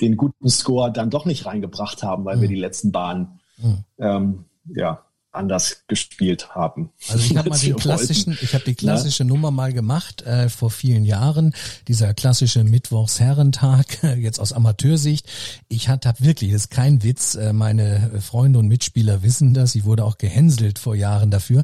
den 0.00 0.16
guten 0.16 0.48
Score 0.48 0.90
dann 0.90 1.10
doch 1.10 1.26
nicht 1.26 1.46
reingebracht 1.46 2.02
haben, 2.02 2.24
weil 2.24 2.38
mhm. 2.38 2.40
wir 2.40 2.48
die 2.48 2.56
letzten 2.56 2.90
Bahnen 2.90 3.40
mhm. 3.58 3.84
ähm, 3.98 4.44
ja 4.74 5.02
anders 5.36 5.84
gespielt 5.86 6.54
haben. 6.54 6.90
Also 7.08 7.24
ich 7.24 7.36
habe 7.36 7.50
mal 7.50 7.58
den 7.58 7.76
klassischen, 7.76 8.32
wollten. 8.32 8.44
ich 8.44 8.54
habe 8.54 8.64
die 8.64 8.74
klassische 8.74 9.22
ja? 9.22 9.28
Nummer 9.28 9.50
mal 9.50 9.72
gemacht 9.72 10.22
äh, 10.22 10.48
vor 10.48 10.70
vielen 10.70 11.04
Jahren, 11.04 11.54
dieser 11.88 12.14
klassische 12.14 12.64
Mittwochsherrentag, 12.64 14.02
jetzt 14.18 14.40
aus 14.40 14.52
Amateursicht. 14.52 15.28
Ich 15.68 15.88
hatte 15.88 16.08
hab 16.08 16.20
wirklich, 16.20 16.52
das 16.52 16.62
ist 16.62 16.70
kein 16.70 17.02
Witz, 17.02 17.34
äh, 17.34 17.52
meine 17.52 18.20
Freunde 18.20 18.58
und 18.58 18.68
Mitspieler 18.68 19.22
wissen 19.22 19.54
das, 19.54 19.74
ich 19.74 19.84
wurde 19.84 20.04
auch 20.04 20.18
gehänselt 20.18 20.78
vor 20.78 20.94
Jahren 20.94 21.30
dafür. 21.30 21.62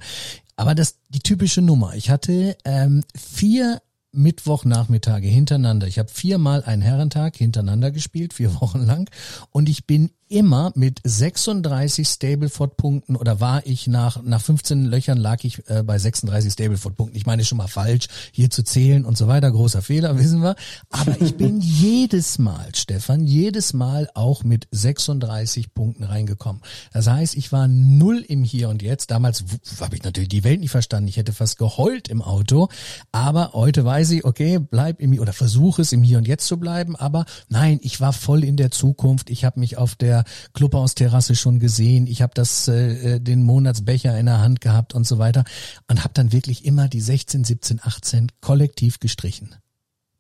Aber 0.57 0.75
das 0.75 0.97
die 1.09 1.21
typische 1.21 1.63
Nummer. 1.63 1.95
Ich 1.95 2.11
hatte 2.11 2.57
ähm, 2.65 3.03
vier 3.15 3.81
Mittwochnachmittage 4.13 5.27
hintereinander. 5.27 5.87
Ich 5.87 5.99
habe 5.99 6.11
viermal 6.11 6.63
einen 6.65 6.83
Herrentag 6.83 7.37
hintereinander 7.37 7.91
gespielt, 7.91 8.35
vier 8.35 8.61
Wochen 8.61 8.81
lang. 8.81 9.11
Und 9.51 9.69
ich 9.69 9.87
bin 9.87 10.11
immer 10.33 10.73
mit 10.75 11.01
36 11.05 12.09
Stableford-Punkten 12.09 13.17
oder 13.17 13.41
war 13.41 13.67
ich 13.67 13.87
nach, 13.87 14.23
nach 14.23 14.41
15 14.41 14.87
Löchern 14.87 15.19
lag 15.19 15.45
ich 15.45 15.69
äh, 15.69 15.83
bei 15.83 15.99
36 15.99 16.55
Stableford-Punkten. 16.55 17.17
Ich 17.17 17.27
meine 17.27 17.45
schon 17.45 17.59
mal 17.59 17.69
falsch, 17.69 18.07
hier 18.33 18.49
zu 18.49 18.65
zählen 18.65 19.05
und 19.05 19.19
so 19.19 19.29
weiter. 19.29 19.51
Großer 19.51 19.83
Fehler, 19.83 20.19
wissen 20.23 20.43
wir. 20.43 20.57
Aber 20.91 21.21
ich 21.21 21.37
bin 21.37 21.61
jedes 21.61 22.39
Mal, 22.39 22.75
Stefan, 22.75 23.27
jedes 23.27 23.75
Mal 23.75 24.09
auch 24.15 24.43
mit 24.43 24.67
36 24.71 25.75
Punkten 25.75 26.05
reingekommen. 26.05 26.63
Das 26.93 27.09
heißt, 27.09 27.37
ich 27.37 27.53
war 27.53 27.69
null 27.69 28.25
im 28.27 28.43
Hier 28.43 28.71
und 28.71 28.83
Jetzt. 28.83 29.11
Damals 29.11 29.45
habe 29.81 29.97
ich 29.97 30.03
natürlich 30.03 30.31
die 30.31 30.45
Welt 30.45 30.61
nicht 30.61 30.71
verstanden. 30.71 31.09
Ich 31.09 31.19
hätte 31.19 31.35
fast 31.35 31.59
geheult 31.59 32.09
im 32.09 32.23
Auto. 32.23 32.69
Aber 33.13 33.53
heute 33.53 33.85
weiß 33.85 34.11
ich, 34.13 34.25
okay, 34.25 34.59
bleib 34.59 35.01
im 35.01 35.13
oder 35.19 35.35
versuche 35.35 35.83
es 35.83 35.93
im 35.93 36.03
Hier 36.03 36.17
und 36.17 36.27
Jetzt 36.27 36.47
zu 36.47 36.59
bleiben. 36.59 36.97
Aber 36.97 37.27
nein, 37.51 37.79
ich 37.83 38.01
war 38.01 38.15
voll 38.15 38.45
in 38.45 38.57
der 38.57 38.71
Zukunft. 38.71 39.29
Ich 39.29 39.45
habe 39.45 39.61
mich 39.61 39.77
auf 39.77 39.95
der 39.95 40.22
der 40.23 40.53
Clubhausterrasse 40.53 41.35
schon 41.35 41.59
gesehen. 41.59 42.07
Ich 42.07 42.23
habe 42.23 42.33
das 42.35 42.69
äh, 42.69 43.21
den 43.21 43.43
Monatsbecher 43.43 44.19
in 44.19 44.27
der 44.27 44.41
Hand 44.41 44.61
gehabt 44.61 44.95
und 44.95 45.07
so 45.07 45.19
weiter 45.19 45.45
und 45.89 46.05
habe 46.05 46.15
dann 46.15 46.33
wirklich 46.33 46.65
immer 46.65 46.89
die 46.89 47.01
16, 47.01 47.45
17, 47.45 47.81
18 47.83 48.33
kollektiv 48.41 49.01
gestrichen. 49.01 49.55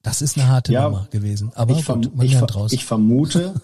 Das 0.03 0.21
ist 0.21 0.37
eine 0.37 0.49
harte 0.49 0.73
ja, 0.73 0.85
Nummer 0.85 1.07
gewesen. 1.11 1.53
Aber 1.55 1.79
ich, 1.79 1.87
gut, 1.87 2.11
ich, 2.23 2.73
ich 2.73 2.85
vermute, 2.85 3.55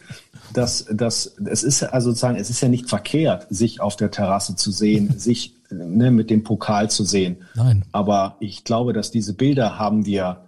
dass, 0.53 0.87
dass 0.91 1.35
es 1.47 1.65
ist 1.65 1.83
also 1.83 2.11
sozusagen, 2.11 2.37
es 2.39 2.49
ist 2.49 2.61
ja 2.61 2.69
nicht 2.69 2.89
verkehrt, 2.89 3.47
sich 3.51 3.81
auf 3.81 3.97
der 3.97 4.11
Terrasse 4.11 4.55
zu 4.55 4.71
sehen, 4.71 5.15
sich 5.19 5.55
ne, 5.71 6.11
mit 6.11 6.31
dem 6.31 6.45
Pokal 6.45 6.91
zu 6.91 7.05
sehen. 7.05 7.39
Nein. 7.55 7.85
Aber 7.91 8.37
ich 8.39 8.63
glaube, 8.63 8.93
dass 8.93 9.11
diese 9.11 9.35
Bilder 9.35 9.79
haben 9.79 10.05
dir 10.05 10.48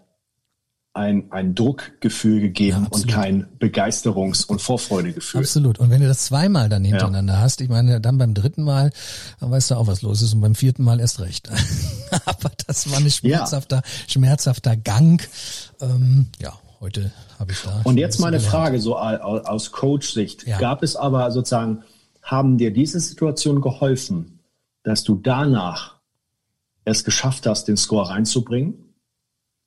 ein, 0.93 1.30
ein 1.30 1.55
Druckgefühl 1.55 2.41
gegeben 2.41 2.82
ja, 2.82 2.88
und 2.91 3.07
kein 3.07 3.47
Begeisterungs- 3.59 4.47
und 4.47 4.61
Vorfreudegefühl. 4.61 5.41
Absolut. 5.41 5.78
Und 5.78 5.91
wenn 5.91 6.01
du 6.01 6.09
das 6.09 6.24
zweimal 6.24 6.68
dann 6.68 6.84
hintereinander 6.84 7.34
ja. 7.34 7.41
hast, 7.41 7.61
ich 7.61 7.68
meine, 7.68 8.01
dann 8.01 8.18
beim 8.18 8.34
dritten 8.34 8.62
Mal, 8.64 8.91
dann 9.38 9.51
weißt 9.53 9.70
du 9.70 9.76
auch, 9.76 9.86
was 9.86 10.03
los 10.03 10.20
ist 10.20 10.34
und 10.34 10.41
beim 10.41 10.57
vierten 10.57 10.82
Mal 10.82 10.99
erst 10.99 11.20
recht. 11.20 11.49
Aber 12.24 12.51
das 12.66 12.91
war 12.91 12.99
ein 12.99 13.09
schmerzhafter, 13.09 13.76
ja. 13.76 13.82
schmerzhafter 14.09 14.76
Gang. 14.76 15.22
Ähm, 15.80 16.26
ja, 16.41 16.59
heute 16.80 17.12
habe 17.38 17.53
ich 17.53 17.62
da. 17.62 17.82
Und 17.84 17.97
jetzt 17.97 18.18
mal 18.18 18.28
eine 18.28 18.41
Frage, 18.41 18.80
so 18.80 18.99
aus 18.99 19.70
Coach-Sicht. 19.70 20.45
Gab 20.59 20.82
es 20.82 20.97
aber 20.97 21.30
sozusagen, 21.30 21.84
haben 22.20 22.59
dir 22.59 22.72
diese 22.72 22.99
Situation 22.99 23.61
geholfen, 23.61 24.41
dass 24.82 25.05
du 25.05 25.14
danach 25.14 26.01
es 26.84 27.05
geschafft 27.05 27.47
hast, 27.47 27.68
den 27.68 27.76
Score 27.76 28.09
reinzubringen? 28.09 28.95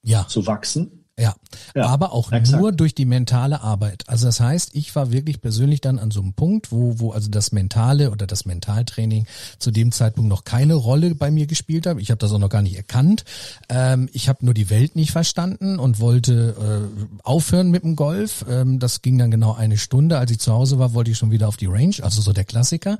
Ja. 0.01 0.27
Zu 0.27 0.45
wachsen? 0.47 1.02
Ja, 1.19 1.35
ja, 1.75 1.85
aber 1.85 2.11
auch 2.11 2.31
exakt. 2.31 2.59
nur 2.59 2.71
durch 2.71 2.95
die 2.95 3.05
mentale 3.05 3.61
Arbeit. 3.61 4.03
Also 4.07 4.25
das 4.25 4.39
heißt, 4.39 4.71
ich 4.73 4.95
war 4.95 5.11
wirklich 5.11 5.41
persönlich 5.41 5.79
dann 5.79 5.99
an 5.99 6.09
so 6.09 6.21
einem 6.21 6.33
Punkt, 6.33 6.71
wo, 6.71 6.99
wo 6.99 7.11
also 7.11 7.29
das 7.29 7.51
Mentale 7.51 8.09
oder 8.09 8.25
das 8.25 8.45
Mentaltraining 8.45 9.27
zu 9.59 9.69
dem 9.69 9.91
Zeitpunkt 9.91 10.27
noch 10.27 10.43
keine 10.43 10.73
Rolle 10.73 11.13
bei 11.13 11.29
mir 11.29 11.45
gespielt 11.45 11.85
hat. 11.85 11.99
Ich 11.99 12.09
habe 12.09 12.17
das 12.17 12.31
auch 12.31 12.39
noch 12.39 12.49
gar 12.49 12.63
nicht 12.63 12.75
erkannt. 12.75 13.25
Ähm, 13.69 14.09
ich 14.11 14.27
habe 14.27 14.43
nur 14.43 14.55
die 14.55 14.71
Welt 14.71 14.95
nicht 14.95 15.11
verstanden 15.11 15.77
und 15.77 15.99
wollte 15.99 16.89
äh, 16.89 17.05
aufhören 17.21 17.69
mit 17.69 17.83
dem 17.83 17.95
Golf. 17.95 18.43
Ähm, 18.49 18.79
das 18.79 19.03
ging 19.03 19.19
dann 19.19 19.29
genau 19.29 19.53
eine 19.53 19.77
Stunde. 19.77 20.17
Als 20.17 20.31
ich 20.31 20.39
zu 20.39 20.51
Hause 20.51 20.79
war, 20.79 20.95
wollte 20.95 21.11
ich 21.11 21.17
schon 21.19 21.29
wieder 21.29 21.47
auf 21.47 21.57
die 21.57 21.67
Range, 21.67 21.95
also 22.01 22.23
so 22.23 22.33
der 22.33 22.45
Klassiker. 22.45 22.97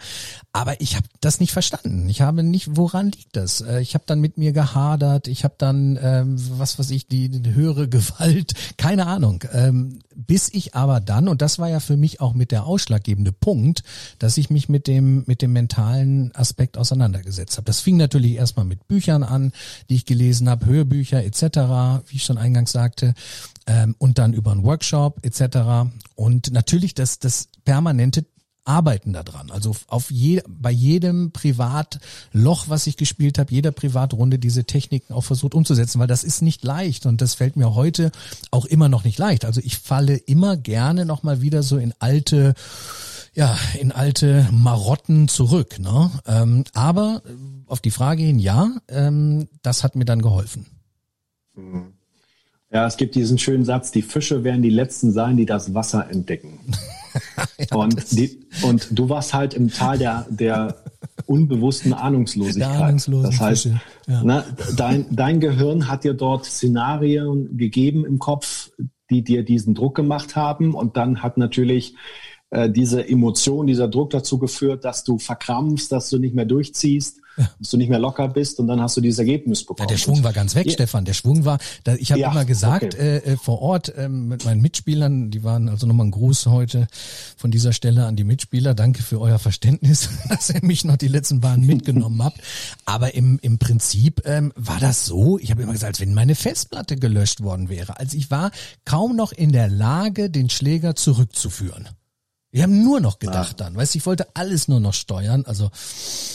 Aber 0.51 0.79
ich 0.81 0.95
habe 0.95 1.07
das 1.19 1.39
nicht 1.39 1.51
verstanden. 1.51 2.07
Ich 2.09 2.21
habe 2.21 2.43
nicht, 2.43 2.77
woran 2.77 3.07
liegt 3.07 3.35
das? 3.35 3.61
Äh, 3.61 3.81
ich 3.81 3.95
habe 3.95 4.03
dann 4.05 4.21
mit 4.21 4.37
mir 4.37 4.51
gehadert. 4.51 5.27
Ich 5.27 5.43
habe 5.43 5.55
dann, 5.57 5.97
ähm, 5.99 6.35
was 6.59 6.77
weiß 6.77 6.91
ich, 6.91 7.07
die, 7.07 7.29
die 7.29 7.55
höhere 7.55 7.87
Gewalt, 8.03 8.53
keine 8.77 9.07
Ahnung. 9.07 9.43
Ähm, 9.53 9.99
bis 10.15 10.49
ich 10.53 10.75
aber 10.75 10.99
dann, 10.99 11.27
und 11.27 11.41
das 11.41 11.59
war 11.59 11.69
ja 11.69 11.79
für 11.79 11.97
mich 11.97 12.21
auch 12.21 12.33
mit 12.33 12.51
der 12.51 12.65
ausschlaggebende 12.65 13.31
Punkt, 13.31 13.83
dass 14.19 14.37
ich 14.37 14.49
mich 14.49 14.69
mit 14.69 14.87
dem, 14.87 15.23
mit 15.25 15.41
dem 15.41 15.53
mentalen 15.53 16.33
Aspekt 16.35 16.77
auseinandergesetzt 16.77 17.57
habe. 17.57 17.65
Das 17.65 17.79
fing 17.79 17.97
natürlich 17.97 18.33
erstmal 18.33 18.65
mit 18.65 18.87
Büchern 18.87 19.23
an, 19.23 19.51
die 19.89 19.95
ich 19.95 20.05
gelesen 20.05 20.49
habe, 20.49 20.65
Hörbücher 20.65 21.23
etc., 21.23 21.41
wie 22.07 22.17
ich 22.17 22.23
schon 22.23 22.37
eingangs 22.37 22.71
sagte, 22.71 23.13
ähm, 23.65 23.95
und 23.97 24.17
dann 24.17 24.33
über 24.33 24.51
einen 24.51 24.63
Workshop 24.63 25.25
etc. 25.25 25.89
Und 26.15 26.51
natürlich 26.51 26.93
das, 26.93 27.19
das 27.19 27.47
permanente 27.65 28.25
arbeiten 28.65 29.13
daran. 29.13 29.51
Also 29.51 29.75
auf 29.87 30.09
je, 30.11 30.41
bei 30.47 30.71
jedem 30.71 31.31
Privatloch, 31.31 32.69
was 32.69 32.87
ich 32.87 32.97
gespielt 32.97 33.37
habe, 33.37 33.53
jeder 33.53 33.71
Privatrunde 33.71 34.39
diese 34.39 34.63
Techniken 34.63 35.13
auch 35.13 35.23
versucht 35.23 35.55
umzusetzen, 35.55 35.99
weil 35.99 36.07
das 36.07 36.23
ist 36.23 36.41
nicht 36.41 36.63
leicht 36.63 37.05
und 37.05 37.21
das 37.21 37.35
fällt 37.35 37.55
mir 37.55 37.75
heute 37.75 38.11
auch 38.51 38.65
immer 38.65 38.89
noch 38.89 39.03
nicht 39.03 39.17
leicht. 39.17 39.45
Also 39.45 39.61
ich 39.63 39.77
falle 39.77 40.15
immer 40.15 40.57
gerne 40.57 41.05
nochmal 41.05 41.41
wieder 41.41 41.63
so 41.63 41.77
in 41.77 41.93
alte 41.99 42.53
ja, 43.35 43.57
in 43.79 43.91
alte 43.91 44.47
Marotten 44.51 45.27
zurück. 45.27 45.79
Ne? 45.79 46.11
Ähm, 46.27 46.65
aber 46.73 47.23
auf 47.65 47.79
die 47.79 47.89
Frage 47.89 48.21
hin, 48.21 48.37
ja, 48.37 48.71
ähm, 48.87 49.47
das 49.63 49.83
hat 49.83 49.95
mir 49.95 50.05
dann 50.05 50.21
geholfen. 50.21 50.67
Ja, 52.71 52.85
es 52.87 52.97
gibt 52.97 53.15
diesen 53.15 53.37
schönen 53.37 53.65
Satz, 53.65 53.91
die 53.91 54.01
Fische 54.01 54.43
werden 54.43 54.61
die 54.61 54.69
Letzten 54.69 55.11
sein, 55.11 55.37
die 55.37 55.45
das 55.45 55.73
Wasser 55.73 56.09
entdecken. 56.09 56.59
ja, 57.57 57.77
und, 57.77 58.11
die, 58.11 58.39
und 58.63 58.87
du 58.91 59.09
warst 59.09 59.33
halt 59.33 59.53
im 59.53 59.71
Tal 59.71 59.97
der, 59.97 60.25
der 60.29 60.77
unbewussten 61.25 61.93
Ahnungslosigkeit. 61.93 63.07
Der 63.07 63.21
das 63.21 63.39
heißt, 63.39 63.69
ja. 64.07 64.23
ne, 64.23 64.43
dein, 64.75 65.05
dein 65.11 65.39
Gehirn 65.39 65.87
hat 65.87 66.03
dir 66.03 66.13
dort 66.13 66.45
Szenarien 66.45 67.57
gegeben 67.57 68.05
im 68.05 68.19
Kopf, 68.19 68.71
die 69.09 69.23
dir 69.23 69.43
diesen 69.43 69.73
Druck 69.73 69.95
gemacht 69.95 70.35
haben. 70.35 70.73
Und 70.73 70.97
dann 70.97 71.23
hat 71.23 71.37
natürlich 71.37 71.95
äh, 72.49 72.69
diese 72.69 73.07
Emotion, 73.07 73.67
dieser 73.67 73.87
Druck 73.87 74.11
dazu 74.11 74.37
geführt, 74.37 74.85
dass 74.85 75.03
du 75.03 75.17
verkrampfst, 75.17 75.91
dass 75.91 76.09
du 76.09 76.19
nicht 76.19 76.35
mehr 76.35 76.45
durchziehst 76.45 77.22
ja. 77.37 77.49
dass 77.59 77.69
du 77.69 77.77
nicht 77.77 77.89
mehr 77.89 77.99
locker 77.99 78.27
bist 78.27 78.59
und 78.59 78.67
dann 78.67 78.81
hast 78.81 78.97
du 78.97 79.01
dieses 79.01 79.19
Ergebnis 79.19 79.63
bekommen. 79.63 79.87
Ja, 79.87 79.93
der 79.93 79.97
Schwung 79.97 80.23
war 80.23 80.33
ganz 80.33 80.55
weg, 80.55 80.67
ja. 80.67 80.73
Stefan. 80.73 81.05
Der 81.05 81.13
Schwung 81.13 81.45
war, 81.45 81.57
da, 81.83 81.95
ich 81.95 82.11
habe 82.11 82.21
ja, 82.21 82.31
immer 82.31 82.45
gesagt, 82.45 82.95
okay. 82.95 83.17
äh, 83.17 83.33
äh 83.33 83.37
vor 83.37 83.61
Ort 83.61 83.95
äh, 83.95 84.07
mit 84.07 84.45
meinen 84.45 84.61
Mitspielern, 84.61 85.31
die 85.31 85.43
waren 85.43 85.69
also 85.69 85.87
nochmal 85.87 86.07
ein 86.07 86.11
Gruß 86.11 86.47
heute 86.47 86.87
von 87.37 87.51
dieser 87.51 87.73
Stelle 87.73 88.05
an 88.05 88.15
die 88.15 88.23
Mitspieler. 88.23 88.73
Danke 88.73 89.03
für 89.03 89.19
euer 89.19 89.39
Verständnis, 89.39 90.09
dass 90.29 90.49
ihr 90.49 90.63
mich 90.63 90.85
noch 90.85 90.97
die 90.97 91.07
letzten 91.07 91.41
Bahnen 91.41 91.65
mitgenommen 91.65 92.23
habt. 92.23 92.39
Aber 92.85 93.15
im, 93.15 93.39
im 93.41 93.57
Prinzip 93.57 94.21
ähm, 94.25 94.53
war 94.55 94.79
das 94.79 95.05
so, 95.05 95.39
ich 95.39 95.51
habe 95.51 95.63
immer 95.63 95.73
gesagt, 95.73 95.93
als 95.93 95.99
wenn 95.99 96.13
meine 96.13 96.35
Festplatte 96.35 96.95
gelöscht 96.95 97.41
worden 97.41 97.69
wäre. 97.69 97.99
Also 97.99 98.17
ich 98.17 98.31
war 98.31 98.51
kaum 98.85 99.15
noch 99.15 99.31
in 99.31 99.51
der 99.51 99.67
Lage, 99.67 100.29
den 100.29 100.49
Schläger 100.49 100.95
zurückzuführen. 100.95 101.89
Wir 102.53 102.61
haben 102.61 102.83
nur 102.83 102.99
noch 102.99 103.17
gedacht 103.17 103.59
ja. 103.59 103.65
dann, 103.65 103.75
weißt 103.75 103.95
du, 103.95 103.97
ich 103.97 104.05
wollte 104.05 104.27
alles 104.35 104.67
nur 104.67 104.79
noch 104.79 104.93
steuern. 104.93 105.43
Also 105.45 105.71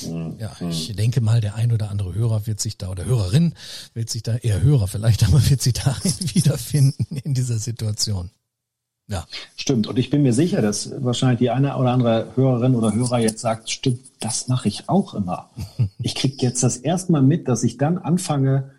mhm. 0.05 0.35
ja, 0.41 0.51
ich 0.69 0.95
denke 0.97 1.21
mal, 1.21 1.41
der 1.41 1.55
ein 1.55 1.71
oder 1.71 1.91
andere 1.91 2.13
Hörer 2.13 2.49
wird 2.49 2.61
sich 2.61 2.77
da 2.77 2.89
oder 2.89 3.05
Hörerin 3.05 3.55
wird 3.95 4.11
sich 4.11 4.25
da 4.25 4.35
eher 4.35 4.61
Hörer 4.61 4.89
vielleicht, 4.89 5.25
aber 5.29 5.49
wird 5.49 5.63
sich 5.63 5.75
da 5.75 5.97
wiederfinden 6.03 7.19
in 7.19 7.35
dieser 7.35 7.59
Situation. 7.59 8.31
Ja. 9.07 9.27
Stimmt. 9.57 9.87
Und 9.87 9.97
ich 9.97 10.11
bin 10.11 10.23
mir 10.23 10.33
sicher, 10.33 10.61
dass 10.61 10.91
wahrscheinlich 11.03 11.39
die 11.39 11.51
eine 11.51 11.77
oder 11.77 11.93
andere 11.93 12.27
Hörerin 12.35 12.75
oder 12.75 12.93
Hörer 12.93 13.21
jetzt 13.21 13.39
sagt, 13.39 13.71
stimmt, 13.71 14.01
das 14.19 14.49
mache 14.49 14.67
ich 14.67 14.89
auch 14.89 15.15
immer. 15.15 15.51
Ich 16.03 16.17
krieg 16.17 16.43
jetzt 16.43 16.65
das 16.65 16.79
erste 16.79 17.13
Mal 17.13 17.23
mit, 17.23 17.47
dass 17.47 17.63
ich 17.63 17.77
dann 17.77 17.97
anfange, 17.97 18.73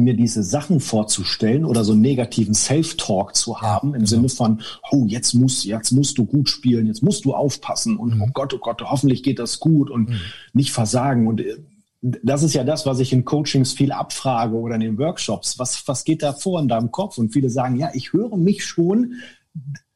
mir 0.00 0.14
diese 0.14 0.42
Sachen 0.42 0.80
vorzustellen 0.80 1.64
oder 1.64 1.84
so 1.84 1.92
einen 1.92 2.00
negativen 2.00 2.54
Self-Talk 2.54 3.34
zu 3.34 3.60
haben 3.60 3.90
ja, 3.90 3.96
im 3.96 4.04
genau. 4.04 4.08
Sinne 4.08 4.28
von, 4.28 4.62
oh, 4.90 5.04
jetzt 5.06 5.34
musst, 5.34 5.64
jetzt 5.64 5.92
musst 5.92 6.18
du 6.18 6.26
gut 6.26 6.48
spielen, 6.48 6.86
jetzt 6.86 7.02
musst 7.02 7.24
du 7.24 7.34
aufpassen 7.34 7.96
und 7.96 8.16
mhm. 8.16 8.22
oh 8.22 8.28
Gott, 8.32 8.54
oh 8.54 8.58
Gott, 8.58 8.82
hoffentlich 8.82 9.22
geht 9.22 9.38
das 9.38 9.60
gut 9.60 9.90
und 9.90 10.10
mhm. 10.10 10.20
nicht 10.52 10.72
versagen 10.72 11.26
und 11.26 11.40
äh, 11.40 11.56
das 12.02 12.42
ist 12.42 12.54
ja 12.54 12.64
das, 12.64 12.86
was 12.86 12.98
ich 12.98 13.12
in 13.12 13.26
Coachings 13.26 13.74
viel 13.74 13.92
abfrage 13.92 14.54
oder 14.56 14.76
in 14.76 14.80
den 14.80 14.98
Workshops. 14.98 15.58
Was, 15.58 15.86
was 15.86 16.04
geht 16.04 16.22
da 16.22 16.32
vor 16.32 16.58
in 16.58 16.66
deinem 16.66 16.90
Kopf? 16.90 17.18
Und 17.18 17.30
viele 17.34 17.50
sagen, 17.50 17.76
ja, 17.76 17.90
ich 17.92 18.14
höre 18.14 18.38
mich 18.38 18.64
schon 18.64 19.16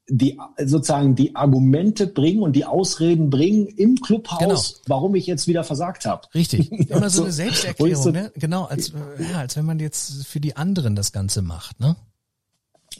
die 0.08 0.38
sozusagen 0.58 1.14
die 1.14 1.34
Argumente 1.34 2.06
bringen 2.06 2.42
und 2.42 2.54
die 2.54 2.66
Ausreden 2.66 3.30
bringen 3.30 3.66
im 3.66 3.96
Clubhaus, 3.96 4.74
genau. 4.74 4.84
warum 4.86 5.14
ich 5.14 5.26
jetzt 5.26 5.46
wieder 5.46 5.64
versagt 5.64 6.04
habe. 6.04 6.22
Richtig. 6.34 6.70
Immer 6.90 7.08
so 7.08 7.22
eine 7.22 7.32
Selbsterklärung, 7.32 8.02
so, 8.02 8.10
ne? 8.10 8.30
Genau, 8.36 8.64
als, 8.64 8.92
ja, 9.18 9.38
als 9.38 9.56
wenn 9.56 9.64
man 9.64 9.78
jetzt 9.78 10.26
für 10.26 10.40
die 10.40 10.56
anderen 10.56 10.94
das 10.94 11.12
Ganze 11.12 11.40
macht, 11.40 11.80
ne? 11.80 11.96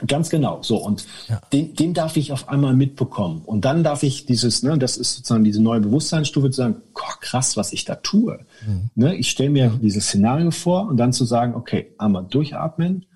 Ganz 0.07 0.29
genau. 0.29 0.61
So 0.63 0.79
und 0.79 1.07
ja. 1.29 1.41
den, 1.53 1.75
den 1.77 1.95
darf 1.95 2.17
ich 2.17 2.33
auf 2.33 2.49
einmal 2.49 2.75
mitbekommen 2.75 3.43
und 3.45 3.65
dann 3.65 3.85
darf 3.85 4.03
ich 4.03 4.27
dieses, 4.27 4.65
ne, 4.65 4.77
das 4.77 4.97
ist 4.97 5.15
sozusagen 5.15 5.45
diese 5.45 5.63
neue 5.63 5.81
Bewusstseinsstufe 5.81 6.51
zu 6.51 6.57
sagen, 6.57 6.77
oh, 6.95 7.13
krass, 7.21 7.57
was 7.57 7.73
ich 7.73 7.85
da 7.85 7.95
tue. 7.97 8.41
Mhm. 8.67 8.91
Ne, 8.97 9.15
ich 9.15 9.31
stelle 9.31 9.51
mir 9.51 9.79
dieses 9.81 10.07
Szenario 10.07 10.51
vor 10.51 10.89
und 10.89 10.97
dann 10.97 11.13
zu 11.13 11.25
sagen, 11.25 11.55
okay, 11.55 11.93
einmal 11.99 12.25
durchatmen, 12.25 13.07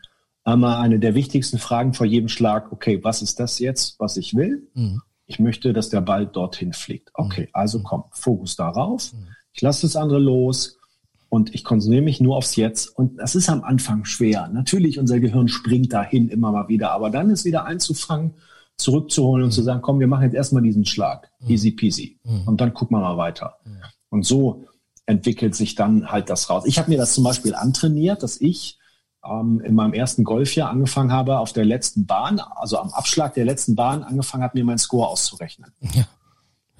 einmal 0.48 0.80
eine 0.80 0.98
der 0.98 1.14
wichtigsten 1.14 1.58
Fragen 1.58 1.92
vor 1.92 2.06
jedem 2.06 2.28
Schlag, 2.28 2.72
okay, 2.72 3.00
was 3.04 3.22
ist 3.22 3.38
das 3.38 3.58
jetzt, 3.58 4.00
was 4.00 4.16
ich 4.16 4.34
will? 4.34 4.68
Mhm. 4.74 5.02
Ich 5.26 5.38
möchte, 5.38 5.72
dass 5.74 5.90
der 5.90 6.00
Ball 6.00 6.26
dorthin 6.26 6.72
fliegt. 6.72 7.10
Okay, 7.14 7.42
mhm. 7.42 7.48
also 7.52 7.82
komm, 7.82 8.04
Fokus 8.12 8.56
darauf. 8.56 9.12
Mhm. 9.12 9.28
Ich 9.52 9.60
lasse 9.60 9.82
das 9.82 9.96
andere 9.96 10.18
los 10.18 10.78
und 11.28 11.54
ich 11.54 11.64
konzentriere 11.64 12.02
mich 12.02 12.20
nur 12.20 12.36
aufs 12.36 12.56
Jetzt. 12.56 12.88
Und 12.96 13.18
das 13.18 13.34
ist 13.34 13.50
am 13.50 13.62
Anfang 13.62 14.06
schwer. 14.06 14.48
Natürlich, 14.48 14.98
unser 14.98 15.20
Gehirn 15.20 15.48
springt 15.48 15.92
dahin 15.92 16.28
immer 16.28 16.50
mal 16.50 16.68
wieder, 16.68 16.92
aber 16.92 17.10
dann 17.10 17.28
ist 17.28 17.44
wieder 17.44 17.64
einzufangen, 17.64 18.34
zurückzuholen 18.78 19.44
und 19.44 19.50
zu 19.50 19.62
sagen, 19.62 19.82
komm, 19.82 20.00
wir 20.00 20.06
machen 20.06 20.22
jetzt 20.22 20.34
erstmal 20.34 20.62
diesen 20.62 20.86
Schlag. 20.86 21.30
Easy 21.46 21.72
peasy. 21.72 22.18
Und 22.46 22.60
dann 22.60 22.72
gucken 22.72 22.96
wir 22.96 23.00
mal 23.00 23.16
weiter. 23.16 23.58
Und 24.08 24.24
so 24.24 24.66
entwickelt 25.04 25.56
sich 25.56 25.74
dann 25.74 26.10
halt 26.10 26.30
das 26.30 26.48
raus. 26.48 26.64
Ich 26.64 26.78
habe 26.78 26.88
mir 26.88 26.96
das 26.96 27.14
zum 27.14 27.24
Beispiel 27.24 27.54
antrainiert, 27.54 28.22
dass 28.22 28.40
ich 28.40 28.78
ähm, 29.24 29.60
in 29.64 29.74
meinem 29.74 29.92
ersten 29.92 30.24
Golfjahr 30.24 30.70
angefangen 30.70 31.12
habe, 31.12 31.38
auf 31.38 31.52
der 31.52 31.64
letzten 31.64 32.06
Bahn, 32.06 32.40
also 32.40 32.78
am 32.78 32.90
Abschlag 32.92 33.34
der 33.34 33.44
letzten 33.44 33.74
Bahn 33.74 34.02
angefangen 34.02 34.42
habe, 34.42 34.58
mir 34.58 34.64
meinen 34.64 34.78
Score 34.78 35.08
auszurechnen. 35.08 35.72
Ja. 35.94 36.06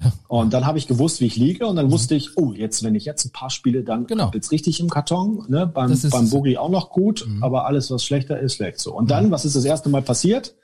Ja. 0.01 0.13
Und 0.29 0.53
dann 0.53 0.65
habe 0.65 0.77
ich 0.77 0.87
gewusst, 0.87 1.19
wie 1.19 1.25
ich 1.25 1.35
liege 1.35 1.67
und 1.67 1.75
dann 1.75 1.87
mhm. 1.87 1.91
wusste 1.91 2.15
ich, 2.15 2.37
oh, 2.37 2.53
jetzt, 2.53 2.83
wenn 2.83 2.95
ich 2.95 3.03
jetzt 3.03 3.25
ein 3.25 3.31
paar 3.31 3.49
spiele, 3.49 3.83
dann 3.83 4.07
genau. 4.07 4.31
jetzt 4.33 4.51
richtig 4.51 4.79
im 4.79 4.89
Karton. 4.89 5.43
Ne? 5.49 5.67
Beim, 5.67 5.93
beim 6.09 6.29
Boogie 6.29 6.57
auch 6.57 6.69
noch 6.69 6.89
gut, 6.89 7.25
mhm. 7.27 7.43
aber 7.43 7.65
alles, 7.65 7.91
was 7.91 8.05
schlechter 8.05 8.39
ist, 8.39 8.55
schlecht 8.55 8.79
so. 8.79 8.95
Und 8.95 9.11
dann, 9.11 9.25
mhm. 9.25 9.31
was 9.31 9.43
ist 9.43 9.57
das 9.57 9.65
erste 9.65 9.89
Mal 9.89 10.01
passiert? 10.01 10.55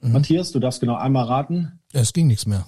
Mhm. 0.00 0.12
Matthias, 0.12 0.50
du 0.52 0.60
darfst 0.60 0.80
genau 0.80 0.94
einmal 0.94 1.26
raten. 1.26 1.80
Es 1.92 2.14
ging 2.14 2.26
nichts 2.26 2.46
mehr. 2.46 2.64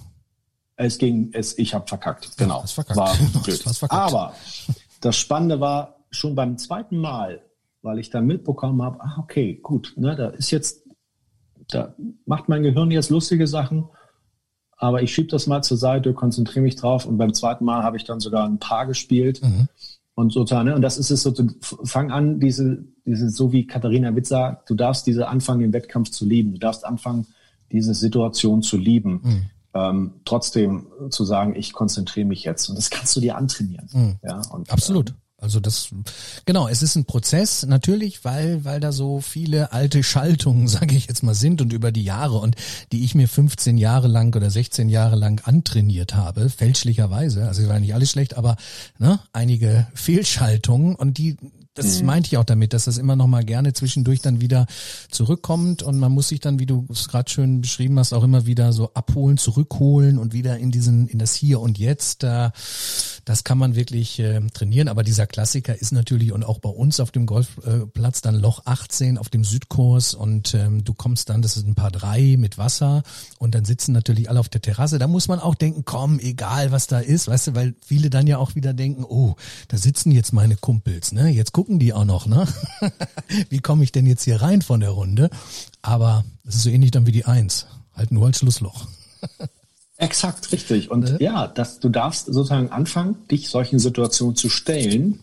Es 0.75 0.97
ging, 0.97 1.31
es, 1.33 1.57
ich 1.57 1.73
habe 1.73 1.87
verkackt. 1.87 2.37
Genau. 2.37 2.61
Ja, 2.61 2.67
verkackt. 2.67 2.97
War 2.97 3.15
blöd. 3.43 3.57
Verkackt. 3.57 3.91
Aber 3.91 4.33
das 5.01 5.17
Spannende 5.17 5.59
war 5.59 5.97
schon 6.11 6.35
beim 6.35 6.57
zweiten 6.57 6.97
Mal, 6.97 7.41
weil 7.83 7.99
ich 7.99 8.09
dann 8.09 8.25
mitbekommen 8.25 8.81
habe, 8.81 8.99
ah, 9.01 9.17
okay, 9.19 9.59
gut, 9.61 9.93
ne, 9.97 10.15
da 10.15 10.29
ist 10.29 10.49
jetzt, 10.49 10.87
da 11.69 11.95
macht 12.25 12.49
mein 12.49 12.63
Gehirn 12.63 12.89
jetzt 12.89 13.11
lustige 13.11 13.45
Sachen, 13.45 13.85
aber 14.77 15.03
ich 15.03 15.13
schiebe 15.13 15.29
das 15.29 15.45
mal 15.45 15.61
zur 15.61 15.77
Seite, 15.77 16.13
konzentriere 16.13 16.61
mich 16.61 16.75
drauf 16.75 17.05
und 17.05 17.17
beim 17.17 17.33
zweiten 17.33 17.65
Mal 17.65 17.83
habe 17.83 17.97
ich 17.97 18.05
dann 18.05 18.19
sogar 18.19 18.45
ein 18.45 18.59
Paar 18.59 18.87
gespielt. 18.87 19.41
Mhm. 19.43 19.67
Und 20.15 20.31
sozusagen, 20.31 20.69
ne, 20.69 20.75
und 20.75 20.81
das 20.81 20.97
ist 20.97 21.09
es 21.09 21.23
so, 21.23 21.33
fang 21.83 22.11
an, 22.11 22.39
diese, 22.39 22.85
diese, 23.05 23.29
so 23.29 23.51
wie 23.51 23.65
Katharina 23.65 24.15
Witt 24.15 24.27
sagt, 24.27 24.69
du 24.69 24.75
darfst 24.75 25.07
diese 25.07 25.27
anfangen, 25.27 25.61
den 25.61 25.73
Wettkampf 25.73 26.11
zu 26.11 26.25
lieben. 26.25 26.51
Du 26.51 26.59
darfst 26.59 26.85
anfangen, 26.85 27.25
diese 27.71 27.95
Situation 27.95 28.61
zu 28.61 28.77
lieben. 28.77 29.21
Mhm. 29.23 29.41
Ähm, 29.73 30.13
trotzdem 30.23 30.85
zu 31.09 31.23
sagen, 31.25 31.55
ich 31.55 31.73
konzentriere 31.73 32.27
mich 32.27 32.43
jetzt. 32.43 32.69
Und 32.69 32.77
das 32.77 32.91
kannst 32.91 33.15
du 33.15 33.21
dir 33.21 33.35
antrainieren. 33.37 33.89
Mhm. 33.91 34.15
Ja, 34.21 34.41
und, 34.51 34.69
Absolut. 34.71 35.09
Ähm, 35.09 35.15
also 35.43 35.59
das, 35.59 35.89
genau, 36.45 36.67
es 36.67 36.81
ist 36.81 36.95
ein 36.95 37.05
Prozess 37.05 37.65
natürlich, 37.65 38.23
weil, 38.23 38.63
weil 38.63 38.79
da 38.79 38.91
so 38.91 39.19
viele 39.19 39.73
alte 39.73 40.01
Schaltungen, 40.01 40.67
sage 40.69 40.95
ich 40.95 41.07
jetzt 41.07 41.21
mal, 41.21 41.35
sind 41.35 41.61
und 41.61 41.73
über 41.73 41.91
die 41.91 42.03
Jahre 42.03 42.37
und 42.37 42.55
die 42.91 43.03
ich 43.03 43.13
mir 43.13 43.27
15 43.27 43.77
Jahre 43.77 44.07
lang 44.07 44.35
oder 44.35 44.49
16 44.49 44.89
Jahre 44.89 45.17
lang 45.17 45.41
antrainiert 45.43 46.15
habe, 46.15 46.49
fälschlicherweise, 46.49 47.47
also 47.47 47.67
war 47.67 47.79
nicht 47.79 47.93
alles 47.93 48.11
schlecht, 48.11 48.37
aber 48.37 48.55
ne, 48.97 49.19
einige 49.33 49.87
Fehlschaltungen 49.93 50.95
und 50.95 51.17
die 51.17 51.37
das 51.73 51.99
mhm. 51.99 52.05
meinte 52.05 52.27
ich 52.27 52.37
auch 52.37 52.43
damit, 52.43 52.73
dass 52.73 52.85
das 52.85 52.97
immer 52.97 53.15
noch 53.15 53.27
mal 53.27 53.43
gerne 53.43 53.73
zwischendurch 53.73 54.21
dann 54.21 54.41
wieder 54.41 54.67
zurückkommt 55.09 55.81
und 55.83 55.97
man 55.97 56.11
muss 56.11 56.27
sich 56.29 56.39
dann, 56.39 56.59
wie 56.59 56.65
du 56.65 56.85
es 56.91 57.07
gerade 57.07 57.29
schön 57.29 57.61
beschrieben 57.61 57.97
hast, 57.97 58.13
auch 58.13 58.23
immer 58.23 58.45
wieder 58.45 58.73
so 58.73 58.93
abholen, 58.93 59.37
zurückholen 59.37 60.17
und 60.17 60.33
wieder 60.33 60.57
in 60.57 60.71
diesen 60.71 61.07
in 61.07 61.19
das 61.19 61.33
Hier 61.33 61.59
und 61.59 61.79
Jetzt. 61.79 62.23
Äh, 62.23 62.51
das 63.25 63.43
kann 63.43 63.57
man 63.57 63.75
wirklich 63.75 64.19
äh, 64.19 64.41
trainieren. 64.53 64.87
Aber 64.87 65.03
dieser 65.03 65.27
Klassiker 65.27 65.79
ist 65.79 65.91
natürlich 65.91 66.31
und 66.31 66.43
auch 66.43 66.59
bei 66.59 66.69
uns 66.69 66.99
auf 66.99 67.11
dem 67.11 67.25
Golfplatz 67.25 68.21
dann 68.21 68.35
Loch 68.35 68.61
18 68.65 69.17
auf 69.17 69.29
dem 69.29 69.43
Südkurs 69.43 70.13
und 70.13 70.53
ähm, 70.53 70.83
du 70.83 70.93
kommst 70.93 71.29
dann, 71.29 71.41
das 71.41 71.57
ist 71.57 71.65
ein 71.65 71.75
paar 71.75 71.91
drei 71.91 72.35
mit 72.37 72.57
Wasser 72.57 73.03
und 73.39 73.55
dann 73.55 73.65
sitzen 73.65 73.93
natürlich 73.93 74.29
alle 74.29 74.39
auf 74.39 74.49
der 74.49 74.61
Terrasse. 74.61 74.99
Da 74.99 75.07
muss 75.07 75.27
man 75.27 75.39
auch 75.39 75.55
denken, 75.55 75.83
komm, 75.85 76.19
egal 76.19 76.71
was 76.71 76.87
da 76.87 76.99
ist, 76.99 77.27
weißt 77.27 77.47
du, 77.47 77.55
weil 77.55 77.75
viele 77.85 78.09
dann 78.09 78.27
ja 78.27 78.37
auch 78.37 78.55
wieder 78.55 78.73
denken, 78.73 79.05
oh, 79.05 79.35
da 79.69 79.77
sitzen 79.77 80.11
jetzt 80.11 80.33
meine 80.33 80.55
Kumpels, 80.55 81.11
ne? 81.11 81.29
Jetzt 81.29 81.53
gucken 81.63 81.79
die 81.79 81.93
auch 81.93 82.03
noch, 82.03 82.25
ne? 82.25 82.45
wie 83.49 83.59
komme 83.59 83.85
ich 83.85 83.93
denn 83.93 84.05
jetzt 84.05 84.23
hier 84.23 84.41
rein 84.41 84.61
von 84.61 84.81
der 84.81 84.89
Runde? 84.89 85.29
Aber 85.81 86.25
es 86.45 86.55
ist 86.55 86.63
so 86.63 86.69
ähnlich 86.69 86.91
dann 86.91 87.07
wie 87.07 87.13
die 87.13 87.23
Eins. 87.23 87.67
Halt 87.95 88.11
nur 88.11 88.25
als 88.25 88.39
Schlussloch. 88.39 88.85
Exakt, 89.97 90.51
richtig. 90.51 90.91
Und 90.91 91.09
äh? 91.09 91.23
ja, 91.23 91.47
dass 91.47 91.79
du 91.79 91.87
darfst 91.87 92.25
sozusagen 92.25 92.69
anfangen, 92.69 93.15
dich 93.31 93.47
solchen 93.47 93.79
Situationen 93.79 94.35
zu 94.35 94.49
stellen 94.49 95.21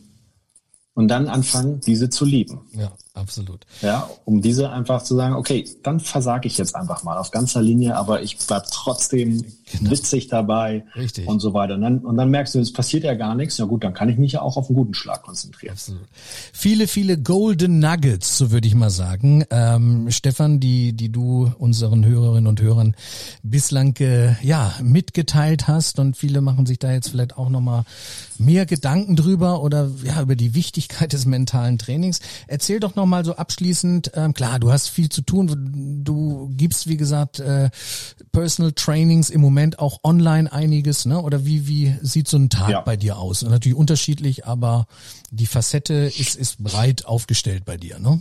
und 0.94 1.08
dann 1.08 1.28
anfangen, 1.28 1.82
diese 1.82 2.08
zu 2.08 2.24
lieben. 2.24 2.62
Ja 2.72 2.90
absolut. 3.20 3.66
Ja, 3.82 4.08
um 4.24 4.42
diese 4.42 4.70
einfach 4.70 5.02
zu 5.02 5.14
sagen, 5.14 5.34
okay, 5.34 5.64
dann 5.82 6.00
versage 6.00 6.46
ich 6.46 6.58
jetzt 6.58 6.74
einfach 6.74 7.04
mal 7.04 7.18
auf 7.18 7.30
ganzer 7.30 7.62
Linie, 7.62 7.96
aber 7.96 8.22
ich 8.22 8.38
bleib 8.38 8.64
trotzdem 8.70 9.44
genau. 9.70 9.90
witzig 9.90 10.28
dabei 10.28 10.84
Richtig. 10.96 11.26
und 11.26 11.40
so 11.40 11.54
weiter. 11.54 11.74
Und 11.74 11.82
dann, 11.82 11.98
und 11.98 12.16
dann 12.16 12.30
merkst 12.30 12.54
du, 12.54 12.58
es 12.58 12.72
passiert 12.72 13.04
ja 13.04 13.14
gar 13.14 13.34
nichts. 13.34 13.58
Ja 13.58 13.66
gut, 13.66 13.84
dann 13.84 13.94
kann 13.94 14.08
ich 14.08 14.18
mich 14.18 14.32
ja 14.32 14.42
auch 14.42 14.56
auf 14.56 14.68
einen 14.68 14.76
guten 14.76 14.94
Schlag 14.94 15.22
konzentrieren. 15.22 15.72
Absolut. 15.72 16.06
Viele, 16.52 16.86
viele 16.86 17.18
Golden 17.18 17.78
Nuggets, 17.78 18.38
so 18.38 18.50
würde 18.50 18.66
ich 18.66 18.74
mal 18.74 18.90
sagen. 18.90 19.44
Ähm, 19.50 20.10
Stefan, 20.10 20.60
die, 20.60 20.92
die 20.92 21.10
du 21.10 21.52
unseren 21.58 22.04
Hörerinnen 22.04 22.46
und 22.46 22.60
Hörern 22.60 22.94
bislang 23.42 23.96
äh, 24.00 24.34
ja 24.42 24.74
mitgeteilt 24.82 25.68
hast 25.68 25.98
und 25.98 26.16
viele 26.16 26.40
machen 26.40 26.66
sich 26.66 26.78
da 26.78 26.92
jetzt 26.92 27.08
vielleicht 27.08 27.36
auch 27.36 27.48
nochmal 27.48 27.84
mehr 28.38 28.66
Gedanken 28.66 29.16
drüber 29.16 29.62
oder 29.62 29.90
ja 30.02 30.22
über 30.22 30.36
die 30.36 30.54
Wichtigkeit 30.54 31.12
des 31.12 31.26
mentalen 31.26 31.78
Trainings. 31.78 32.20
Erzähl 32.46 32.80
doch 32.80 32.94
noch 32.94 33.06
mal 33.10 33.24
so 33.24 33.34
abschließend, 33.36 34.12
ähm, 34.14 34.32
klar, 34.32 34.58
du 34.58 34.72
hast 34.72 34.88
viel 34.88 35.08
zu 35.08 35.22
tun. 35.22 36.00
Du 36.04 36.50
gibst, 36.56 36.88
wie 36.88 36.96
gesagt, 36.96 37.40
äh, 37.40 37.70
Personal 38.32 38.72
Trainings 38.72 39.28
im 39.28 39.40
Moment 39.40 39.78
auch 39.78 40.00
online 40.02 40.50
einiges, 40.52 41.04
ne? 41.04 41.20
Oder 41.20 41.44
wie, 41.44 41.66
wie 41.68 41.94
sieht 42.02 42.28
so 42.28 42.38
ein 42.38 42.48
Tag 42.48 42.70
ja. 42.70 42.80
bei 42.80 42.96
dir 42.96 43.18
aus? 43.18 43.42
Natürlich 43.42 43.76
unterschiedlich, 43.76 44.46
aber 44.46 44.86
die 45.30 45.46
Facette 45.46 45.94
ist, 45.94 46.36
ist 46.36 46.62
breit 46.62 47.04
aufgestellt 47.04 47.64
bei 47.64 47.76
dir, 47.76 47.98
ne? 47.98 48.20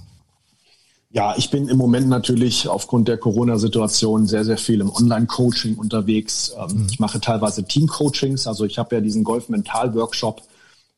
Ja, 1.11 1.33
ich 1.37 1.49
bin 1.49 1.67
im 1.67 1.77
Moment 1.77 2.07
natürlich 2.07 2.67
aufgrund 2.67 3.07
der 3.07 3.17
Corona-Situation 3.17 4.27
sehr, 4.27 4.45
sehr 4.45 4.57
viel 4.59 4.79
im 4.79 4.91
Online-Coaching 4.91 5.75
unterwegs. 5.75 6.53
Ähm, 6.55 6.83
mhm. 6.83 6.87
Ich 6.91 6.99
mache 6.99 7.19
teilweise 7.19 7.63
Team-Coachings. 7.63 8.45
Also 8.45 8.63
ich 8.65 8.77
habe 8.77 8.95
ja 8.95 9.01
diesen 9.01 9.23
Golf-Mental-Workshop 9.23 10.43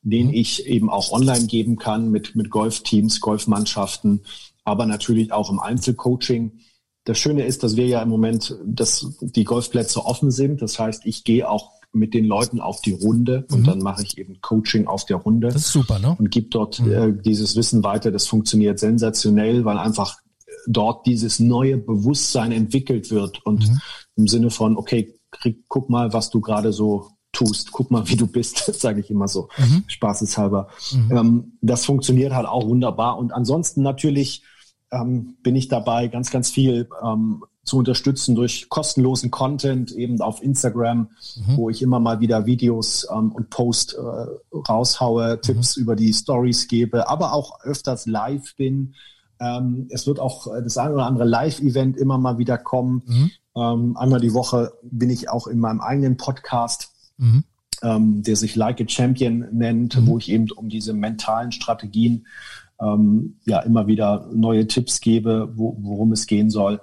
den 0.02 0.28
mhm. 0.28 0.34
ich 0.34 0.66
eben 0.66 0.90
auch 0.90 1.12
online 1.12 1.46
geben 1.46 1.76
kann 1.76 2.10
mit, 2.10 2.36
mit 2.36 2.50
Golfteams, 2.50 3.20
Golfmannschaften, 3.20 4.22
aber 4.64 4.86
natürlich 4.86 5.32
auch 5.32 5.50
im 5.50 5.60
Einzelcoaching. 5.60 6.60
Das 7.04 7.18
Schöne 7.18 7.44
ist, 7.44 7.62
dass 7.62 7.76
wir 7.76 7.86
ja 7.86 8.02
im 8.02 8.08
Moment, 8.08 8.56
dass 8.64 9.06
die 9.20 9.44
Golfplätze 9.44 10.04
offen 10.04 10.30
sind. 10.30 10.62
Das 10.62 10.78
heißt, 10.78 11.04
ich 11.04 11.24
gehe 11.24 11.48
auch 11.48 11.72
mit 11.92 12.14
den 12.14 12.24
Leuten 12.24 12.60
auf 12.60 12.80
die 12.80 12.92
Runde 12.92 13.46
und 13.50 13.60
mhm. 13.60 13.64
dann 13.64 13.78
mache 13.80 14.02
ich 14.02 14.18
eben 14.18 14.40
Coaching 14.40 14.86
auf 14.86 15.04
der 15.04 15.18
Runde. 15.18 15.48
Das 15.48 15.56
ist 15.56 15.72
super, 15.72 15.98
ne? 15.98 16.16
Und 16.18 16.30
gebe 16.30 16.48
dort 16.48 16.80
mhm. 16.80 16.92
äh, 16.92 17.12
dieses 17.22 17.54
Wissen 17.54 17.84
weiter. 17.84 18.10
Das 18.10 18.26
funktioniert 18.26 18.78
sensationell, 18.78 19.64
weil 19.64 19.78
einfach 19.78 20.16
dort 20.66 21.06
dieses 21.06 21.38
neue 21.38 21.76
Bewusstsein 21.76 22.52
entwickelt 22.52 23.10
wird 23.10 23.44
und 23.44 23.68
mhm. 23.68 23.80
im 24.16 24.28
Sinne 24.28 24.50
von, 24.50 24.76
okay, 24.76 25.18
krieg, 25.30 25.64
guck 25.68 25.90
mal, 25.90 26.12
was 26.12 26.30
du 26.30 26.40
gerade 26.40 26.72
so 26.72 27.10
tust. 27.32 27.72
Guck 27.72 27.90
mal, 27.90 28.08
wie 28.08 28.16
du 28.16 28.26
bist, 28.26 28.58
sage 28.80 29.00
ich 29.00 29.10
immer 29.10 29.28
so, 29.28 29.48
mhm. 29.58 29.84
spaßeshalber. 29.86 30.68
Mhm. 30.92 31.16
Ähm, 31.16 31.52
das 31.60 31.84
funktioniert 31.84 32.34
halt 32.34 32.46
auch 32.46 32.66
wunderbar. 32.66 33.18
Und 33.18 33.32
ansonsten 33.32 33.82
natürlich 33.82 34.42
ähm, 34.90 35.36
bin 35.42 35.56
ich 35.56 35.68
dabei, 35.68 36.08
ganz, 36.08 36.30
ganz 36.30 36.50
viel 36.50 36.88
ähm, 37.02 37.42
zu 37.64 37.78
unterstützen 37.78 38.34
durch 38.34 38.68
kostenlosen 38.68 39.30
Content, 39.30 39.92
eben 39.92 40.20
auf 40.20 40.42
Instagram, 40.42 41.10
mhm. 41.36 41.56
wo 41.56 41.70
ich 41.70 41.80
immer 41.80 42.00
mal 42.00 42.20
wieder 42.20 42.44
Videos 42.44 43.06
ähm, 43.10 43.32
und 43.32 43.50
Post 43.50 43.94
äh, 43.94 44.58
raushaue, 44.68 45.36
mhm. 45.36 45.42
Tipps 45.42 45.76
über 45.76 45.96
die 45.96 46.12
Stories 46.12 46.68
gebe, 46.68 47.08
aber 47.08 47.32
auch 47.32 47.60
öfters 47.62 48.06
live 48.06 48.54
bin. 48.56 48.94
Ähm, 49.40 49.86
es 49.90 50.06
wird 50.06 50.20
auch 50.20 50.48
das 50.62 50.76
eine 50.76 50.94
oder 50.94 51.06
andere 51.06 51.24
Live-Event 51.24 51.96
immer 51.96 52.18
mal 52.18 52.38
wieder 52.38 52.58
kommen. 52.58 53.02
Mhm. 53.06 53.30
Ähm, 53.54 53.96
einmal 53.96 54.20
die 54.20 54.34
Woche 54.34 54.72
bin 54.82 55.10
ich 55.10 55.28
auch 55.28 55.46
in 55.46 55.58
meinem 55.58 55.80
eigenen 55.80 56.16
Podcast 56.16 56.91
mhm. 57.18 57.44
ähm, 57.82 58.22
der 58.22 58.36
sich 58.36 58.56
Like 58.56 58.80
a 58.80 58.88
Champion 58.88 59.46
nennt, 59.52 59.96
mhm. 59.96 60.06
wo 60.06 60.18
ich 60.18 60.30
eben 60.30 60.50
um 60.50 60.68
diese 60.68 60.94
mentalen 60.94 61.52
Strategien 61.52 62.26
ähm, 62.80 63.36
ja 63.44 63.60
immer 63.60 63.86
wieder 63.86 64.28
neue 64.32 64.66
Tipps 64.66 65.00
gebe, 65.00 65.52
wo, 65.54 65.76
worum 65.80 66.12
es 66.12 66.26
gehen 66.26 66.50
soll. 66.50 66.80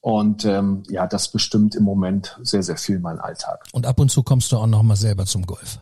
Und 0.00 0.44
ähm, 0.46 0.82
ja, 0.88 1.06
das 1.06 1.30
bestimmt 1.30 1.74
im 1.74 1.84
Moment 1.84 2.38
sehr, 2.42 2.62
sehr 2.62 2.76
viel 2.76 3.00
mein 3.00 3.18
Alltag. 3.18 3.66
Und 3.72 3.86
ab 3.86 4.00
und 4.00 4.10
zu 4.10 4.22
kommst 4.22 4.50
du 4.52 4.56
auch 4.56 4.66
noch 4.66 4.82
mal 4.82 4.96
selber 4.96 5.26
zum 5.26 5.44
Golf. 5.44 5.80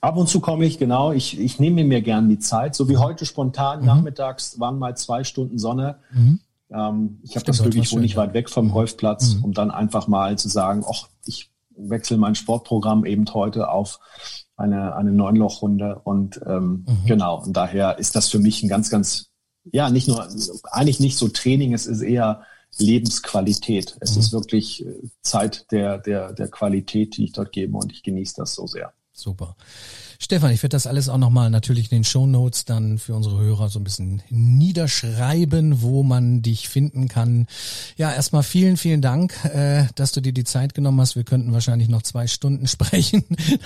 Ab 0.00 0.16
und 0.16 0.28
zu 0.28 0.40
komme 0.40 0.64
ich, 0.64 0.78
genau. 0.78 1.12
Ich, 1.12 1.38
ich 1.38 1.60
nehme 1.60 1.84
mir 1.84 2.02
gern 2.02 2.28
die 2.28 2.38
Zeit. 2.38 2.74
So 2.74 2.88
wie 2.88 2.96
heute 2.96 3.26
spontan 3.26 3.80
mhm. 3.80 3.86
nachmittags 3.86 4.58
waren 4.60 4.78
mal 4.78 4.96
zwei 4.96 5.24
Stunden 5.24 5.58
Sonne. 5.58 5.96
Mhm. 6.12 6.40
Ähm, 6.70 7.20
ich 7.22 7.36
habe 7.36 7.44
das 7.44 7.62
Glück, 7.62 7.74
ich 7.74 7.92
wohne 7.92 8.02
nicht 8.02 8.16
weit 8.16 8.34
weg 8.34 8.50
vom 8.50 8.66
mhm. 8.66 8.72
Golfplatz, 8.72 9.34
mhm. 9.34 9.44
um 9.44 9.52
dann 9.52 9.70
einfach 9.70 10.08
mal 10.08 10.38
zu 10.38 10.48
sagen, 10.48 10.84
ach, 10.88 11.08
ich 11.26 11.51
wechsle 11.76 12.16
mein 12.16 12.34
Sportprogramm 12.34 13.04
eben 13.04 13.24
heute 13.32 13.70
auf 13.70 14.00
eine, 14.56 14.94
eine 14.94 15.12
Neunlochrunde 15.12 16.00
und 16.04 16.40
ähm, 16.46 16.84
mhm. 16.86 17.06
genau, 17.06 17.42
und 17.42 17.56
daher 17.56 17.98
ist 17.98 18.14
das 18.16 18.28
für 18.28 18.38
mich 18.38 18.62
ein 18.62 18.68
ganz, 18.68 18.90
ganz, 18.90 19.30
ja, 19.64 19.90
nicht 19.90 20.08
nur, 20.08 20.28
eigentlich 20.70 21.00
nicht 21.00 21.16
so 21.16 21.28
Training, 21.28 21.72
es 21.74 21.86
ist 21.86 22.00
eher 22.00 22.42
Lebensqualität. 22.78 23.96
Es 24.00 24.14
mhm. 24.14 24.20
ist 24.20 24.32
wirklich 24.32 24.86
äh, 24.86 24.94
Zeit 25.22 25.70
der, 25.72 25.98
der, 25.98 26.32
der 26.32 26.48
Qualität, 26.48 27.16
die 27.16 27.24
ich 27.24 27.32
dort 27.32 27.52
gebe 27.52 27.76
und 27.76 27.92
ich 27.92 28.02
genieße 28.02 28.34
das 28.36 28.54
so 28.54 28.66
sehr. 28.66 28.92
Super. 29.12 29.56
Stefan, 30.22 30.52
ich 30.52 30.62
werde 30.62 30.76
das 30.76 30.86
alles 30.86 31.08
auch 31.08 31.18
nochmal 31.18 31.50
natürlich 31.50 31.90
in 31.90 31.98
den 31.98 32.04
Show 32.04 32.28
Notes 32.28 32.64
dann 32.64 32.98
für 32.98 33.16
unsere 33.16 33.40
Hörer 33.40 33.68
so 33.68 33.80
ein 33.80 33.84
bisschen 33.84 34.22
niederschreiben, 34.30 35.82
wo 35.82 36.04
man 36.04 36.42
dich 36.42 36.68
finden 36.68 37.08
kann. 37.08 37.48
Ja, 37.96 38.12
erstmal 38.12 38.44
vielen, 38.44 38.76
vielen 38.76 39.02
Dank, 39.02 39.44
äh, 39.46 39.86
dass 39.96 40.12
du 40.12 40.20
dir 40.20 40.32
die 40.32 40.44
Zeit 40.44 40.74
genommen 40.74 41.00
hast. 41.00 41.16
Wir 41.16 41.24
könnten 41.24 41.52
wahrscheinlich 41.52 41.88
noch 41.88 42.02
zwei 42.02 42.28
Stunden 42.28 42.66
sprechen. 42.68 43.24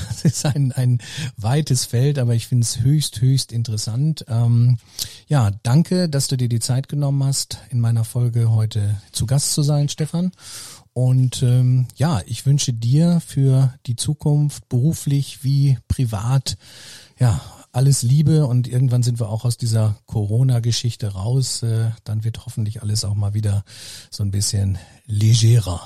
Das 0.08 0.24
ist 0.24 0.46
ein, 0.46 0.72
ein 0.72 1.00
weites 1.36 1.84
Feld, 1.84 2.18
aber 2.18 2.34
ich 2.34 2.46
finde 2.46 2.64
es 2.64 2.80
höchst, 2.80 3.20
höchst 3.20 3.52
interessant. 3.52 4.24
Ähm, 4.26 4.78
ja, 5.28 5.50
danke, 5.62 6.08
dass 6.08 6.26
du 6.26 6.38
dir 6.38 6.48
die 6.48 6.60
Zeit 6.60 6.88
genommen 6.88 7.22
hast, 7.22 7.58
in 7.68 7.80
meiner 7.80 8.04
Folge 8.04 8.50
heute 8.50 8.96
zu 9.12 9.26
Gast 9.26 9.52
zu 9.52 9.60
sein, 9.62 9.90
Stefan. 9.90 10.32
Und 10.96 11.42
ähm, 11.42 11.88
ja, 11.96 12.22
ich 12.24 12.46
wünsche 12.46 12.72
dir 12.72 13.20
für 13.20 13.74
die 13.84 13.96
Zukunft 13.96 14.66
beruflich 14.70 15.44
wie 15.44 15.76
privat 15.88 16.56
ja 17.18 17.38
alles 17.70 18.00
Liebe 18.02 18.46
und 18.46 18.66
irgendwann 18.66 19.02
sind 19.02 19.20
wir 19.20 19.28
auch 19.28 19.44
aus 19.44 19.58
dieser 19.58 19.96
Corona-Geschichte 20.06 21.08
raus. 21.08 21.62
Äh, 21.62 21.90
dann 22.04 22.24
wird 22.24 22.46
hoffentlich 22.46 22.80
alles 22.80 23.04
auch 23.04 23.14
mal 23.14 23.34
wieder 23.34 23.62
so 24.10 24.22
ein 24.22 24.30
bisschen 24.30 24.78
legerer. 25.04 25.82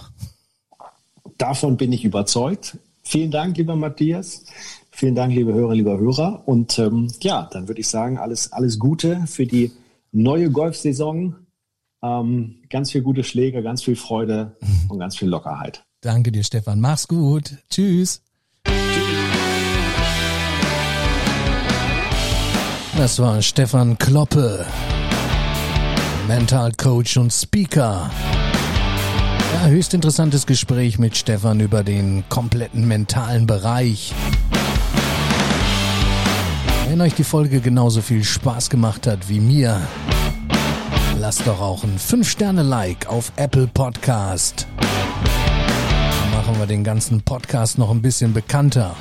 davon 1.38 1.76
bin 1.76 1.90
ich 1.90 2.04
überzeugt. 2.04 2.78
Vielen 3.02 3.32
Dank, 3.32 3.56
lieber 3.56 3.74
Matthias. 3.74 4.44
Vielen 4.92 5.16
Dank, 5.16 5.34
liebe 5.34 5.52
Hörer, 5.52 5.74
lieber 5.74 5.98
Hörer. 5.98 6.46
Und 6.46 6.78
ähm, 6.78 7.08
ja, 7.20 7.48
dann 7.50 7.66
würde 7.66 7.80
ich 7.80 7.88
sagen, 7.88 8.16
alles, 8.16 8.52
alles 8.52 8.78
Gute 8.78 9.26
für 9.26 9.44
die 9.44 9.72
neue 10.12 10.52
Golfsaison. 10.52 11.34
Ähm, 12.02 12.62
ganz 12.70 12.92
viel 12.92 13.02
gute 13.02 13.24
Schläge, 13.24 13.62
ganz 13.62 13.82
viel 13.82 13.96
Freude 13.96 14.56
und 14.88 14.98
ganz 14.98 15.16
viel 15.16 15.28
Lockerheit. 15.28 15.84
Danke 16.00 16.32
dir, 16.32 16.44
Stefan. 16.44 16.80
Mach's 16.80 17.06
gut. 17.08 17.58
Tschüss. 17.68 18.22
Das 22.96 23.18
war 23.18 23.40
Stefan 23.40 23.96
Kloppe, 23.98 24.66
Mental 26.28 26.72
Coach 26.72 27.16
und 27.16 27.32
Speaker. 27.32 28.10
Ja, 29.54 29.68
höchst 29.68 29.94
interessantes 29.94 30.46
Gespräch 30.46 30.98
mit 30.98 31.16
Stefan 31.16 31.60
über 31.60 31.82
den 31.82 32.24
kompletten 32.28 32.86
mentalen 32.86 33.46
Bereich. 33.46 34.12
Wenn 36.88 37.00
euch 37.00 37.14
die 37.14 37.24
Folge 37.24 37.60
genauso 37.60 38.00
viel 38.00 38.24
Spaß 38.24 38.68
gemacht 38.68 39.06
hat 39.06 39.28
wie 39.28 39.40
mir, 39.40 39.80
lasst 41.20 41.46
doch 41.46 41.60
auch 41.60 41.84
ein 41.84 41.98
5-Sterne-Like 41.98 43.06
auf 43.06 43.30
Apple 43.36 43.66
Podcast. 43.66 44.66
Dann 44.78 46.30
machen 46.30 46.58
wir 46.58 46.66
den 46.66 46.82
ganzen 46.82 47.20
Podcast 47.20 47.76
noch 47.76 47.90
ein 47.90 48.00
bisschen 48.00 48.32
bekannter. 48.32 48.96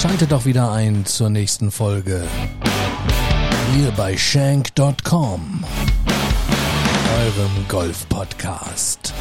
Schaltet 0.00 0.32
doch 0.32 0.44
wieder 0.44 0.70
ein 0.70 1.06
zur 1.06 1.30
nächsten 1.30 1.70
Folge. 1.70 2.24
Hier 3.74 3.90
bei 3.92 4.14
Shank.com, 4.14 5.64
eurem 7.16 7.68
Golf-Podcast. 7.68 9.14